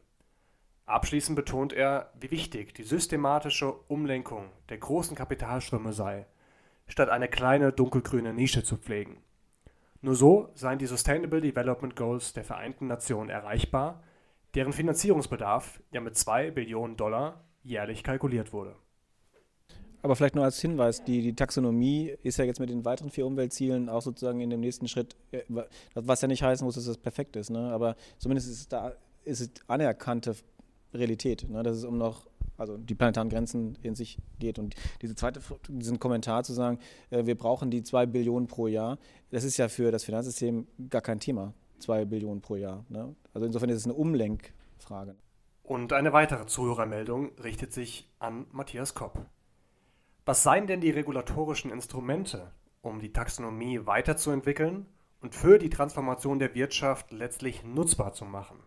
Abschließend 0.85 1.35
betont 1.35 1.73
er, 1.73 2.11
wie 2.19 2.31
wichtig 2.31 2.75
die 2.75 2.83
systematische 2.83 3.71
Umlenkung 3.87 4.51
der 4.69 4.77
großen 4.77 5.15
Kapitalströme 5.15 5.93
sei, 5.93 6.27
statt 6.87 7.09
eine 7.09 7.27
kleine 7.27 7.71
dunkelgrüne 7.71 8.33
Nische 8.33 8.63
zu 8.63 8.77
pflegen. 8.77 9.17
Nur 10.01 10.15
so 10.15 10.51
seien 10.53 10.77
die 10.77 10.85
Sustainable 10.85 11.41
Development 11.41 11.95
Goals 11.95 12.33
der 12.33 12.43
Vereinten 12.43 12.85
Nationen 12.87 13.29
erreichbar, 13.29 14.03
deren 14.53 14.73
Finanzierungsbedarf 14.73 15.81
ja 15.91 16.01
mit 16.01 16.15
2 16.15 16.51
Billionen 16.51 16.97
Dollar 16.97 17.44
jährlich 17.65 18.03
kalkuliert 18.03 18.53
wurde. 18.53 18.75
Aber 20.01 20.15
vielleicht 20.15 20.35
nur 20.35 20.43
als 20.43 20.61
Hinweis, 20.61 21.03
die, 21.03 21.23
die, 21.23 21.35
Taxonomie 21.35 22.13
ist 22.21 22.37
ja 22.37 22.45
jetzt 22.45 22.59
mit 22.59 22.69
den 22.69 22.85
weiteren 22.85 23.09
vier 23.09 23.25
Umweltzielen 23.25 23.89
auch 23.89 24.03
sozusagen 24.03 24.39
in 24.39 24.51
dem 24.51 24.59
nächsten 24.59 24.87
Schritt, 24.87 25.15
äh, 25.31 25.41
was 25.95 26.21
ja 26.21 26.27
nicht 26.27 26.43
heißen 26.43 26.63
muss, 26.63 26.75
dass 26.75 26.85
es 26.85 26.97
perfekt 26.97 27.35
ist, 27.35 27.49
ne? 27.49 27.71
aber 27.71 27.95
zumindest 28.19 28.47
ist 28.47 28.59
es 28.59 28.67
da 28.67 28.93
ist 29.23 29.41
es 29.41 29.49
anerkannte 29.67 30.35
Realität, 30.93 31.49
ne? 31.49 31.63
dass 31.63 31.77
es 31.77 31.83
um 31.83 31.97
noch 31.97 32.27
also 32.57 32.77
die 32.77 32.95
planetaren 32.95 33.29
Grenzen 33.29 33.77
in 33.81 33.95
sich 33.95 34.17
geht. 34.39 34.59
Und 34.59 34.75
diese 35.01 35.15
zweite, 35.15 35.41
diesen 35.67 35.99
Kommentar 35.99 36.43
zu 36.43 36.53
sagen, 36.53 36.79
äh, 37.09 37.25
wir 37.25 37.35
brauchen 37.35 37.71
die 37.71 37.83
zwei 37.83 38.05
Billionen 38.05 38.47
pro 38.47 38.67
Jahr, 38.67 38.97
das 39.31 39.43
ist 39.43 39.57
ja 39.57 39.67
für 39.67 39.91
das 39.91 40.03
Finanzsystem 40.03 40.67
gar 40.89 41.01
kein 41.01 41.19
Thema, 41.19 41.53
zwei 41.79 42.05
Billionen 42.05 42.41
pro 42.41 42.55
Jahr. 42.55 42.85
Ne? 42.89 43.15
Also 43.33 43.45
insofern 43.45 43.69
ist 43.69 43.77
es 43.77 43.85
eine 43.85 43.95
Umlenkfrage. 43.95 45.15
Und 45.65 45.93
eine 45.93 46.13
weitere 46.13 46.45
Zuhörermeldung 46.45 47.31
richtet 47.43 47.73
sich 47.73 48.07
an 48.19 48.45
Matthias 48.51 48.93
Kopp. 48.93 49.25
Was 50.23 50.43
seien 50.43 50.67
denn 50.67 50.79
die 50.79 50.91
regulatorischen 50.91 51.71
Instrumente, 51.71 52.51
um 52.81 52.99
die 52.99 53.11
Taxonomie 53.11 53.83
weiterzuentwickeln 53.87 54.85
und 55.21 55.33
für 55.33 55.57
die 55.57 55.71
Transformation 55.71 56.37
der 56.37 56.53
Wirtschaft 56.53 57.11
letztlich 57.11 57.63
nutzbar 57.63 58.13
zu 58.13 58.25
machen? 58.25 58.57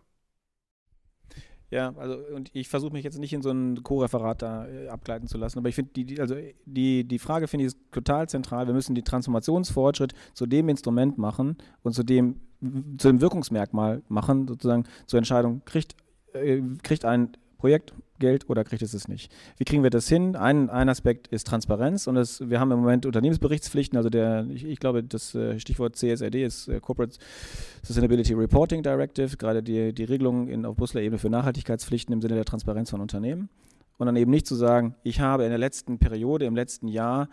Ja, 1.71 1.93
also 1.95 2.17
und 2.35 2.53
ich 2.53 2.67
versuche 2.67 2.91
mich 2.91 3.05
jetzt 3.05 3.17
nicht 3.17 3.31
in 3.31 3.41
so 3.41 3.51
ein 3.51 3.81
Co-Referat 3.81 4.41
da 4.41 4.67
äh, 4.67 4.89
abgleiten 4.89 5.27
zu 5.27 5.37
lassen, 5.37 5.59
aber 5.59 5.69
ich 5.69 5.75
finde 5.75 5.91
die, 5.93 6.03
die, 6.03 6.19
also 6.19 6.35
die, 6.65 7.07
die 7.07 7.19
Frage 7.19 7.47
finde 7.47 7.67
ich 7.67 7.73
total 7.91 8.27
zentral. 8.27 8.67
Wir 8.67 8.73
müssen 8.73 8.95
die 8.95 9.03
Transformationsfortschritt 9.03 10.13
zu 10.33 10.47
dem 10.47 10.67
Instrument 10.67 11.17
machen 11.17 11.57
und 11.81 11.93
zu 11.93 12.03
dem, 12.03 12.41
zu 12.97 13.07
dem 13.07 13.21
Wirkungsmerkmal 13.21 14.01
machen, 14.09 14.47
sozusagen 14.47 14.85
zur 15.05 15.19
Entscheidung, 15.19 15.61
kriegt 15.63 15.95
äh, 16.33 16.61
kriegt 16.83 17.05
ein 17.05 17.31
Projekt 17.57 17.93
Geld 18.19 18.49
oder 18.49 18.63
kriegt 18.63 18.81
es 18.81 18.93
es 18.93 19.07
nicht. 19.07 19.31
Wie 19.57 19.63
kriegen 19.63 19.81
wir 19.81 19.89
das 19.89 20.07
hin? 20.07 20.35
Ein, 20.35 20.69
ein 20.69 20.89
Aspekt 20.89 21.27
ist 21.27 21.47
Transparenz 21.47 22.05
und 22.05 22.15
das, 22.15 22.47
wir 22.49 22.59
haben 22.59 22.71
im 22.71 22.79
Moment 22.79 23.05
Unternehmensberichtspflichten, 23.05 23.97
also 23.97 24.09
der, 24.09 24.45
ich, 24.49 24.65
ich 24.65 24.79
glaube, 24.79 25.03
das 25.03 25.33
äh, 25.35 25.59
Stichwort 25.59 25.95
CSRD 25.95 26.43
ist 26.43 26.67
äh, 26.67 26.79
Corporate 26.79 27.17
Sustainability 27.83 28.33
Reporting 28.33 28.83
Directive, 28.83 29.37
gerade 29.37 29.63
die, 29.63 29.93
die 29.93 30.03
Regelungen 30.03 30.47
in, 30.47 30.65
auf 30.65 30.75
Brüsseler 30.75 31.03
Ebene 31.03 31.17
für 31.17 31.29
Nachhaltigkeitspflichten 31.29 32.13
im 32.13 32.21
Sinne 32.21 32.35
der 32.35 32.45
Transparenz 32.45 32.89
von 32.89 33.01
Unternehmen. 33.01 33.49
Und 33.97 34.05
dann 34.05 34.15
eben 34.15 34.31
nicht 34.31 34.47
zu 34.47 34.55
sagen, 34.55 34.95
ich 35.03 35.19
habe 35.19 35.43
in 35.43 35.49
der 35.49 35.57
letzten 35.57 35.99
Periode, 35.99 36.45
im 36.45 36.55
letzten 36.55 36.87
Jahr 36.87 37.29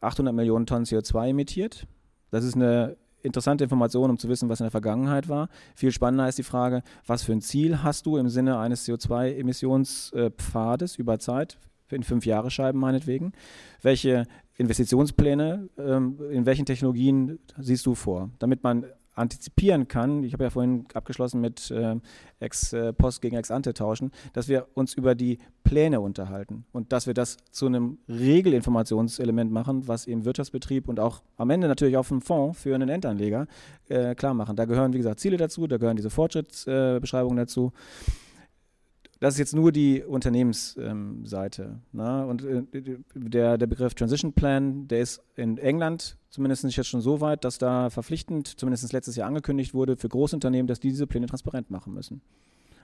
800 0.00 0.34
Millionen 0.34 0.66
Tonnen 0.66 0.84
CO2 0.84 1.30
emittiert. 1.30 1.86
Das 2.30 2.44
ist 2.44 2.54
eine 2.54 2.96
interessante 3.26 3.64
Information, 3.64 4.10
um 4.10 4.18
zu 4.18 4.28
wissen, 4.28 4.48
was 4.48 4.60
in 4.60 4.64
der 4.64 4.70
Vergangenheit 4.70 5.28
war. 5.28 5.48
Viel 5.74 5.92
spannender 5.92 6.28
ist 6.28 6.38
die 6.38 6.42
Frage, 6.42 6.82
was 7.06 7.22
für 7.22 7.32
ein 7.32 7.42
Ziel 7.42 7.82
hast 7.82 8.06
du 8.06 8.16
im 8.16 8.28
Sinne 8.28 8.58
eines 8.58 8.86
CO2-Emissionspfades 8.86 10.96
über 10.96 11.18
Zeit, 11.18 11.58
in 11.90 12.02
fünf 12.02 12.26
Jahre 12.26 12.50
Scheiben 12.50 12.80
meinetwegen? 12.80 13.32
Welche 13.82 14.26
Investitionspläne, 14.56 15.68
ähm, 15.78 16.18
in 16.30 16.46
welchen 16.46 16.64
Technologien 16.64 17.38
siehst 17.58 17.84
du 17.86 17.94
vor? 17.94 18.30
Damit 18.38 18.62
man 18.62 18.86
antizipieren 19.16 19.88
kann, 19.88 20.22
ich 20.22 20.32
habe 20.32 20.44
ja 20.44 20.50
vorhin 20.50 20.86
abgeschlossen 20.94 21.40
mit 21.40 21.70
äh, 21.70 21.96
Ex-Post 22.38 23.22
gegen 23.22 23.36
Ex-Ante 23.36 23.74
tauschen, 23.74 24.12
dass 24.34 24.46
wir 24.46 24.68
uns 24.74 24.94
über 24.94 25.14
die 25.14 25.38
Pläne 25.64 26.00
unterhalten 26.00 26.64
und 26.72 26.92
dass 26.92 27.06
wir 27.06 27.14
das 27.14 27.38
zu 27.50 27.66
einem 27.66 27.98
Regelinformationselement 28.08 29.50
machen, 29.50 29.88
was 29.88 30.06
im 30.06 30.24
Wirtschaftsbetrieb 30.24 30.88
und 30.88 31.00
auch 31.00 31.22
am 31.36 31.50
Ende 31.50 31.66
natürlich 31.66 31.96
auf 31.96 32.08
dem 32.08 32.20
Fonds 32.20 32.60
für 32.60 32.74
einen 32.74 32.88
Endanleger 32.88 33.46
äh, 33.88 34.14
klar 34.14 34.34
machen. 34.34 34.54
Da 34.54 34.66
gehören, 34.66 34.92
wie 34.92 34.98
gesagt, 34.98 35.20
Ziele 35.20 35.38
dazu, 35.38 35.66
da 35.66 35.78
gehören 35.78 35.96
diese 35.96 36.10
Fortschrittsbeschreibungen 36.10 37.38
äh, 37.38 37.42
dazu 37.42 37.72
das 39.20 39.34
ist 39.34 39.38
jetzt 39.38 39.54
nur 39.54 39.72
die 39.72 40.02
Unternehmensseite. 40.02 41.62
Ähm, 41.62 41.80
ne? 41.92 42.26
Und 42.26 42.44
äh, 42.44 42.62
der, 43.14 43.56
der 43.56 43.66
Begriff 43.66 43.94
Transition 43.94 44.32
Plan, 44.32 44.88
der 44.88 45.00
ist 45.00 45.22
in 45.36 45.58
England 45.58 46.18
zumindest 46.28 46.64
jetzt 46.64 46.88
schon 46.88 47.00
so 47.00 47.20
weit, 47.22 47.44
dass 47.44 47.56
da 47.56 47.88
verpflichtend, 47.88 48.46
zumindest 48.46 48.92
letztes 48.92 49.16
Jahr 49.16 49.28
angekündigt 49.28 49.72
wurde, 49.72 49.96
für 49.96 50.08
Großunternehmen, 50.08 50.66
dass 50.66 50.80
die 50.80 50.90
diese 50.90 51.06
Pläne 51.06 51.26
transparent 51.26 51.70
machen 51.70 51.94
müssen. 51.94 52.20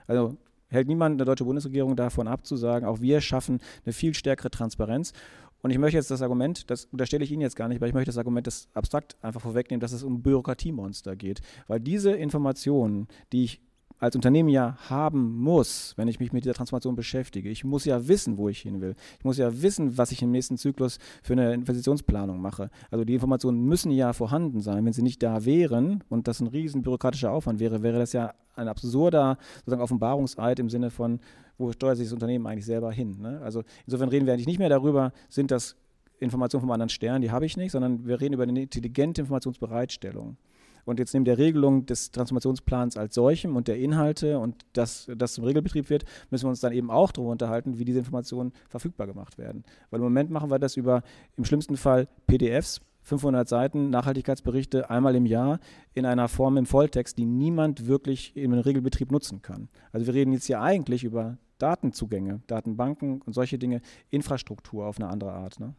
Also 0.07 0.37
hält 0.69 0.87
niemand 0.87 1.13
in 1.13 1.17
der 1.19 1.25
deutschen 1.25 1.45
Bundesregierung 1.45 1.95
davon 1.95 2.27
ab 2.27 2.47
zu 2.47 2.57
sagen, 2.57 2.85
auch 2.85 2.99
wir 2.99 3.21
schaffen 3.21 3.59
eine 3.85 3.93
viel 3.93 4.15
stärkere 4.15 4.49
Transparenz. 4.49 5.13
Und 5.61 5.69
ich 5.69 5.77
möchte 5.77 5.97
jetzt 5.97 6.11
das 6.11 6.21
Argument, 6.21 6.69
das 6.71 6.85
unterstelle 6.85 7.23
ich 7.23 7.31
Ihnen 7.31 7.41
jetzt 7.41 7.55
gar 7.55 7.69
nicht, 7.69 7.79
weil 7.79 7.87
ich 7.87 7.93
möchte 7.93 8.09
das 8.09 8.17
Argument 8.17 8.47
das 8.47 8.67
abstrakt 8.73 9.15
einfach 9.21 9.39
vorwegnehmen, 9.39 9.79
dass 9.79 9.93
es 9.93 10.03
um 10.03 10.21
Bürokratiemonster 10.21 11.15
geht. 11.15 11.41
Weil 11.67 11.79
diese 11.79 12.11
Informationen, 12.11 13.07
die 13.31 13.45
ich 13.45 13.61
als 13.99 14.15
Unternehmen 14.15 14.49
ja 14.49 14.77
haben 14.89 15.39
muss, 15.39 15.93
wenn 15.95 16.07
ich 16.07 16.19
mich 16.19 16.33
mit 16.33 16.43
dieser 16.43 16.53
Transformation 16.53 16.95
beschäftige. 16.95 17.49
Ich 17.49 17.63
muss 17.63 17.85
ja 17.85 18.07
wissen, 18.07 18.37
wo 18.37 18.49
ich 18.49 18.59
hin 18.59 18.81
will. 18.81 18.95
Ich 19.17 19.25
muss 19.25 19.37
ja 19.37 19.61
wissen, 19.61 19.97
was 19.97 20.11
ich 20.11 20.21
im 20.21 20.31
nächsten 20.31 20.57
Zyklus 20.57 20.97
für 21.21 21.33
eine 21.33 21.53
Investitionsplanung 21.53 22.41
mache. 22.41 22.69
Also 22.91 23.05
die 23.05 23.13
Informationen 23.13 23.65
müssen 23.65 23.91
ja 23.91 24.13
vorhanden 24.13 24.61
sein. 24.61 24.83
Wenn 24.85 24.93
sie 24.93 25.03
nicht 25.03 25.23
da 25.23 25.45
wären 25.45 26.03
und 26.09 26.27
das 26.27 26.41
ein 26.41 26.47
riesen 26.47 26.81
bürokratischer 26.81 27.31
Aufwand 27.31 27.59
wäre, 27.59 27.81
wäre 27.81 27.99
das 27.99 28.13
ja 28.13 28.33
ein 28.55 28.67
absurder 28.67 29.37
sozusagen 29.59 29.81
Offenbarungseid 29.81 30.59
im 30.59 30.69
Sinne 30.69 30.89
von, 30.89 31.19
wo 31.57 31.71
steuert 31.71 31.97
sich 31.97 32.07
das 32.07 32.13
Unternehmen 32.13 32.45
eigentlich 32.47 32.65
selber 32.65 32.91
hin. 32.91 33.21
Ne? 33.21 33.41
Also 33.41 33.63
insofern 33.85 34.09
reden 34.09 34.25
wir 34.25 34.33
eigentlich 34.33 34.47
nicht 34.47 34.59
mehr 34.59 34.69
darüber, 34.69 35.13
sind 35.29 35.51
das 35.51 35.75
Informationen 36.19 36.61
vom 36.61 36.71
anderen 36.71 36.89
Stern, 36.89 37.21
die 37.21 37.31
habe 37.31 37.45
ich 37.45 37.57
nicht, 37.57 37.71
sondern 37.71 38.05
wir 38.05 38.21
reden 38.21 38.33
über 38.33 38.43
eine 38.43 38.61
intelligente 38.61 39.21
Informationsbereitstellung. 39.21 40.37
Und 40.85 40.99
jetzt 40.99 41.13
neben 41.13 41.25
der 41.25 41.37
Regelung 41.37 41.85
des 41.85 42.11
Transformationsplans 42.11 42.97
als 42.97 43.15
solchem 43.15 43.55
und 43.55 43.67
der 43.67 43.77
Inhalte 43.77 44.39
und 44.39 44.65
dass 44.73 45.09
das 45.15 45.33
zum 45.33 45.43
Regelbetrieb 45.45 45.89
wird, 45.89 46.05
müssen 46.29 46.45
wir 46.45 46.49
uns 46.49 46.59
dann 46.59 46.73
eben 46.73 46.91
auch 46.91 47.11
darüber 47.11 47.31
unterhalten, 47.31 47.79
wie 47.79 47.85
diese 47.85 47.99
Informationen 47.99 48.53
verfügbar 48.69 49.07
gemacht 49.07 49.37
werden. 49.37 49.63
Weil 49.89 49.99
im 49.99 50.05
Moment 50.05 50.29
machen 50.29 50.51
wir 50.51 50.59
das 50.59 50.75
über 50.75 51.03
im 51.37 51.45
schlimmsten 51.45 51.77
Fall 51.77 52.07
PDFs, 52.27 52.81
500 53.03 53.47
Seiten 53.47 53.89
Nachhaltigkeitsberichte 53.89 54.89
einmal 54.89 55.15
im 55.15 55.25
Jahr 55.25 55.59
in 55.93 56.05
einer 56.05 56.29
Form 56.29 56.57
im 56.57 56.65
Volltext, 56.65 57.17
die 57.17 57.25
niemand 57.25 57.87
wirklich 57.87 58.35
im 58.35 58.53
Regelbetrieb 58.53 59.11
nutzen 59.11 59.41
kann. 59.41 59.69
Also 59.91 60.07
wir 60.07 60.13
reden 60.13 60.31
jetzt 60.31 60.45
hier 60.45 60.61
eigentlich 60.61 61.03
über 61.03 61.37
Datenzugänge, 61.57 62.41
Datenbanken 62.47 63.21
und 63.21 63.33
solche 63.33 63.57
Dinge, 63.57 63.81
Infrastruktur 64.09 64.85
auf 64.85 64.97
eine 64.99 65.09
andere 65.09 65.33
Art. 65.33 65.59
Ne? 65.59 65.73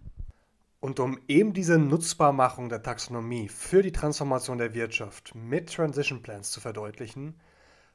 Und 0.85 1.01
um 1.01 1.19
eben 1.29 1.55
diese 1.55 1.79
Nutzbarmachung 1.79 2.69
der 2.69 2.83
Taxonomie 2.83 3.49
für 3.49 3.81
die 3.81 3.91
Transformation 3.91 4.59
der 4.59 4.75
Wirtschaft 4.75 5.35
mit 5.35 5.73
Transition 5.73 6.23
Plans 6.23 6.51
zu 6.51 6.61
verdeutlichen, 6.61 7.37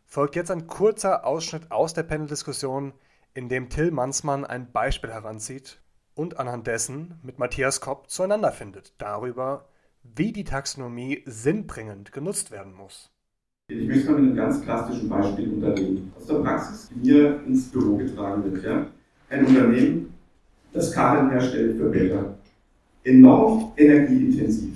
folgt 0.06 0.36
jetzt 0.36 0.50
ein 0.50 0.66
kurzer 0.66 1.24
Ausschnitt 1.24 1.70
aus 1.70 1.94
der 1.94 2.02
Panel-Diskussion, 2.02 2.94
in 3.36 3.48
dem 3.48 3.70
Till 3.70 3.92
Mansmann 3.92 4.44
ein 4.44 4.72
Beispiel 4.72 5.12
heranzieht 5.12 5.80
und 6.16 6.40
anhand 6.40 6.66
dessen 6.66 7.20
mit 7.22 7.38
Matthias 7.38 7.80
Kopp 7.80 8.10
zueinander 8.10 8.52
findet 8.52 8.94
darüber, 8.98 9.70
wie 10.02 10.32
die 10.32 10.44
Taxonomie 10.44 11.22
sinnbringend 11.28 12.12
genutzt 12.12 12.50
werden 12.50 12.74
muss. 12.74 13.12
Ich 13.68 13.88
möchte 13.88 14.10
mal 14.10 14.20
mit 14.20 14.32
einem 14.32 14.36
ganz 14.36 14.64
klassischen 14.64 15.10
Beispiel 15.10 15.54
unternehmen. 15.54 16.12
Aus 16.18 16.26
der 16.26 16.40
Praxis, 16.40 16.90
die 16.90 17.12
mir 17.12 17.44
ins 17.46 17.70
Büro 17.70 17.98
getragen 17.98 18.52
wird. 18.52 18.64
Ja? 18.64 18.88
Ein 19.30 19.46
Unternehmen, 19.46 20.16
das 20.74 20.92
Karten 20.92 21.30
herstellt 21.30 21.78
für 21.78 21.90
Bilder 21.90 22.39
enorm 23.10 23.72
energieintensiv, 23.78 24.72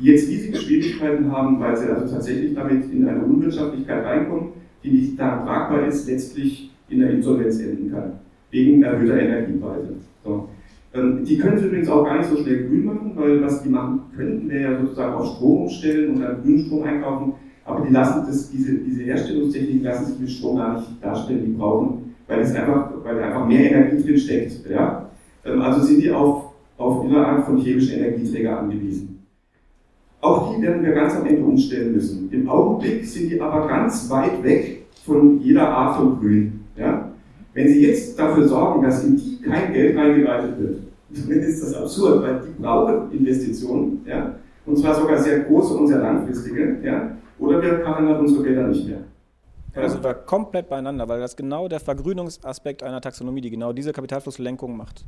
die 0.00 0.06
jetzt 0.06 0.28
riesige 0.28 0.56
Schwierigkeiten 0.56 1.30
haben, 1.30 1.60
weil 1.60 1.76
sie 1.76 1.86
also 1.86 2.12
tatsächlich 2.12 2.54
damit 2.54 2.92
in 2.92 3.08
eine 3.08 3.22
Unwirtschaftlichkeit 3.22 4.04
reinkommen, 4.04 4.50
die 4.82 4.90
nicht 4.90 5.18
da 5.18 5.44
tragbar 5.44 5.86
ist, 5.86 6.08
letztlich 6.08 6.70
in 6.88 7.00
der 7.00 7.10
Insolvenz 7.10 7.60
enden 7.60 7.90
kann, 7.90 8.12
wegen 8.50 8.82
erhöhter 8.82 9.20
Energiepreise. 9.20 9.94
So. 10.24 10.48
Ähm, 10.94 11.24
die 11.24 11.38
können 11.38 11.58
sie 11.58 11.66
übrigens 11.66 11.88
auch 11.88 12.04
gar 12.04 12.18
nicht 12.18 12.30
so 12.30 12.36
schnell 12.36 12.66
grün 12.66 12.84
machen, 12.84 13.12
weil 13.14 13.42
was 13.42 13.62
die 13.62 13.68
machen 13.68 14.00
könnten, 14.16 14.48
wäre 14.48 14.72
ja 14.72 14.80
sozusagen 14.80 15.14
auf 15.14 15.36
Strom 15.36 15.62
umstellen 15.62 16.14
und 16.14 16.20
dann 16.22 16.42
grünen 16.42 16.64
Strom 16.64 16.82
einkaufen, 16.84 17.32
aber 17.64 17.84
die 17.84 17.92
lassen 17.92 18.24
das, 18.26 18.50
diese, 18.50 18.78
diese 18.78 19.02
Herstellungstechniken 19.02 19.82
lassen 19.82 20.06
sich 20.06 20.20
mit 20.20 20.30
Strom 20.30 20.56
gar 20.56 20.76
nicht 20.76 20.88
darstellen, 21.02 21.44
die 21.44 21.52
brauchen, 21.52 22.14
weil 22.26 22.40
es 22.40 22.54
einfach, 22.54 22.92
weil 23.04 23.16
da 23.16 23.26
einfach 23.26 23.46
mehr 23.46 23.70
Energie 23.70 24.02
drin 24.02 24.18
steckt. 24.18 24.70
Ja? 24.70 25.10
Ähm, 25.44 25.60
also 25.60 25.84
sind 25.84 26.02
die 26.02 26.10
auf 26.10 26.47
auf 26.78 27.12
Art 27.12 27.44
von 27.44 27.58
chemischen 27.58 27.98
Energieträger 27.98 28.60
angewiesen. 28.60 29.26
Auch 30.20 30.54
die 30.54 30.62
werden 30.62 30.84
wir 30.84 30.92
ganz 30.92 31.14
am 31.14 31.26
Ende 31.26 31.44
umstellen 31.44 31.92
müssen. 31.92 32.30
Im 32.32 32.48
Augenblick 32.48 33.04
sind 33.04 33.30
die 33.30 33.40
aber 33.40 33.68
ganz 33.68 34.08
weit 34.10 34.42
weg 34.42 34.86
von 35.04 35.40
jeder 35.40 35.68
Art 35.68 35.96
von 35.96 36.18
Grün. 36.18 36.60
Ja? 36.76 37.10
Wenn 37.54 37.68
Sie 37.68 37.86
jetzt 37.86 38.18
dafür 38.18 38.48
sorgen, 38.48 38.82
dass 38.82 39.04
in 39.04 39.16
die 39.16 39.40
kein 39.42 39.72
Geld 39.72 39.96
reingeleitet 39.96 40.58
wird, 40.58 40.78
dann 41.28 41.38
ist 41.38 41.62
das 41.62 41.74
absurd, 41.74 42.22
weil 42.22 42.40
die 42.40 42.62
brauchen 42.62 43.12
Investitionen, 43.12 44.00
ja? 44.06 44.34
und 44.66 44.76
zwar 44.76 44.94
sogar 44.94 45.18
sehr 45.18 45.40
große 45.40 45.74
und 45.74 45.86
sehr 45.86 45.98
langfristige, 45.98 46.78
ja? 46.82 47.16
oder 47.38 47.62
wir 47.62 47.78
karren 47.80 48.06
dann 48.06 48.20
unsere 48.20 48.44
Gelder 48.44 48.68
nicht 48.68 48.86
mehr. 48.86 48.98
Ja. 49.74 49.88
Sind 49.88 50.02
wir 50.02 50.14
komplett 50.14 50.68
beieinander, 50.68 51.08
weil 51.08 51.20
das 51.20 51.36
genau 51.36 51.68
der 51.68 51.78
Vergrünungsaspekt 51.78 52.82
einer 52.82 53.00
Taxonomie, 53.00 53.40
die 53.40 53.50
genau 53.50 53.72
diese 53.72 53.92
Kapitalflusslenkung 53.92 54.76
macht. 54.76 55.04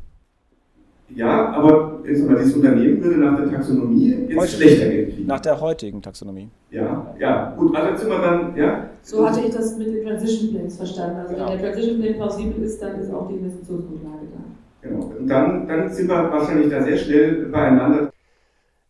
Ja, 1.14 1.50
aber 1.50 2.00
jetzt 2.06 2.24
mal, 2.24 2.36
dieses 2.36 2.54
Unternehmen 2.54 3.02
würde 3.02 3.18
nach 3.18 3.36
der 3.36 3.50
Taxonomie 3.50 4.26
jetzt 4.28 4.38
Heute. 4.38 4.52
schlechter 4.52 4.88
Geld 4.88 5.14
kriegen. 5.14 5.26
Nach 5.26 5.40
der 5.40 5.60
heutigen 5.60 6.02
Taxonomie. 6.02 6.48
Ja, 6.70 7.14
ja, 7.18 7.54
gut, 7.56 7.74
also 7.74 7.88
jetzt 7.90 8.00
sind 8.00 8.10
wir 8.10 8.20
dann, 8.20 8.56
ja. 8.56 8.90
So 9.02 9.28
hatte 9.28 9.40
ich 9.40 9.52
das 9.52 9.76
mit 9.76 9.88
den 9.88 10.04
Transition 10.06 10.52
Plans 10.52 10.76
verstanden. 10.76 11.16
Also 11.16 11.34
genau. 11.34 11.50
wenn 11.50 11.58
der 11.58 11.72
Transition 11.72 12.00
Plan 12.00 12.14
plausibel 12.14 12.62
ist, 12.62 12.82
dann 12.82 13.00
ist 13.00 13.12
auch 13.12 13.28
die 13.28 13.34
Investitionsgrundlage 13.34 14.26
da. 14.32 14.88
Genau, 14.88 15.04
und 15.06 15.26
dann, 15.28 15.68
dann 15.68 15.92
sind 15.92 16.08
wir 16.08 16.30
wahrscheinlich 16.30 16.70
da 16.70 16.82
sehr 16.82 16.96
schnell 16.96 17.46
beieinander. 17.46 18.12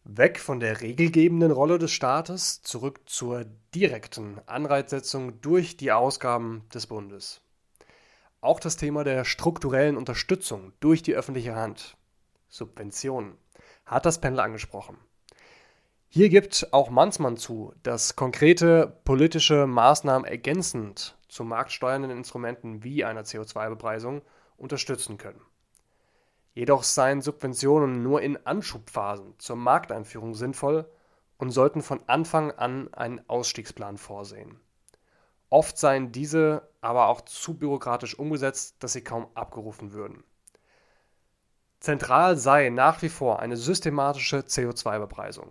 Weg 0.05 0.41
von 0.41 0.61
der 0.61 0.81
regelgebenden 0.81 1.53
Rolle 1.53 1.79
des 1.79 1.93
Staates 1.93 2.63
zurück 2.63 3.01
zur 3.07 3.45
direkten 3.75 4.39
Anreizsetzung 4.47 5.41
durch 5.41 5.77
die 5.77 5.93
Ausgaben 5.93 6.63
des 6.75 6.87
Bundes. 6.87 7.41
Auch 8.41 8.59
das 8.59 8.77
Thema 8.77 9.05
der 9.05 9.25
strukturellen 9.25 9.97
Unterstützung 9.97 10.73
durch 10.81 11.03
die 11.03 11.15
öffentliche 11.15 11.55
Hand 11.55 11.97
Subventionen, 12.51 13.39
hat 13.87 14.05
das 14.05 14.21
Panel 14.21 14.41
angesprochen. 14.41 14.99
Hier 16.09 16.29
gibt 16.29 16.69
auch 16.73 16.91
Mansmann 16.91 17.37
zu, 17.37 17.73
dass 17.83 18.17
konkrete 18.17 18.99
politische 19.05 19.67
Maßnahmen 19.67 20.29
ergänzend 20.29 21.17
zu 21.29 21.45
marktsteuernden 21.45 22.11
Instrumenten 22.11 22.83
wie 22.83 23.05
einer 23.05 23.23
CO2-Bepreisung 23.23 24.23
unterstützen 24.57 25.19
können. 25.19 25.41
Jedoch 26.53 26.83
seien 26.83 27.23
Subventionen 27.23 28.03
nur 28.03 28.23
in 28.23 28.45
Anschubphasen 28.45 29.35
zur 29.39 29.55
Markteinführung 29.55 30.35
sinnvoll 30.35 30.91
und 31.39 31.51
sollten 31.51 31.81
von 31.81 32.01
Anfang 32.09 32.51
an 32.51 32.93
einen 32.93 33.27
Ausstiegsplan 33.29 33.97
vorsehen. 33.97 34.59
Oft 35.49 35.79
seien 35.79 36.13
diese 36.13 36.69
aber 36.81 37.07
auch 37.07 37.21
zu 37.23 37.57
bürokratisch 37.57 38.19
umgesetzt, 38.19 38.77
dass 38.81 38.95
sie 38.95 39.05
kaum 39.05 39.29
abgerufen 39.35 39.93
würden. 39.93 40.25
Zentral 41.81 42.37
sei 42.37 42.69
nach 42.69 43.01
wie 43.01 43.09
vor 43.09 43.41
eine 43.41 43.57
systematische 43.57 44.41
CO2-Bepreisung, 44.41 45.49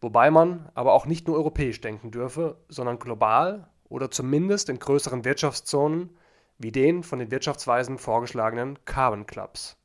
wobei 0.00 0.28
man 0.32 0.68
aber 0.74 0.92
auch 0.92 1.06
nicht 1.06 1.28
nur 1.28 1.36
europäisch 1.36 1.80
denken 1.80 2.10
dürfe, 2.10 2.56
sondern 2.68 2.98
global 2.98 3.68
oder 3.88 4.10
zumindest 4.10 4.68
in 4.68 4.80
größeren 4.80 5.24
Wirtschaftszonen 5.24 6.10
wie 6.58 6.72
den 6.72 7.04
von 7.04 7.20
den 7.20 7.30
Wirtschaftsweisen 7.30 7.98
vorgeschlagenen 7.98 8.84
Carbon 8.86 9.24
Clubs. 9.24 9.76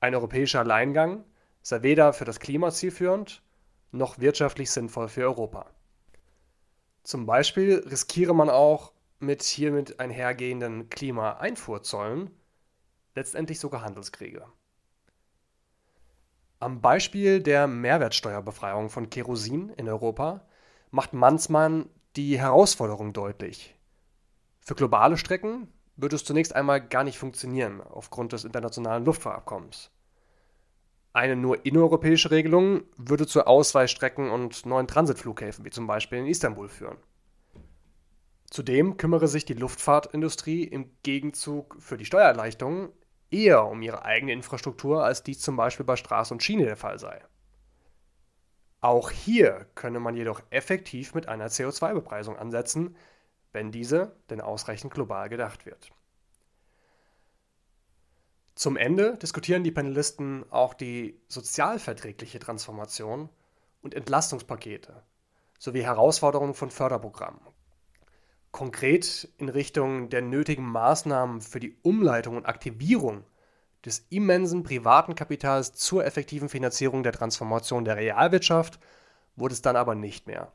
Ein 0.00 0.14
europäischer 0.14 0.60
Alleingang 0.60 1.24
sei 1.60 1.82
weder 1.82 2.14
für 2.14 2.24
das 2.24 2.40
Klima 2.40 2.70
zielführend 2.70 3.42
noch 3.92 4.18
wirtschaftlich 4.18 4.70
sinnvoll 4.70 5.08
für 5.08 5.24
Europa. 5.24 5.66
Zum 7.02 7.26
Beispiel 7.26 7.84
riskiere 7.90 8.34
man 8.34 8.48
auch 8.48 8.92
mit 9.18 9.42
hiermit 9.42 10.00
einhergehenden 10.00 10.88
Klimaeinfuhrzollen 10.88 12.30
letztendlich 13.14 13.60
sogar 13.60 13.82
Handelskriege. 13.82 14.46
Am 16.62 16.82
Beispiel 16.82 17.42
der 17.42 17.66
Mehrwertsteuerbefreiung 17.66 18.90
von 18.90 19.08
Kerosin 19.08 19.70
in 19.78 19.88
Europa 19.88 20.46
macht 20.90 21.14
Mansmann 21.14 21.88
die 22.16 22.38
Herausforderung 22.38 23.14
deutlich. 23.14 23.74
Für 24.60 24.74
globale 24.74 25.16
Strecken 25.16 25.68
wird 25.96 26.12
es 26.12 26.22
zunächst 26.22 26.54
einmal 26.54 26.86
gar 26.86 27.02
nicht 27.02 27.16
funktionieren 27.16 27.80
aufgrund 27.80 28.34
des 28.34 28.44
internationalen 28.44 29.06
Luftfahrtabkommens. 29.06 29.90
Eine 31.14 31.34
nur 31.34 31.64
innereuropäische 31.64 32.30
Regelung 32.30 32.82
würde 32.98 33.26
zu 33.26 33.46
Ausweichstrecken 33.46 34.30
und 34.30 34.66
neuen 34.66 34.86
Transitflughäfen 34.86 35.64
wie 35.64 35.70
zum 35.70 35.86
Beispiel 35.86 36.18
in 36.18 36.26
Istanbul 36.26 36.68
führen. 36.68 36.98
Zudem 38.50 38.98
kümmere 38.98 39.28
sich 39.28 39.46
die 39.46 39.54
Luftfahrtindustrie 39.54 40.64
im 40.64 40.90
Gegenzug 41.04 41.76
für 41.78 41.96
die 41.96 42.04
Steuererleichterungen 42.04 42.90
eher 43.30 43.66
um 43.66 43.82
ihre 43.82 44.04
eigene 44.04 44.32
Infrastruktur, 44.32 45.04
als 45.04 45.22
dies 45.22 45.40
zum 45.40 45.56
Beispiel 45.56 45.86
bei 45.86 45.96
Straße 45.96 46.34
und 46.34 46.42
Schiene 46.42 46.64
der 46.64 46.76
Fall 46.76 46.98
sei. 46.98 47.20
Auch 48.80 49.10
hier 49.10 49.66
könne 49.74 50.00
man 50.00 50.16
jedoch 50.16 50.42
effektiv 50.50 51.14
mit 51.14 51.28
einer 51.28 51.48
CO2-Bepreisung 51.48 52.36
ansetzen, 52.36 52.96
wenn 53.52 53.70
diese 53.70 54.16
denn 54.30 54.40
ausreichend 54.40 54.92
global 54.92 55.28
gedacht 55.28 55.66
wird. 55.66 55.92
Zum 58.54 58.76
Ende 58.76 59.16
diskutieren 59.16 59.64
die 59.64 59.70
Panelisten 59.70 60.44
auch 60.50 60.74
die 60.74 61.18
sozialverträgliche 61.28 62.38
Transformation 62.38 63.28
und 63.82 63.94
Entlastungspakete 63.94 65.02
sowie 65.58 65.82
Herausforderungen 65.82 66.54
von 66.54 66.70
Förderprogrammen. 66.70 67.40
Konkret 68.52 69.28
in 69.38 69.48
Richtung 69.48 70.10
der 70.10 70.22
nötigen 70.22 70.64
Maßnahmen 70.64 71.40
für 71.40 71.60
die 71.60 71.76
Umleitung 71.82 72.36
und 72.36 72.46
Aktivierung 72.46 73.24
des 73.84 74.06
immensen 74.10 74.62
privaten 74.62 75.14
Kapitals 75.14 75.72
zur 75.72 76.04
effektiven 76.04 76.48
Finanzierung 76.48 77.02
der 77.02 77.12
Transformation 77.12 77.84
der 77.84 77.96
Realwirtschaft 77.96 78.78
wurde 79.36 79.54
es 79.54 79.62
dann 79.62 79.76
aber 79.76 79.94
nicht 79.94 80.26
mehr. 80.26 80.52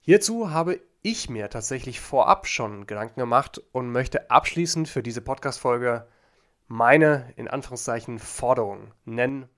Hierzu 0.00 0.50
habe 0.50 0.80
ich 1.02 1.28
mir 1.28 1.50
tatsächlich 1.50 2.00
vorab 2.00 2.46
schon 2.46 2.86
Gedanken 2.86 3.20
gemacht 3.20 3.60
und 3.72 3.90
möchte 3.90 4.30
abschließend 4.30 4.88
für 4.88 5.02
diese 5.02 5.20
Podcast-Folge 5.20 6.06
meine, 6.68 7.32
in 7.36 7.48
Anführungszeichen, 7.48 8.18
Forderung 8.18 8.92
nennen, 9.04 9.48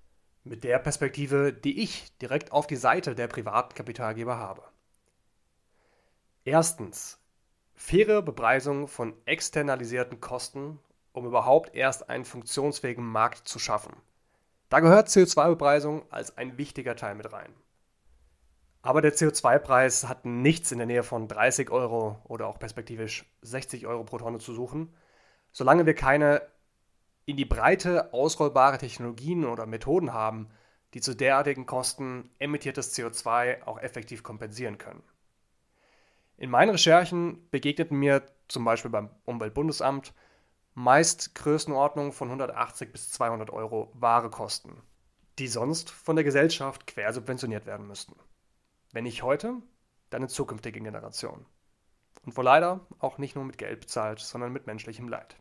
mit 0.45 0.65
der 0.65 0.79
Perspektive, 0.79 1.53
die 1.53 1.83
ich 1.83 2.17
direkt 2.19 2.53
auf 2.53 2.67
die 2.67 2.77
Seite 2.77 3.15
der 3.15 3.29
privaten 3.29 3.75
Kapitalgeber 3.75 4.39
habe. 4.39 4.63
Erstens, 6.51 7.19
faire 7.75 8.23
Bepreisung 8.23 8.89
von 8.89 9.13
externalisierten 9.27 10.19
Kosten, 10.19 10.79
um 11.13 11.27
überhaupt 11.27 11.75
erst 11.75 12.09
einen 12.09 12.25
funktionsfähigen 12.25 13.05
Markt 13.05 13.47
zu 13.47 13.59
schaffen. 13.59 13.93
Da 14.71 14.81
gehört 14.81 15.09
CO2-Bepreisung 15.09 16.11
als 16.11 16.39
ein 16.39 16.57
wichtiger 16.57 16.97
Teil 16.97 17.17
mit 17.17 17.31
rein. 17.35 17.53
Aber 18.81 19.03
der 19.03 19.13
CO2-Preis 19.13 20.09
hat 20.09 20.25
nichts 20.25 20.73
in 20.73 20.79
der 20.79 20.87
Nähe 20.87 21.03
von 21.03 21.29
30 21.29 21.69
Euro 21.69 22.19
oder 22.25 22.47
auch 22.47 22.59
perspektivisch 22.59 23.27
60 23.43 23.87
Euro 23.87 24.05
pro 24.05 24.17
Tonne 24.17 24.39
zu 24.39 24.55
suchen, 24.55 24.95
solange 25.53 25.85
wir 25.85 25.95
keine 25.95 26.41
in 27.27 27.37
die 27.37 27.45
Breite 27.45 28.15
ausrollbare 28.15 28.79
Technologien 28.79 29.45
oder 29.45 29.67
Methoden 29.67 30.15
haben, 30.15 30.49
die 30.95 31.03
zu 31.03 31.15
derartigen 31.15 31.67
Kosten 31.67 32.31
emittiertes 32.39 32.97
CO2 32.97 33.65
auch 33.65 33.79
effektiv 33.79 34.23
kompensieren 34.23 34.79
können. 34.79 35.03
In 36.39 36.51
meinen 36.51 36.71
Recherchen 36.71 37.49
begegneten 37.51 37.99
mir 37.99 38.25
zum 38.47 38.65
Beispiel 38.65 38.91
beim 38.91 39.11
Umweltbundesamt 39.25 40.15
meist 40.75 41.35
Größenordnungen 41.35 42.13
von 42.13 42.29
180 42.29 42.93
bis 42.93 43.11
200 43.11 43.51
Euro 43.51 43.91
wahre 43.95 44.31
Kosten, 44.31 44.81
die 45.41 45.49
sonst 45.49 45.91
von 45.91 46.15
der 46.15 46.25
Gesellschaft 46.25 46.87
quersubventioniert 46.87 47.67
werden 47.67 47.89
müssten. 47.89 48.15
Wenn 48.93 49.03
nicht 49.03 49.25
heute, 49.25 49.55
dann 50.11 50.23
in 50.23 50.29
zukünftigen 50.29 50.85
Generationen. 50.85 51.45
Und 52.25 52.37
wo 52.37 52.43
leider 52.43 52.87
auch 53.01 53.19
nicht 53.19 53.35
nur 53.35 53.45
mit 53.45 53.59
Geld 53.59 53.81
bezahlt, 53.81 54.21
sondern 54.21 54.53
mit 54.53 54.69
menschlichem 54.69 55.09
Leid. 55.09 55.37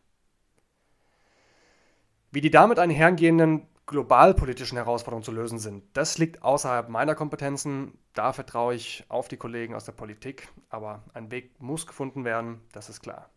Wie 2.32 2.42
die 2.42 2.52
damit 2.52 2.80
einhergehenden 2.80 3.68
globalpolitischen 3.88 4.78
Herausforderungen 4.78 5.24
zu 5.24 5.32
lösen 5.32 5.60
sind, 5.60 5.84
das 5.94 6.18
liegt 6.18 6.44
außerhalb 6.44 6.90
meiner 6.90 7.16
Kompetenzen. 7.16 7.98
Da 8.14 8.34
vertraue 8.34 8.76
ich 8.76 9.06
auf 9.08 9.28
die 9.30 9.38
Kollegen 9.38 9.74
aus 9.74 9.86
der 9.86 9.94
Politik. 9.94 10.50
Aber 10.70 11.04
ein 11.14 11.32
Weg 11.32 11.60
muss 11.62 11.88
gefunden 11.88 12.26
werden, 12.26 12.62
das 12.74 12.90
ist 12.90 13.02
klar. 13.02 13.30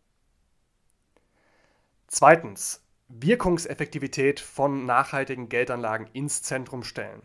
Zweitens, 2.08 2.84
Wirkungseffektivität 3.08 4.40
von 4.40 4.84
nachhaltigen 4.84 5.48
Geldanlagen 5.48 6.08
ins 6.12 6.42
Zentrum 6.42 6.82
stellen 6.82 7.22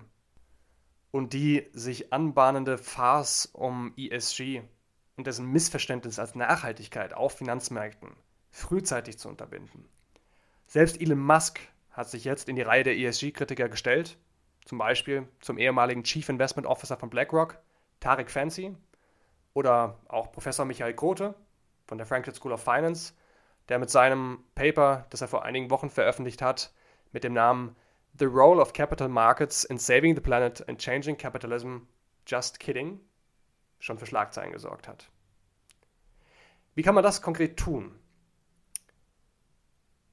und 1.12 1.34
die 1.34 1.68
sich 1.74 2.14
anbahnende 2.14 2.78
Farce 2.78 3.50
um 3.54 3.94
ESG 3.98 4.62
und 5.16 5.26
dessen 5.28 5.52
Missverständnis 5.52 6.20
als 6.20 6.36
Nachhaltigkeit 6.36 7.14
auf 7.14 7.34
Finanzmärkten 7.34 8.10
frühzeitig 8.52 9.18
zu 9.18 9.30
unterbinden. 9.30 9.88
Selbst 10.68 11.02
Elon 11.02 11.20
Musk 11.20 11.60
hat 11.96 12.10
sich 12.10 12.26
jetzt 12.26 12.50
in 12.50 12.58
die 12.58 12.62
Reihe 12.62 12.84
der 12.84 12.98
ESG-Kritiker 12.98 13.70
gestellt, 13.70 14.18
zum 14.66 14.78
Beispiel 14.78 15.28
zum 15.40 15.58
ehemaligen 15.58 16.04
Chief 16.04 16.28
Investment 16.28 16.68
Officer 16.68 16.98
von 16.98 17.10
BlackRock, 17.10 17.58
Tarek 18.02 18.30
Fancy, 18.30 18.76
oder 19.54 19.98
auch 20.10 20.32
Professor 20.34 20.66
Michael 20.66 20.94
Grote 20.94 21.34
von 21.86 21.98
der 21.98 22.06
Franklin 22.06 22.36
School 22.36 22.52
of 22.52 22.62
Finance, 22.62 23.14
der 23.70 23.80
mit 23.80 23.90
seinem 23.90 24.44
Paper, 24.56 25.06
das 25.10 25.22
er 25.22 25.30
vor 25.30 25.46
einigen 25.46 25.70
Wochen 25.70 25.90
veröffentlicht 25.90 26.42
hat, 26.42 26.74
mit 27.14 27.24
dem 27.24 27.34
Namen 27.34 27.76
The 28.20 28.26
Role 28.26 28.62
of 28.62 28.74
Capital 28.74 29.08
Markets 29.08 29.64
in 29.64 29.78
Saving 29.78 30.16
the 30.16 30.22
Planet 30.22 30.68
and 30.68 30.80
Changing 30.82 31.18
Capitalism, 31.18 31.80
Just 32.28 32.60
Kidding, 32.60 33.00
schon 33.80 33.98
für 33.98 34.06
Schlagzeilen 34.06 34.52
gesorgt 34.52 34.88
hat. 34.90 35.10
Wie 36.74 36.82
kann 36.82 36.96
man 36.96 37.04
das 37.04 37.22
konkret 37.22 37.58
tun? 37.58 37.98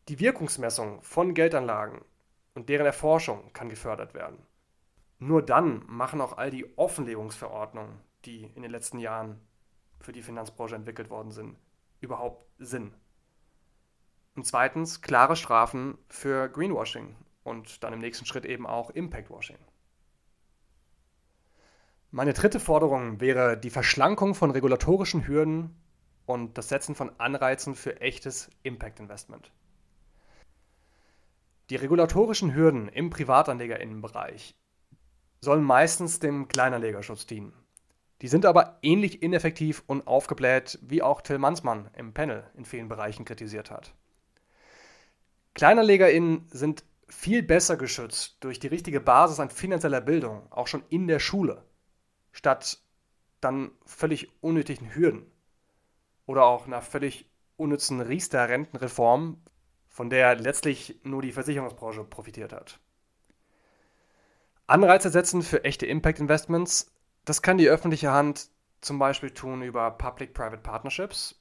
Die 0.08 0.18
Wirkungsmessung 0.18 1.00
von 1.02 1.32
Geldanlagen 1.32 2.04
und 2.54 2.68
deren 2.68 2.86
Erforschung 2.86 3.52
kann 3.52 3.68
gefördert 3.68 4.14
werden. 4.14 4.38
Nur 5.20 5.42
dann 5.42 5.84
machen 5.86 6.20
auch 6.20 6.36
all 6.36 6.50
die 6.50 6.76
Offenlegungsverordnungen, 6.76 8.00
die 8.24 8.50
in 8.56 8.62
den 8.62 8.72
letzten 8.72 8.98
Jahren 8.98 9.40
für 10.00 10.10
die 10.10 10.22
Finanzbranche 10.22 10.74
entwickelt 10.74 11.08
worden 11.08 11.30
sind, 11.30 11.56
überhaupt 12.00 12.44
Sinn. 12.58 12.92
Und 14.34 14.44
zweitens 14.44 15.02
klare 15.02 15.36
Strafen 15.36 15.96
für 16.08 16.48
Greenwashing 16.48 17.14
und 17.44 17.84
dann 17.84 17.92
im 17.92 18.00
nächsten 18.00 18.26
Schritt 18.26 18.44
eben 18.44 18.66
auch 18.66 18.90
Impact 18.90 19.30
Washing. 19.30 19.58
Meine 22.10 22.32
dritte 22.32 22.58
Forderung 22.58 23.20
wäre 23.20 23.56
die 23.56 23.70
Verschlankung 23.70 24.34
von 24.34 24.50
regulatorischen 24.50 25.28
Hürden 25.28 25.76
und 26.26 26.58
das 26.58 26.68
Setzen 26.68 26.94
von 26.96 27.12
Anreizen 27.18 27.76
für 27.76 28.00
echtes 28.00 28.50
Impact 28.64 28.98
Investment. 28.98 29.52
Die 31.72 31.76
regulatorischen 31.76 32.54
Hürden 32.54 32.88
im 32.88 33.08
Privatanlegerinnenbereich 33.08 34.54
sollen 35.40 35.64
meistens 35.64 36.18
dem 36.18 36.46
Kleinanlegerschutz 36.46 37.24
dienen. 37.24 37.54
Die 38.20 38.28
sind 38.28 38.44
aber 38.44 38.78
ähnlich 38.82 39.22
ineffektiv 39.22 39.82
und 39.86 40.06
aufgebläht, 40.06 40.78
wie 40.82 41.00
auch 41.00 41.22
Till 41.22 41.38
Mansmann 41.38 41.88
im 41.96 42.12
Panel 42.12 42.44
in 42.58 42.66
vielen 42.66 42.88
Bereichen 42.88 43.24
kritisiert 43.24 43.70
hat. 43.70 43.94
KleinerlegerInnen 45.54 46.46
sind 46.50 46.84
viel 47.08 47.42
besser 47.42 47.78
geschützt 47.78 48.36
durch 48.40 48.60
die 48.60 48.66
richtige 48.68 49.00
Basis 49.00 49.40
an 49.40 49.48
finanzieller 49.48 50.02
Bildung, 50.02 50.52
auch 50.52 50.66
schon 50.66 50.84
in 50.90 51.06
der 51.06 51.20
Schule, 51.20 51.64
statt 52.32 52.82
dann 53.40 53.70
völlig 53.86 54.30
unnötigen 54.42 54.94
Hürden 54.94 55.24
oder 56.26 56.44
auch 56.44 56.66
einer 56.66 56.82
völlig 56.82 57.30
unnützen 57.56 58.02
Riester-Rentenreform, 58.02 59.42
von 59.92 60.08
der 60.08 60.34
letztlich 60.36 60.98
nur 61.04 61.20
die 61.20 61.32
Versicherungsbranche 61.32 62.02
profitiert 62.04 62.52
hat. 62.52 62.80
Anreize 64.66 65.10
setzen 65.10 65.42
für 65.42 65.64
echte 65.64 65.84
Impact 65.84 66.18
Investments, 66.18 66.90
das 67.26 67.42
kann 67.42 67.58
die 67.58 67.68
öffentliche 67.68 68.10
Hand 68.10 68.48
zum 68.80 68.98
Beispiel 68.98 69.30
tun 69.30 69.62
über 69.62 69.90
Public-Private 69.90 70.62
Partnerships, 70.62 71.38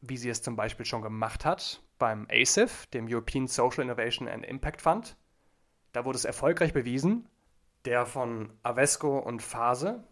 wie 0.00 0.16
sie 0.16 0.28
es 0.28 0.42
zum 0.42 0.56
Beispiel 0.56 0.84
schon 0.84 1.02
gemacht 1.02 1.44
hat 1.44 1.82
beim 1.98 2.26
ASIF, 2.30 2.86
dem 2.88 3.06
European 3.08 3.46
Social 3.46 3.84
Innovation 3.84 4.26
and 4.28 4.44
Impact 4.44 4.82
Fund. 4.82 5.16
Da 5.92 6.04
wurde 6.04 6.16
es 6.16 6.24
erfolgreich 6.24 6.72
bewiesen, 6.72 7.28
der 7.84 8.06
von 8.06 8.52
Avesco 8.64 9.20
und 9.20 9.40
Phase, 9.40 10.02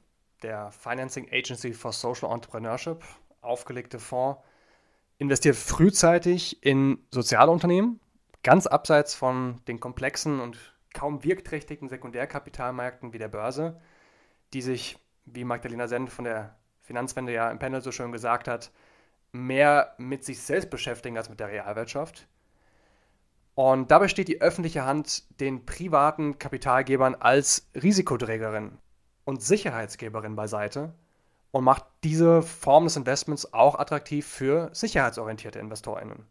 der 0.44 0.70
Financing 0.70 1.28
Agency 1.32 1.72
for 1.72 1.92
Social 1.92 2.32
Entrepreneurship, 2.32 3.02
aufgelegte 3.40 3.98
Fonds 3.98 4.40
Investiert 5.18 5.56
frühzeitig 5.56 6.64
in 6.64 6.98
soziale 7.10 7.50
Unternehmen, 7.50 8.00
ganz 8.42 8.66
abseits 8.66 9.14
von 9.14 9.60
den 9.68 9.78
komplexen 9.80 10.40
und 10.40 10.58
kaum 10.94 11.24
wirkträchtigen 11.24 11.88
Sekundärkapitalmärkten 11.88 13.12
wie 13.12 13.18
der 13.18 13.28
Börse, 13.28 13.80
die 14.52 14.62
sich, 14.62 14.98
wie 15.24 15.44
Magdalena 15.44 15.88
Send 15.88 16.10
von 16.10 16.24
der 16.24 16.56
Finanzwende 16.82 17.32
ja 17.32 17.50
im 17.50 17.58
Panel 17.58 17.80
so 17.80 17.92
schön 17.92 18.12
gesagt 18.12 18.48
hat, 18.48 18.72
mehr 19.30 19.94
mit 19.98 20.24
sich 20.24 20.40
selbst 20.40 20.70
beschäftigen 20.70 21.16
als 21.16 21.30
mit 21.30 21.40
der 21.40 21.48
Realwirtschaft. 21.48 22.26
Und 23.54 23.90
dabei 23.90 24.08
steht 24.08 24.28
die 24.28 24.40
öffentliche 24.40 24.84
Hand 24.84 25.40
den 25.40 25.66
privaten 25.66 26.38
Kapitalgebern 26.38 27.14
als 27.14 27.68
Risikoträgerin 27.74 28.78
und 29.24 29.42
Sicherheitsgeberin 29.42 30.36
beiseite 30.36 30.94
und 31.53 31.64
macht 31.64 31.84
diese 32.03 32.42
Form 32.42 32.84
des 32.84 32.96
Investments 32.96 33.53
auch 33.53 33.78
attraktiv 33.78 34.26
für 34.26 34.70
sicherheitsorientierte 34.72 35.61
InvestorInnen. 35.61 36.26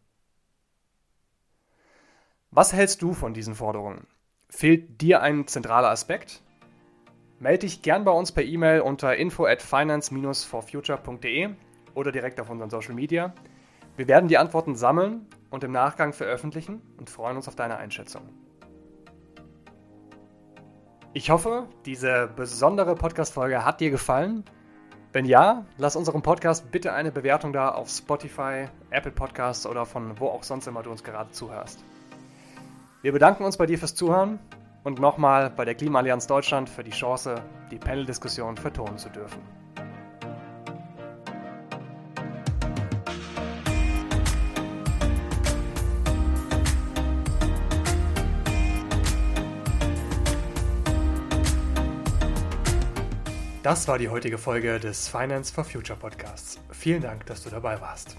Was 2.50 2.74
hältst 2.74 3.00
du 3.00 3.14
von 3.14 3.32
diesen 3.32 3.54
Forderungen? 3.54 4.06
Fehlt 4.50 5.00
dir 5.00 5.22
ein 5.22 5.46
zentraler 5.46 5.88
Aspekt? 5.88 6.42
Melde 7.38 7.60
dich 7.60 7.80
gern 7.80 8.04
bei 8.04 8.12
uns 8.12 8.30
per 8.30 8.44
E-Mail 8.44 8.82
unter 8.82 9.16
info 9.16 9.46
at 9.46 9.62
finance-forfuture.de 9.62 11.54
oder 11.94 12.12
direkt 12.12 12.38
auf 12.38 12.50
unseren 12.50 12.68
Social 12.68 12.94
Media. 12.94 13.32
Wir 13.96 14.08
werden 14.08 14.28
die 14.28 14.38
Antworten 14.38 14.74
sammeln 14.74 15.26
und 15.50 15.64
im 15.64 15.72
Nachgang 15.72 16.12
veröffentlichen 16.12 16.82
und 16.98 17.10
freuen 17.10 17.36
uns 17.36 17.48
auf 17.48 17.56
deine 17.56 17.76
Einschätzung. 17.76 18.28
Ich 21.14 21.30
hoffe, 21.30 21.68
diese 21.84 22.30
besondere 22.34 22.94
Podcast-Folge 22.94 23.64
hat 23.64 23.80
dir 23.80 23.90
gefallen. 23.90 24.44
Wenn 25.12 25.26
ja, 25.26 25.66
lass 25.76 25.94
unserem 25.94 26.22
Podcast 26.22 26.70
bitte 26.72 26.94
eine 26.94 27.12
Bewertung 27.12 27.52
da 27.52 27.68
auf 27.68 27.90
Spotify, 27.90 28.68
Apple 28.88 29.12
Podcasts 29.12 29.66
oder 29.66 29.84
von 29.84 30.18
wo 30.18 30.28
auch 30.28 30.42
sonst 30.42 30.66
immer 30.66 30.82
du 30.82 30.90
uns 30.90 31.04
gerade 31.04 31.30
zuhörst. 31.32 31.84
Wir 33.02 33.12
bedanken 33.12 33.44
uns 33.44 33.58
bei 33.58 33.66
dir 33.66 33.78
fürs 33.78 33.94
Zuhören 33.94 34.38
und 34.84 35.00
nochmal 35.00 35.50
bei 35.50 35.66
der 35.66 35.74
Klimaallianz 35.74 36.26
Deutschland 36.26 36.70
für 36.70 36.82
die 36.82 36.92
Chance, 36.92 37.34
die 37.70 37.76
Panel-Diskussion 37.76 38.56
vertonen 38.56 38.96
zu 38.96 39.10
dürfen. 39.10 39.61
Das 53.62 53.86
war 53.86 53.96
die 53.96 54.08
heutige 54.08 54.38
Folge 54.38 54.80
des 54.80 55.06
Finance 55.06 55.54
for 55.54 55.62
Future 55.62 55.96
Podcasts. 55.96 56.58
Vielen 56.72 57.00
Dank, 57.00 57.26
dass 57.26 57.44
du 57.44 57.48
dabei 57.48 57.80
warst. 57.80 58.16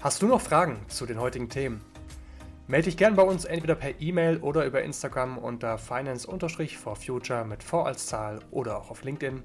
Hast 0.00 0.20
du 0.22 0.26
noch 0.26 0.40
Fragen 0.40 0.80
zu 0.88 1.06
den 1.06 1.20
heutigen 1.20 1.48
Themen? 1.48 1.80
Melde 2.66 2.86
dich 2.86 2.96
gern 2.96 3.14
bei 3.14 3.22
uns 3.22 3.44
entweder 3.44 3.76
per 3.76 4.00
E-Mail 4.00 4.38
oder 4.38 4.64
über 4.64 4.82
Instagram 4.82 5.38
unter 5.38 5.78
finance-for-future 5.78 7.44
mit 7.44 7.62
V 7.62 7.84
als 7.84 8.06
Zahl 8.06 8.40
oder 8.50 8.78
auch 8.78 8.90
auf 8.90 9.04
LinkedIn 9.04 9.44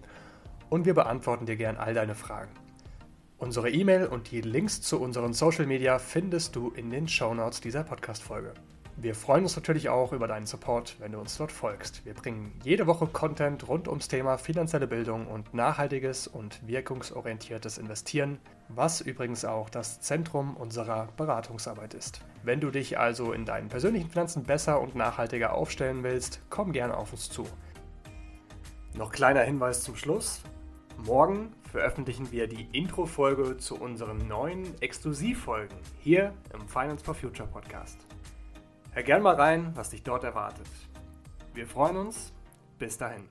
und 0.71 0.85
wir 0.85 0.95
beantworten 0.95 1.45
dir 1.45 1.55
gern 1.55 1.77
all 1.77 1.93
deine 1.93 2.15
Fragen. 2.15 2.49
Unsere 3.37 3.69
E-Mail 3.69 4.07
und 4.07 4.31
die 4.31 4.41
Links 4.41 4.81
zu 4.81 4.99
unseren 4.99 5.33
Social 5.33 5.67
Media 5.67 5.99
findest 5.99 6.55
du 6.55 6.71
in 6.71 6.89
den 6.89 7.07
Show 7.07 7.35
Notes 7.35 7.61
dieser 7.61 7.83
Podcast-Folge. 7.83 8.55
Wir 9.01 9.15
freuen 9.15 9.41
uns 9.41 9.55
natürlich 9.55 9.89
auch 9.89 10.13
über 10.13 10.27
deinen 10.27 10.45
Support, 10.45 10.97
wenn 10.99 11.13
du 11.13 11.19
uns 11.19 11.35
dort 11.35 11.51
folgst. 11.51 12.05
Wir 12.05 12.13
bringen 12.13 12.53
jede 12.63 12.85
Woche 12.85 13.07
Content 13.07 13.67
rund 13.67 13.87
ums 13.87 14.07
Thema 14.07 14.37
finanzielle 14.37 14.85
Bildung 14.85 15.25
und 15.25 15.55
nachhaltiges 15.55 16.27
und 16.27 16.59
wirkungsorientiertes 16.67 17.79
Investieren, 17.79 18.37
was 18.67 19.01
übrigens 19.01 19.43
auch 19.43 19.71
das 19.71 20.01
Zentrum 20.01 20.55
unserer 20.55 21.07
Beratungsarbeit 21.17 21.95
ist. 21.95 22.21
Wenn 22.43 22.59
du 22.59 22.69
dich 22.69 22.99
also 22.99 23.33
in 23.33 23.43
deinen 23.43 23.69
persönlichen 23.69 24.11
Finanzen 24.11 24.43
besser 24.43 24.79
und 24.79 24.93
nachhaltiger 24.93 25.55
aufstellen 25.55 26.03
willst, 26.03 26.39
komm 26.51 26.71
gerne 26.71 26.95
auf 26.95 27.11
uns 27.11 27.27
zu. 27.27 27.47
Noch 28.93 29.11
kleiner 29.11 29.41
Hinweis 29.41 29.81
zum 29.81 29.95
Schluss. 29.95 30.41
Morgen 31.03 31.53
veröffentlichen 31.71 32.31
wir 32.31 32.45
die 32.45 32.67
Intro-Folge 32.71 33.57
zu 33.57 33.81
unseren 33.81 34.27
neuen 34.27 34.79
Exklusivfolgen 34.79 35.75
hier 36.01 36.35
im 36.53 36.67
Finance 36.67 37.03
for 37.03 37.15
Future 37.15 37.49
Podcast. 37.49 37.97
Hör 38.93 39.03
gern 39.03 39.21
mal 39.21 39.35
rein, 39.35 39.71
was 39.75 39.89
dich 39.89 40.03
dort 40.03 40.25
erwartet. 40.25 40.67
Wir 41.53 41.65
freuen 41.65 41.95
uns. 41.95 42.33
Bis 42.77 42.97
dahin. 42.97 43.29